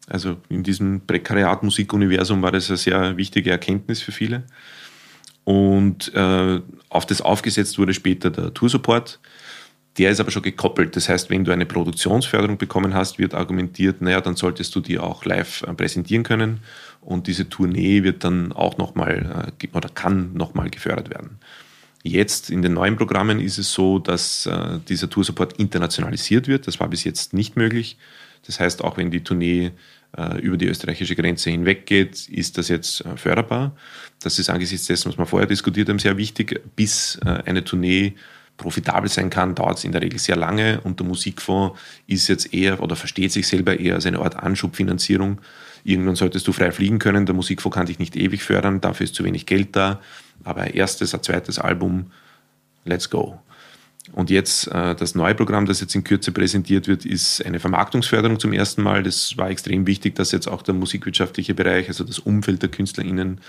Also 0.07 0.37
in 0.49 0.63
diesem 0.63 1.01
Prekariat-Musikuniversum 1.05 2.41
war 2.41 2.51
das 2.51 2.69
eine 2.69 2.77
sehr 2.77 3.17
wichtige 3.17 3.51
Erkenntnis 3.51 4.01
für 4.01 4.11
viele. 4.11 4.43
Und 5.43 6.13
äh, 6.13 6.61
auf 6.89 7.05
das 7.05 7.21
aufgesetzt 7.21 7.77
wurde 7.77 7.93
später 7.93 8.29
der 8.29 8.53
Toursupport. 8.53 9.19
Der 9.97 10.11
ist 10.11 10.19
aber 10.19 10.31
schon 10.31 10.43
gekoppelt. 10.43 10.95
Das 10.95 11.09
heißt, 11.09 11.29
wenn 11.29 11.43
du 11.43 11.51
eine 11.51 11.65
Produktionsförderung 11.65 12.57
bekommen 12.57 12.93
hast, 12.93 13.19
wird 13.19 13.33
argumentiert, 13.33 14.01
naja, 14.01 14.21
dann 14.21 14.35
solltest 14.35 14.73
du 14.75 14.79
die 14.79 14.99
auch 14.99 15.25
live 15.25 15.63
äh, 15.63 15.73
präsentieren 15.73 16.23
können. 16.23 16.59
Und 17.01 17.27
diese 17.27 17.49
Tournee 17.49 18.03
wird 18.03 18.23
dann 18.23 18.51
auch 18.51 18.77
nochmal 18.77 19.53
äh, 19.61 19.67
oder 19.75 19.89
kann 19.89 20.33
nochmal 20.33 20.69
gefördert 20.69 21.09
werden. 21.09 21.39
Jetzt 22.03 22.49
in 22.49 22.61
den 22.61 22.73
neuen 22.73 22.95
Programmen 22.95 23.39
ist 23.39 23.57
es 23.57 23.73
so, 23.73 23.99
dass 23.99 24.45
äh, 24.45 24.79
dieser 24.87 25.09
Toursupport 25.09 25.53
internationalisiert 25.59 26.47
wird. 26.47 26.67
Das 26.67 26.79
war 26.79 26.87
bis 26.87 27.03
jetzt 27.03 27.33
nicht 27.33 27.57
möglich. 27.57 27.97
Das 28.45 28.59
heißt, 28.59 28.83
auch 28.83 28.97
wenn 28.97 29.11
die 29.11 29.23
Tournee 29.23 29.71
äh, 30.17 30.39
über 30.39 30.57
die 30.57 30.67
österreichische 30.67 31.15
Grenze 31.15 31.49
hinweg 31.49 31.85
geht, 31.85 32.27
ist 32.29 32.57
das 32.57 32.67
jetzt 32.67 33.05
äh, 33.05 33.17
förderbar. 33.17 33.75
Das 34.21 34.39
ist 34.39 34.49
angesichts 34.49 34.87
dessen, 34.87 35.09
was 35.09 35.17
wir 35.17 35.25
vorher 35.25 35.47
diskutiert 35.47 35.89
haben, 35.89 35.99
sehr 35.99 36.17
wichtig. 36.17 36.61
Bis 36.75 37.19
äh, 37.25 37.43
eine 37.45 37.63
Tournee 37.63 38.15
profitabel 38.57 39.09
sein 39.09 39.29
kann, 39.29 39.55
dauert 39.55 39.77
es 39.79 39.83
in 39.83 39.91
der 39.91 40.01
Regel 40.01 40.19
sehr 40.19 40.35
lange 40.35 40.81
und 40.81 40.99
der 40.99 41.07
Musikfonds 41.07 41.79
ist 42.07 42.27
jetzt 42.27 42.53
eher 42.53 42.81
oder 42.81 42.95
versteht 42.95 43.31
sich 43.31 43.47
selber 43.47 43.79
eher 43.79 43.95
als 43.95 44.05
eine 44.05 44.19
Art 44.19 44.35
Anschubfinanzierung. 44.35 45.39
Irgendwann 45.83 46.15
solltest 46.15 46.47
du 46.47 46.53
frei 46.53 46.71
fliegen 46.71 46.99
können, 46.99 47.25
der 47.25 47.33
Musikfonds 47.33 47.75
kann 47.75 47.87
dich 47.87 47.97
nicht 47.97 48.15
ewig 48.15 48.43
fördern, 48.43 48.79
dafür 48.79 49.05
ist 49.05 49.15
zu 49.15 49.23
wenig 49.23 49.47
Geld 49.47 49.75
da, 49.75 49.99
aber 50.43 50.61
ein 50.61 50.73
erstes, 50.73 51.15
ein 51.15 51.23
zweites 51.23 51.57
Album, 51.57 52.11
let's 52.85 53.09
go. 53.09 53.39
Und 54.13 54.29
jetzt 54.29 54.67
äh, 54.67 54.95
das 54.95 55.15
neue 55.15 55.35
Programm, 55.35 55.65
das 55.65 55.79
jetzt 55.79 55.95
in 55.95 56.03
Kürze 56.03 56.31
präsentiert 56.31 56.87
wird, 56.87 57.05
ist 57.05 57.45
eine 57.45 57.59
Vermarktungsförderung 57.59 58.39
zum 58.39 58.51
ersten 58.51 58.81
Mal. 58.81 59.03
Das 59.03 59.37
war 59.37 59.49
extrem 59.49 59.85
wichtig, 59.87 60.15
dass 60.15 60.31
jetzt 60.31 60.47
auch 60.47 60.63
der 60.63 60.73
musikwirtschaftliche 60.73 61.53
Bereich, 61.53 61.87
also 61.87 62.03
das 62.03 62.19
Umfeld 62.19 62.61
der 62.61 62.69
KünstlerInnen, 62.69 63.39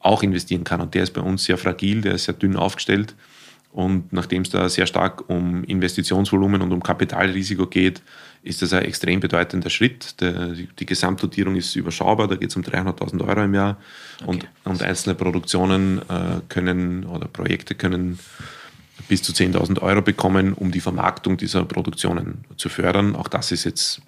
auch 0.00 0.22
investieren 0.22 0.64
kann. 0.64 0.80
Und 0.80 0.94
der 0.94 1.02
ist 1.02 1.12
bei 1.12 1.20
uns 1.20 1.44
sehr 1.44 1.58
fragil, 1.58 2.00
der 2.00 2.14
ist 2.14 2.24
sehr 2.24 2.34
dünn 2.34 2.56
aufgestellt. 2.56 3.14
Und 3.72 4.12
nachdem 4.12 4.42
es 4.42 4.50
da 4.50 4.68
sehr 4.68 4.86
stark 4.86 5.28
um 5.28 5.62
Investitionsvolumen 5.64 6.62
und 6.62 6.72
um 6.72 6.82
Kapitalrisiko 6.82 7.66
geht, 7.66 8.00
ist 8.42 8.62
das 8.62 8.72
ein 8.72 8.84
extrem 8.84 9.20
bedeutender 9.20 9.68
Schritt. 9.68 10.20
Der, 10.20 10.54
die, 10.78 10.86
Gesamtdotierung 10.86 11.54
ist 11.56 11.76
überschaubar, 11.76 12.28
da 12.28 12.36
geht 12.36 12.50
es 12.50 12.56
um 12.56 12.62
300.000 12.62 13.26
Euro 13.26 13.42
im 13.42 13.54
Jahr. 13.54 13.76
Okay. 14.22 14.30
Und, 14.30 14.48
und 14.64 14.82
einzelne 14.82 15.16
Produktionen 15.16 15.98
äh, 16.08 16.40
können 16.48 17.04
oder 17.04 17.28
Projekte 17.28 17.74
können 17.74 18.18
bis 19.08 19.22
zu 19.22 19.32
10.000 19.32 19.80
Euro 19.80 20.02
bekommen, 20.02 20.52
um 20.54 20.70
die 20.70 20.80
Vermarktung 20.80 21.36
dieser 21.36 21.64
Produktionen 21.64 22.44
zu 22.56 22.68
fördern. 22.68 23.14
Auch 23.14 23.28
das 23.28 23.52
ist 23.52 23.64
jetzt 23.64 24.02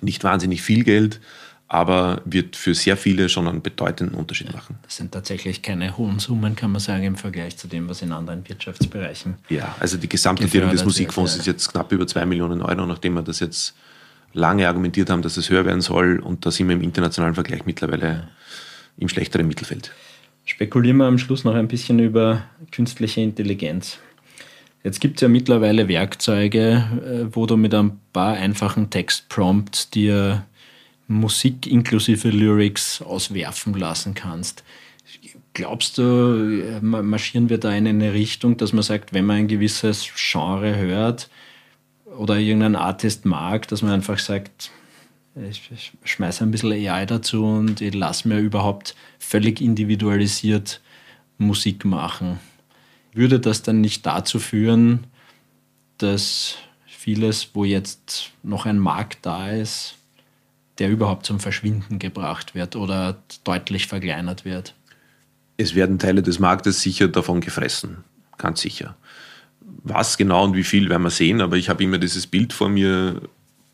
nicht 0.00 0.24
wahnsinnig 0.24 0.62
viel 0.62 0.84
Geld, 0.84 1.20
aber 1.68 2.22
wird 2.24 2.54
für 2.54 2.74
sehr 2.74 2.96
viele 2.96 3.28
schon 3.28 3.48
einen 3.48 3.60
bedeutenden 3.60 4.16
Unterschied 4.16 4.52
machen. 4.52 4.78
Das 4.82 4.96
sind 4.96 5.12
tatsächlich 5.12 5.62
keine 5.62 5.96
hohen 5.96 6.18
Summen, 6.18 6.54
kann 6.54 6.70
man 6.70 6.80
sagen, 6.80 7.04
im 7.04 7.16
Vergleich 7.16 7.56
zu 7.56 7.66
dem, 7.66 7.88
was 7.88 8.02
in 8.02 8.12
anderen 8.12 8.48
Wirtschaftsbereichen. 8.48 9.34
Ja, 9.48 9.74
also 9.80 9.96
die 9.96 10.08
Gesamtnotierung 10.08 10.70
des 10.70 10.84
Musikfonds 10.84 11.32
wird, 11.32 11.46
ja. 11.46 11.52
ist 11.52 11.64
jetzt 11.64 11.72
knapp 11.72 11.90
über 11.90 12.06
2 12.06 12.26
Millionen 12.26 12.62
Euro, 12.62 12.86
nachdem 12.86 13.14
wir 13.14 13.22
das 13.22 13.40
jetzt 13.40 13.74
lange 14.32 14.68
argumentiert 14.68 15.10
haben, 15.10 15.22
dass 15.22 15.36
es 15.36 15.50
höher 15.50 15.64
werden 15.64 15.80
soll. 15.80 16.20
Und 16.20 16.46
da 16.46 16.50
sind 16.50 16.68
wir 16.68 16.76
im 16.76 16.82
internationalen 16.82 17.34
Vergleich 17.34 17.66
mittlerweile 17.66 18.06
ja. 18.06 18.28
im 18.98 19.08
schlechteren 19.08 19.48
Mittelfeld. 19.48 19.92
Spekulieren 20.44 20.98
wir 20.98 21.06
am 21.06 21.18
Schluss 21.18 21.42
noch 21.42 21.54
ein 21.54 21.66
bisschen 21.66 21.98
über 21.98 22.44
künstliche 22.70 23.20
Intelligenz. 23.20 23.98
Jetzt 24.86 25.00
gibt 25.00 25.16
es 25.16 25.22
ja 25.22 25.28
mittlerweile 25.28 25.88
Werkzeuge, 25.88 26.84
äh, 27.04 27.34
wo 27.34 27.46
du 27.46 27.56
mit 27.56 27.74
ein 27.74 27.98
paar 28.12 28.34
einfachen 28.34 28.88
Textprompts 28.88 29.90
dir 29.90 30.46
Musik 31.08 31.66
inklusive 31.66 32.28
Lyrics 32.28 33.02
auswerfen 33.02 33.74
lassen 33.74 34.14
kannst. 34.14 34.62
Glaubst 35.54 35.98
du, 35.98 36.62
äh, 36.62 36.80
marschieren 36.80 37.50
wir 37.50 37.58
da 37.58 37.72
in 37.72 37.88
eine 37.88 38.12
Richtung, 38.12 38.58
dass 38.58 38.72
man 38.72 38.84
sagt, 38.84 39.12
wenn 39.12 39.24
man 39.24 39.38
ein 39.38 39.48
gewisses 39.48 40.08
Genre 40.14 40.76
hört 40.76 41.30
oder 42.16 42.38
irgendeinen 42.38 42.76
Artist 42.76 43.24
mag, 43.24 43.66
dass 43.66 43.82
man 43.82 43.90
einfach 43.90 44.20
sagt, 44.20 44.70
ich, 45.50 45.68
ich 45.74 45.94
schmeiße 46.04 46.44
ein 46.44 46.52
bisschen 46.52 46.70
AI 46.70 47.06
dazu 47.06 47.44
und 47.44 47.80
ich 47.80 47.92
lasse 47.92 48.28
mir 48.28 48.38
überhaupt 48.38 48.94
völlig 49.18 49.60
individualisiert 49.60 50.80
Musik 51.38 51.84
machen? 51.84 52.38
Würde 53.16 53.40
das 53.40 53.62
dann 53.62 53.80
nicht 53.80 54.06
dazu 54.06 54.38
führen, 54.38 55.06
dass 55.98 56.56
vieles, 56.86 57.50
wo 57.54 57.64
jetzt 57.64 58.32
noch 58.42 58.66
ein 58.66 58.78
Markt 58.78 59.18
da 59.22 59.50
ist, 59.50 59.94
der 60.78 60.90
überhaupt 60.90 61.24
zum 61.24 61.40
Verschwinden 61.40 61.98
gebracht 61.98 62.54
wird 62.54 62.76
oder 62.76 63.22
deutlich 63.44 63.86
verkleinert 63.86 64.44
wird? 64.44 64.74
Es 65.56 65.74
werden 65.74 65.98
Teile 65.98 66.22
des 66.22 66.38
Marktes 66.38 66.82
sicher 66.82 67.08
davon 67.08 67.40
gefressen, 67.40 68.04
ganz 68.36 68.60
sicher. 68.60 68.96
Was 69.60 70.18
genau 70.18 70.44
und 70.44 70.54
wie 70.54 70.64
viel 70.64 70.90
werden 70.90 71.02
wir 71.02 71.10
sehen, 71.10 71.40
aber 71.40 71.56
ich 71.56 71.68
habe 71.68 71.82
immer 71.82 71.98
dieses 71.98 72.26
Bild 72.26 72.52
vor 72.52 72.68
mir, 72.68 73.22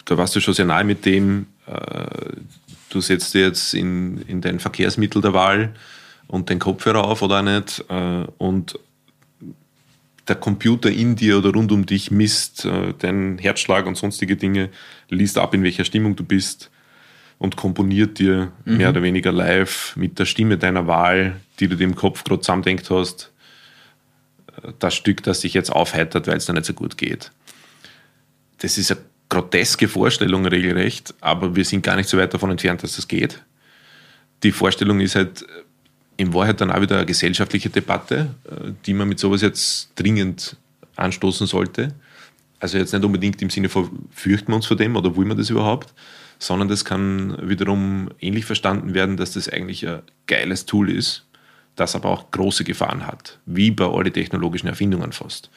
da 0.05 0.17
warst 0.17 0.37
du 0.37 0.41
schon 0.41 0.55
sehr 0.55 0.67
nahe 0.67 0.85
mit 0.85 1.05
dem, 1.05 1.47
äh, 1.67 2.37
du 2.91 3.01
setzt 3.01 3.35
jetzt 3.35 3.75
in, 3.75 4.19
in 4.23 4.41
dein 4.41 4.61
Verkehrsmittel 4.61 5.23
der 5.23 5.33
Wahl 5.33 5.75
und 6.29 6.51
den 6.51 6.59
Kopfhörer 6.59 7.05
auf 7.05 7.23
oder 7.23 7.43
nicht 7.43 7.85
äh, 7.89 8.25
und 8.39 8.79
der 10.29 10.37
Computer 10.37 10.91
in 10.91 11.17
dir 11.17 11.39
oder 11.39 11.51
rund 11.51 11.73
um 11.73 11.87
dich 11.87 12.11
misst 12.11 12.65
äh, 12.65 12.95
deinen 12.95 13.39
Herzschlag 13.39 13.87
und 13.87 13.97
sonstige 13.97 14.37
Dinge, 14.37 14.71
liest 15.09 15.39
ab, 15.39 15.55
in 15.55 15.63
welcher 15.63 15.85
Stimmung 15.85 16.17
du 16.17 16.25
bist 16.25 16.71
und 17.39 17.57
komponiert 17.57 18.19
dir 18.19 18.53
mhm. 18.65 18.77
mehr 18.77 18.91
oder 18.91 19.03
weniger 19.03 19.33
live 19.33 19.97
mit 19.97 20.19
der 20.19 20.27
Stimme 20.27 20.59
deiner 20.59 20.87
Wahl, 20.87 21.41
die 21.59 21.67
du 21.67 21.77
dir 21.77 21.85
im 21.85 21.97
Kopf 21.97 22.23
gerade 22.23 22.41
zusammendenkt 22.41 22.89
hast, 22.91 23.33
äh, 24.63 24.73
das 24.79 24.95
Stück, 24.95 25.23
das 25.25 25.41
dich 25.41 25.55
jetzt 25.55 25.71
aufheitert, 25.71 26.27
weil 26.29 26.37
es 26.37 26.47
dir 26.47 26.53
nicht 26.53 26.67
so 26.67 26.73
gut 26.73 26.97
geht. 26.97 27.33
Das 28.59 28.79
ist 28.79 28.93
eine 28.93 29.01
groteske 29.29 29.89
Vorstellung 29.89 30.47
regelrecht, 30.47 31.15
aber 31.21 31.57
wir 31.57 31.65
sind 31.65 31.83
gar 31.83 31.97
nicht 31.97 32.09
so 32.09 32.17
weit 32.17 32.33
davon 32.33 32.51
entfernt, 32.51 32.83
dass 32.85 32.95
das 32.95 33.09
geht. 33.09 33.43
Die 34.45 34.53
Vorstellung 34.53 35.01
ist 35.01 35.17
halt, 35.17 35.45
in 36.17 36.35
Wahrheit 36.35 36.61
dann 36.61 36.71
auch 36.71 36.81
wieder 36.81 36.97
eine 36.97 37.07
gesellschaftliche 37.07 37.71
Debatte, 37.71 38.35
äh, 38.45 38.73
die 38.87 38.95
man 38.95 39.09
mit 39.09 39.19
sowas 39.19 39.43
jetzt 39.43 39.91
dringend 39.97 40.57
anstoßen 40.97 41.47
sollte. 41.47 41.95
Also 42.61 42.79
jetzt 42.79 42.93
nicht 42.93 43.05
unbedingt 43.05 43.43
im 43.43 43.51
Sinne 43.51 43.69
von, 43.69 43.91
fürchten 44.11 44.53
wir 44.53 44.57
uns 44.57 44.67
vor 44.67 44.77
dem 44.77 44.95
oder 44.95 45.17
wollen 45.17 45.29
wir 45.29 45.35
das 45.35 45.51
überhaupt, 45.51 45.93
sondern 46.39 46.69
das 46.69 46.85
kann 46.85 47.37
wiederum 47.49 48.11
ähnlich 48.21 48.45
verstanden 48.45 48.95
werden, 48.95 49.17
dass 49.17 49.33
das 49.33 49.49
eigentlich 49.49 49.87
ein 49.89 50.03
geiles 50.27 50.67
Tool 50.67 50.91
ist, 50.91 51.25
das 51.77 51.97
aber 51.97 52.11
auch 52.11 52.31
große 52.31 52.65
Gefahren 52.65 53.07
hat, 53.07 53.39
wie 53.47 53.71
bei 53.71 53.85
allen 53.85 54.13
technologischen 54.13 54.69
Erfindungen 54.69 55.13
fast. 55.13 55.51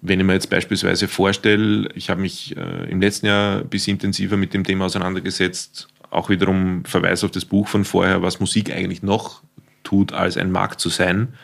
Wenn 0.00 0.20
ich 0.20 0.26
mir 0.26 0.34
jetzt 0.34 0.50
beispielsweise 0.50 1.08
vorstelle, 1.08 1.88
ich 1.94 2.08
habe 2.10 2.20
mich 2.20 2.56
äh, 2.56 2.90
im 2.90 3.00
letzten 3.00 3.26
Jahr 3.26 3.58
ein 3.58 3.68
bisschen 3.68 3.94
intensiver 3.94 4.36
mit 4.36 4.54
dem 4.54 4.64
Thema 4.64 4.86
auseinandergesetzt, 4.86 5.88
auch 6.10 6.28
wiederum 6.28 6.84
Verweis 6.84 7.24
auf 7.24 7.30
das 7.30 7.44
Buch 7.44 7.68
von 7.68 7.84
vorher, 7.84 8.22
was 8.22 8.40
Musik 8.40 8.70
eigentlich 8.70 9.02
noch 9.02 9.42
tut, 9.82 10.12
als 10.12 10.36
ein 10.36 10.50
Markt 10.50 10.80
zu 10.80 10.88
sein. 10.88 11.34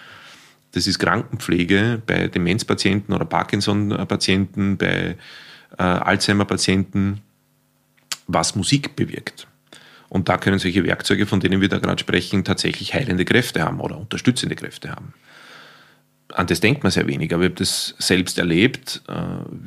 Das 0.72 0.86
ist 0.86 0.99
Krankenpflege 0.99 2.03
bei 2.07 2.28
Demenzpatienten 2.28 3.14
oder 3.14 3.24
Parkinson-Patienten, 3.24 4.76
bei 4.76 5.16
äh, 5.78 5.82
Alzheimer-Patienten, 5.82 7.20
was 8.26 8.55
Musik 8.55 8.95
bewirkt. 8.97 9.47
Und 10.09 10.28
da 10.28 10.39
können 10.39 10.59
solche 10.59 10.84
Werkzeuge, 10.84 11.26
von 11.26 11.41
denen 11.41 11.61
wir 11.61 11.68
da 11.68 11.78
gerade 11.78 12.01
sprechen, 12.01 12.45
tatsächlich 12.45 12.95
heilende 12.95 13.24
Kräfte 13.24 13.62
haben 13.62 13.80
oder 13.80 13.99
unterstützende 13.99 14.57
Kräfte 14.57 14.91
haben. 14.91 15.12
an 16.34 16.47
das 16.47 16.61
denkt 16.61 16.82
man 16.82 16.93
sehr 16.93 17.07
wenig, 17.07 17.32
aber 17.32 17.45
ich 17.45 17.51
habe 17.51 17.59
das 17.59 17.95
selbst 17.99 18.39
erlebt, 18.39 19.03
äh, 19.09 19.14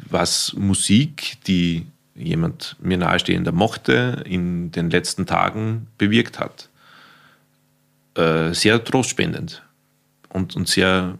was 0.09 0.53
Musik, 0.53 1.37
die 1.47 1.85
jemand 2.15 2.75
mir 2.79 2.97
nahestehender 2.97 3.51
mochte, 3.51 4.23
in 4.25 4.71
den 4.71 4.89
letzten 4.89 5.25
Tagen 5.25 5.87
bewirkt 5.97 6.39
hat. 6.39 6.69
Äh, 8.15 8.53
sehr 8.53 8.83
trostspendend 8.83 9.63
und, 10.29 10.55
und 10.55 10.67
sehr 10.67 11.17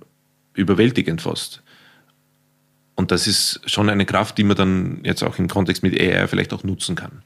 überwältigend 0.53 1.21
fast. 1.21 1.61
Und 2.95 3.11
das 3.11 3.27
ist 3.27 3.61
schon 3.65 3.89
eine 3.89 4.05
Kraft, 4.05 4.37
die 4.37 4.43
man 4.43 4.57
dann 4.57 4.99
jetzt 5.03 5.23
auch 5.23 5.39
im 5.39 5.47
Kontext 5.47 5.83
mit 5.83 5.99
AI 5.99 6.27
vielleicht 6.27 6.53
auch 6.53 6.63
nutzen 6.63 6.95
kann. 6.95 7.23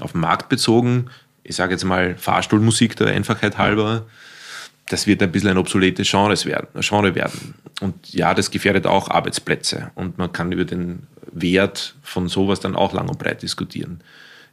Auf 0.00 0.12
den 0.12 0.22
Markt 0.22 0.48
bezogen, 0.48 1.10
ich 1.42 1.54
sage 1.54 1.72
jetzt 1.72 1.84
mal 1.84 2.16
Fahrstuhlmusik 2.16 2.96
der 2.96 3.08
Einfachheit 3.08 3.58
halber, 3.58 4.06
das 4.88 5.06
wird 5.06 5.22
ein 5.22 5.32
bisschen 5.32 5.50
ein 5.50 5.58
obsoletes 5.58 6.10
Genre 6.10 6.42
werden, 6.44 6.68
Genre 6.80 7.14
werden. 7.14 7.54
Und 7.80 8.12
ja, 8.12 8.34
das 8.34 8.50
gefährdet 8.50 8.86
auch 8.86 9.08
Arbeitsplätze. 9.08 9.90
Und 9.94 10.18
man 10.18 10.32
kann 10.32 10.50
über 10.50 10.64
den 10.64 11.06
Wert 11.30 11.94
von 12.02 12.28
sowas 12.28 12.60
dann 12.60 12.74
auch 12.74 12.92
lang 12.92 13.08
und 13.08 13.18
breit 13.18 13.42
diskutieren. 13.42 14.00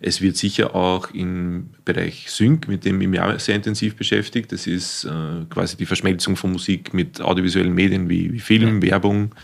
Es 0.03 0.19
wird 0.19 0.35
sicher 0.35 0.73
auch 0.75 1.11
im 1.11 1.69
Bereich 1.85 2.31
Sync, 2.31 2.67
mit 2.67 2.85
dem 2.85 2.99
ich 3.01 3.07
mich 3.07 3.21
sehr 3.37 3.55
intensiv 3.55 3.95
beschäftigt. 3.95 4.51
Das 4.51 4.65
ist 4.65 5.03
äh, 5.03 5.45
quasi 5.47 5.77
die 5.77 5.85
Verschmelzung 5.85 6.35
von 6.35 6.51
Musik 6.51 6.91
mit 6.91 7.21
audiovisuellen 7.21 7.73
Medien 7.73 8.09
wie, 8.09 8.33
wie 8.33 8.39
Film, 8.39 8.81
ja. 8.81 8.89
Werbung. 8.93 9.35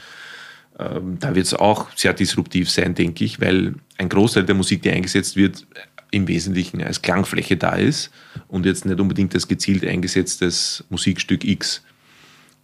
Ähm, 0.80 1.18
da 1.20 1.36
wird 1.36 1.46
es 1.46 1.54
auch 1.54 1.96
sehr 1.96 2.14
disruptiv 2.14 2.72
sein, 2.72 2.96
denke 2.96 3.24
ich, 3.24 3.40
weil 3.40 3.76
ein 4.00 4.10
Großteil 4.10 4.46
der 4.46 4.56
Musik, 4.56 4.82
die 4.82 4.90
eingesetzt 4.90 5.36
wird, 5.36 5.68
im 6.10 6.28
Wesentlichen 6.28 6.82
als 6.82 7.04
Klangfläche 7.04 7.56
da 7.56 7.76
ist 7.76 8.10
und 8.48 8.66
jetzt 8.66 8.86
nicht 8.86 9.00
unbedingt 9.00 9.36
als 9.36 9.48
gezielt 9.48 9.86
eingesetztes 9.86 10.84
Musikstück 10.90 11.44
X. 11.44 11.84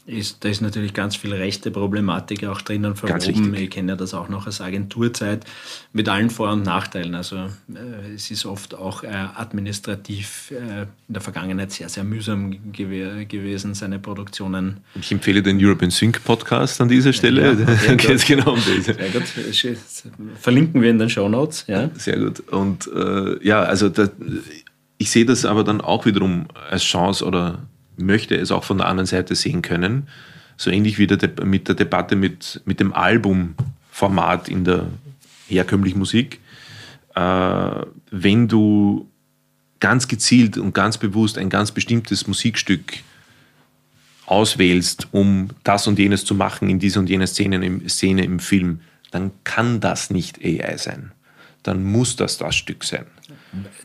Ist, 0.06 0.44
da 0.44 0.50
ist 0.50 0.62
natürlich 0.62 0.94
ganz 0.94 1.16
viel 1.16 1.34
rechte 1.34 1.72
Problematik 1.72 2.46
auch 2.46 2.62
drinnen 2.62 2.98
verwoben. 2.98 3.54
Ich 3.54 3.70
kenne 3.70 3.94
ja 3.94 3.96
das 3.96 4.14
auch 4.14 4.28
noch 4.28 4.48
als 4.48 4.60
Agenturzeit 4.60 5.46
mit 5.94 6.10
allen 6.10 6.30
Vor- 6.30 6.52
und 6.52 6.64
Nachteilen. 6.64 7.16
Also 7.16 7.38
äh, 7.38 8.14
es 8.14 8.30
ist 8.30 8.46
oft 8.46 8.76
auch 8.76 9.04
äh, 9.04 9.08
administrativ 9.08 10.52
äh, 10.52 10.82
in 10.82 11.14
der 11.14 11.22
Vergangenheit 11.22 11.72
sehr, 11.72 11.88
sehr 11.88 12.04
mühsam 12.04 12.74
gew 12.74 13.26
gewesen, 13.26 13.76
seine 13.76 13.98
Produktionen. 13.98 14.82
Ich 15.00 15.10
empfehle 15.10 15.42
den 15.42 15.58
European 15.64 15.90
Sync 15.90 16.22
Podcast 16.26 16.82
an 16.82 16.90
dieser 16.90 17.14
Stelle. 17.14 17.54
Ja, 17.54 17.94
okay, 17.94 18.18
genau 18.28 18.54
um 18.56 18.60
Sehr 18.60 18.96
gut. 19.10 19.24
Verlinken 20.38 20.82
wir 20.82 20.90
in 20.90 21.00
den 21.00 21.10
Show 21.10 21.30
Notes. 21.30 21.64
Ja. 21.68 21.90
Sehr 21.96 22.20
gut. 22.20 22.42
Und 22.50 22.90
äh, 22.94 23.42
ja, 23.42 23.62
also 23.62 23.88
da, 23.88 24.10
ich 24.98 25.12
sehe 25.12 25.26
das 25.26 25.46
aber 25.46 25.64
dann 25.64 25.80
auch 25.80 26.06
wiederum 26.06 26.48
als 26.70 26.84
Chance 26.84 27.26
oder 27.26 27.60
möchte 27.98 28.36
es 28.36 28.52
auch 28.52 28.64
von 28.64 28.78
der 28.78 28.88
anderen 28.88 29.08
Seite 29.08 29.36
sehen 29.36 29.62
können. 29.62 30.08
So 30.58 30.70
ähnlich 30.70 30.98
wie 30.98 31.08
der 31.08 31.46
mit 31.46 31.68
der 31.68 31.76
Debatte 31.76 32.16
mit, 32.16 32.62
mit 32.66 32.80
dem 32.80 32.94
Albumformat 32.94 34.50
in 34.50 34.64
der 34.64 34.88
herkömmlichen 35.48 36.00
Musik. 36.00 36.40
Äh, 37.16 37.86
wenn 38.12 38.48
du 38.48 39.10
ganz 39.80 40.08
gezielt 40.08 40.58
und 40.58 40.74
ganz 40.74 40.98
bewusst 40.98 41.38
ein 41.38 41.50
ganz 41.50 41.72
bestimmtes 41.72 42.28
Musikstück 42.28 43.04
auswählst, 44.26 45.08
um 45.12 45.50
das 45.64 45.88
und 45.88 46.00
jenes 46.00 46.26
zu 46.26 46.36
machen 46.36 46.70
in 46.70 46.80
dieser 46.80 47.02
und 47.02 47.10
jener 47.10 47.28
Szene 47.28 47.64
im, 47.66 47.88
Szene 47.90 48.24
im 48.24 48.40
Film, 48.40 48.80
dann 49.12 49.32
kann 49.44 49.80
das 49.80 50.10
nicht 50.10 50.44
AI 50.44 50.78
sein. 50.78 51.12
Dann 51.62 51.84
muss 51.84 52.16
das 52.16 52.38
das 52.38 52.56
Stück 52.56 52.84
sein. 52.84 53.06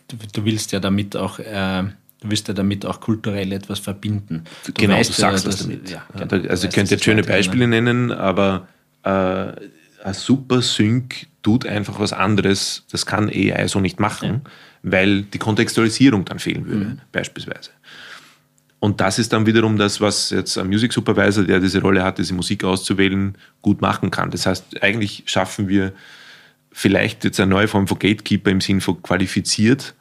Du, 0.09 0.17
du 0.33 0.45
willst 0.45 0.73
ja 0.73 0.81
damit 0.81 1.17
auch 1.17 1.39
äh, 1.39 1.85
Du 2.21 2.31
wirst 2.31 2.49
ja 2.49 2.55
damit 2.55 2.85
auch 2.85 3.01
kulturell 3.01 3.53
etwas 3.53 3.79
verbinden. 3.79 4.45
Du 4.67 4.73
genau, 4.73 4.95
weißt, 4.95 5.11
du 5.11 5.21
sagst 5.21 5.45
ja, 5.45 5.53
was 5.53 5.59
damit. 5.59 5.91
Ja, 5.91 6.05
genau, 6.17 6.49
also 6.49 6.67
ich 6.67 6.75
könnte 6.75 6.93
jetzt 6.95 7.05
schöne 7.05 7.23
Beispiele 7.23 7.69
nennen, 7.69 8.11
aber 8.11 8.67
äh, 9.05 9.09
ein 9.11 10.15
super 10.15 10.63
Sync 10.63 11.27
tut 11.43 11.67
einfach 11.67 12.01
was 12.01 12.13
anderes. 12.13 12.85
Das 12.91 13.07
kann 13.07 13.29
AI 13.29 13.69
so 13.69 13.81
nicht 13.81 14.01
machen, 14.01 14.43
ja. 14.45 14.51
weil 14.83 15.23
die 15.23 15.39
Kontextualisierung 15.39 16.25
dann 16.25 16.39
fehlen 16.39 16.67
würde, 16.67 16.85
mhm. 16.85 17.01
beispielsweise. 17.13 17.71
Und 18.81 19.01
das 19.01 19.19
ist 19.19 19.33
dann 19.33 19.47
wiederum 19.47 19.77
das, 19.77 20.01
was 20.01 20.31
jetzt 20.31 20.57
ein 20.57 20.69
Music 20.69 20.93
Supervisor, 20.93 21.45
der 21.45 21.59
diese 21.59 21.81
Rolle 21.81 22.05
hat, 22.05 22.19
diese 22.19 22.35
Musik 22.35 22.63
auszuwählen, 22.63 23.37
gut 23.61 23.81
machen 23.81 24.11
kann. 24.11 24.31
Das 24.31 24.47
heißt, 24.47 24.83
eigentlich 24.83 25.25
schaffen 25.27 25.69
wir 25.69 25.93
vielleicht 26.71 27.25
jetzt 27.25 27.41
eine 27.41 27.51
neue 27.51 27.67
Form 27.67 27.89
von 27.89 27.99
Gatekeeper 27.99 28.51
im 28.51 28.61
Sinn 28.61 28.81
von 28.81 29.03
qualifiziert, 29.03 29.95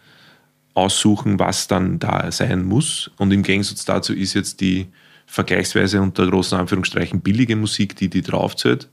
aussuchen, 0.78 1.40
was 1.40 1.68
dann 1.68 1.98
da 1.98 2.32
sein 2.32 2.64
muss. 2.64 3.10
Und 3.18 3.32
im 3.32 3.42
Gegensatz 3.42 3.84
dazu 3.84 4.14
ist 4.14 4.36
jetzt 4.36 4.62
die 4.62 4.88
vergleichsweise 5.26 6.00
unter 6.00 6.28
großen 6.28 6.58
Anführungsstrichen 6.58 7.22
billige 7.22 7.56
Musik, 7.56 7.96
die 7.96 8.10
die 8.10 8.22
draufzählt, 8.22 8.88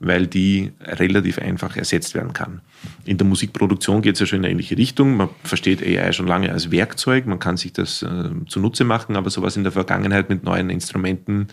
weil 0.00 0.26
die 0.26 0.72
relativ 0.80 1.38
einfach 1.38 1.76
ersetzt 1.76 2.14
werden 2.14 2.32
kann. 2.32 2.62
In 3.04 3.18
der 3.18 3.26
Musikproduktion 3.26 4.00
geht 4.00 4.14
es 4.14 4.20
ja 4.20 4.26
schon 4.26 4.38
in 4.38 4.44
eine 4.46 4.52
ähnliche 4.52 4.78
Richtung. 4.78 5.16
Man 5.16 5.28
versteht 5.44 5.82
AI 5.82 6.12
schon 6.12 6.26
lange 6.26 6.50
als 6.50 6.70
Werkzeug, 6.70 7.26
man 7.26 7.38
kann 7.38 7.58
sich 7.58 7.74
das 7.74 8.02
äh, 8.02 8.30
zunutze 8.48 8.84
machen, 8.84 9.14
aber 9.14 9.28
sowas 9.28 9.56
in 9.56 9.64
der 9.64 9.72
Vergangenheit 9.72 10.30
mit 10.30 10.44
neuen 10.44 10.70
Instrumenten, 10.70 11.48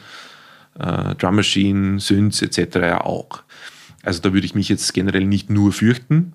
äh, 0.80 1.16
Drum 1.16 1.36
Machine, 1.36 2.00
Synths 2.00 2.42
etc. 2.42 3.02
auch. 3.02 3.44
Also 4.04 4.22
da 4.22 4.34
würde 4.34 4.46
ich 4.46 4.56
mich 4.56 4.70
jetzt 4.70 4.94
generell 4.94 5.26
nicht 5.26 5.50
nur 5.50 5.74
fürchten, 5.74 6.34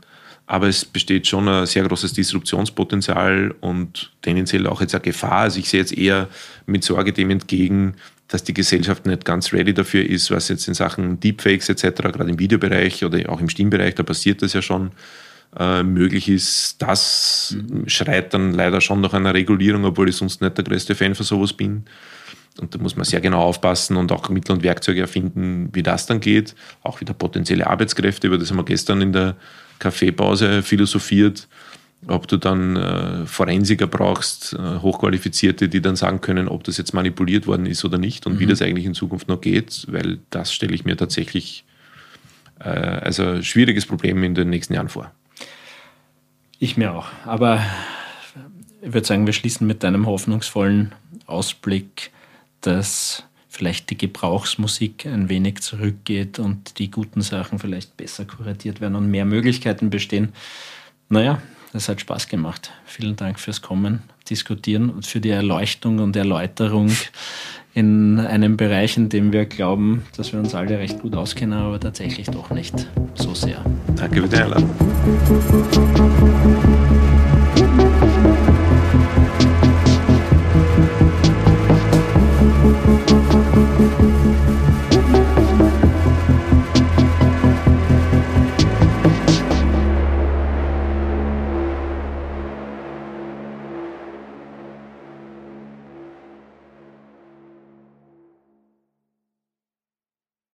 aber 0.51 0.67
es 0.67 0.85
besteht 0.85 1.29
schon 1.29 1.47
ein 1.49 1.65
sehr 1.65 1.85
großes 1.85 2.13
Disruptionspotenzial 2.13 3.55
und 3.61 4.11
tendenziell 4.21 4.67
auch 4.67 4.81
jetzt 4.81 4.97
eine 4.97 5.03
Gefahr. 5.03 5.43
Also 5.43 5.61
ich 5.61 5.69
sehe 5.69 5.79
jetzt 5.79 5.97
eher 5.97 6.29
mit 6.67 6.83
Sorge 6.83 7.13
dem 7.13 7.31
entgegen, 7.31 7.95
dass 8.27 8.43
die 8.43 8.53
Gesellschaft 8.53 9.07
nicht 9.07 9.25
ganz 9.25 9.53
ready 9.53 9.73
dafür 9.73 10.05
ist, 10.05 10.33
was 10.33 10.49
jetzt 10.49 10.67
in 10.67 10.75
Sachen 10.75 11.21
Deepfakes 11.21 11.69
etc., 11.69 12.03
gerade 12.03 12.29
im 12.29 12.41
Videobereich 12.41 13.05
oder 13.05 13.31
auch 13.31 13.41
im 13.41 13.49
Stimmbereich, 13.49 13.95
da 13.95 14.03
passiert 14.03 14.43
das 14.43 14.53
ja 14.53 14.61
schon, 14.61 14.91
äh, 15.57 15.85
möglich 15.85 16.29
ist. 16.29 16.83
Das 16.83 17.57
mhm. 17.57 17.89
schreit 17.89 18.35
dann 18.35 18.53
leider 18.53 18.81
schon 18.81 19.01
nach 19.01 19.15
einer 19.15 19.33
Regulierung, 19.33 19.85
obwohl 19.85 20.09
ich 20.09 20.17
sonst 20.17 20.41
nicht 20.41 20.59
der 20.59 20.65
größte 20.65 20.97
Fan 20.97 21.15
von 21.15 21.25
sowas 21.25 21.53
bin. 21.53 21.85
Und 22.61 22.75
da 22.75 22.79
muss 22.81 22.97
man 22.97 23.05
sehr 23.05 23.21
genau 23.21 23.43
aufpassen 23.43 23.97
und 23.97 24.11
auch 24.11 24.29
Mittel 24.31 24.51
und 24.51 24.65
Werkzeuge 24.65 25.01
erfinden, 25.01 25.69
wie 25.73 25.85
das 25.85 26.07
dann 26.07 26.19
geht. 26.19 26.57
Auch 26.83 27.01
wieder 27.01 27.15
potenzielle 27.15 27.69
Arbeitskräfte, 27.69 28.27
über 28.27 28.37
das 28.37 28.51
haben 28.51 28.59
wir 28.59 28.65
gestern 28.65 29.01
in 29.01 29.13
der 29.13 29.37
Kaffeepause 29.81 30.63
philosophiert, 30.63 31.49
ob 32.07 32.29
du 32.29 32.37
dann 32.37 32.77
äh, 32.77 33.27
Forensiker 33.27 33.87
brauchst, 33.87 34.55
äh, 34.55 34.79
Hochqualifizierte, 34.79 35.69
die 35.69 35.83
dann 35.83 35.97
sagen 35.97 36.21
können, 36.21 36.49
ob 36.49 36.63
das 36.65 36.77
jetzt 36.77 36.95
manipuliert 36.95 37.47
worden 37.47 37.67
ist 37.67 37.85
oder 37.85 37.99
nicht 37.99 38.27
und 38.27 38.35
mhm. 38.35 38.39
wie 38.41 38.47
das 38.47 38.63
eigentlich 38.63 38.87
in 38.87 38.95
Zukunft 38.95 39.29
noch 39.29 39.41
geht, 39.41 39.87
weil 39.89 40.21
das 40.31 40.53
stelle 40.53 40.75
ich 40.75 40.85
mir 40.85 40.97
tatsächlich 40.97 41.65
äh, 42.61 42.69
als 42.69 43.19
ein 43.19 43.43
schwieriges 43.43 43.87
Problem 43.87 44.23
in 44.23 44.35
den 44.35 44.51
nächsten 44.51 44.75
Jahren 44.75 44.89
vor. 44.89 45.11
Ich 46.59 46.77
mir 46.77 46.93
auch. 46.93 47.09
Aber 47.25 47.61
ich 48.83 48.93
würde 48.93 49.07
sagen, 49.07 49.27
wir 49.27 49.33
schließen 49.33 49.67
mit 49.67 49.85
einem 49.85 50.07
hoffnungsvollen 50.07 50.93
Ausblick, 51.27 52.11
dass 52.61 53.25
vielleicht 53.61 53.91
die 53.91 53.99
Gebrauchsmusik 53.99 55.05
ein 55.05 55.29
wenig 55.29 55.61
zurückgeht 55.61 56.39
und 56.39 56.79
die 56.79 56.91
guten 56.91 57.21
Sachen 57.21 57.59
vielleicht 57.59 57.95
besser 57.99 58.25
kuratiert 58.25 58.81
werden 58.81 58.95
und 58.95 59.11
mehr 59.11 59.27
Möglichkeiten 59.27 59.91
bestehen. 59.91 60.31
Naja, 61.11 61.43
es 61.75 61.87
hat 61.91 62.01
Spaß 62.01 62.29
gemacht. 62.29 62.71
Vielen 62.87 63.17
Dank 63.17 63.39
fürs 63.39 63.61
Kommen, 63.61 64.03
Diskutieren 64.31 64.89
und 64.89 65.05
für 65.05 65.21
die 65.21 65.29
Erleuchtung 65.29 65.99
und 65.99 66.17
Erläuterung 66.17 66.91
in 67.75 68.19
einem 68.19 68.57
Bereich, 68.57 68.97
in 68.97 69.11
dem 69.11 69.31
wir 69.31 69.45
glauben, 69.45 70.07
dass 70.17 70.33
wir 70.33 70.41
uns 70.41 70.55
alle 70.55 70.79
recht 70.79 70.99
gut 71.01 71.15
auskennen, 71.15 71.59
aber 71.59 71.79
tatsächlich 71.79 72.29
doch 72.29 72.49
nicht 72.49 72.89
so 73.15 73.35
sehr. 73.35 73.63
Danke 73.95 74.23
für 74.23 74.29
die 74.29 74.37
Einladung. 74.37 74.71
Música 82.87 84.20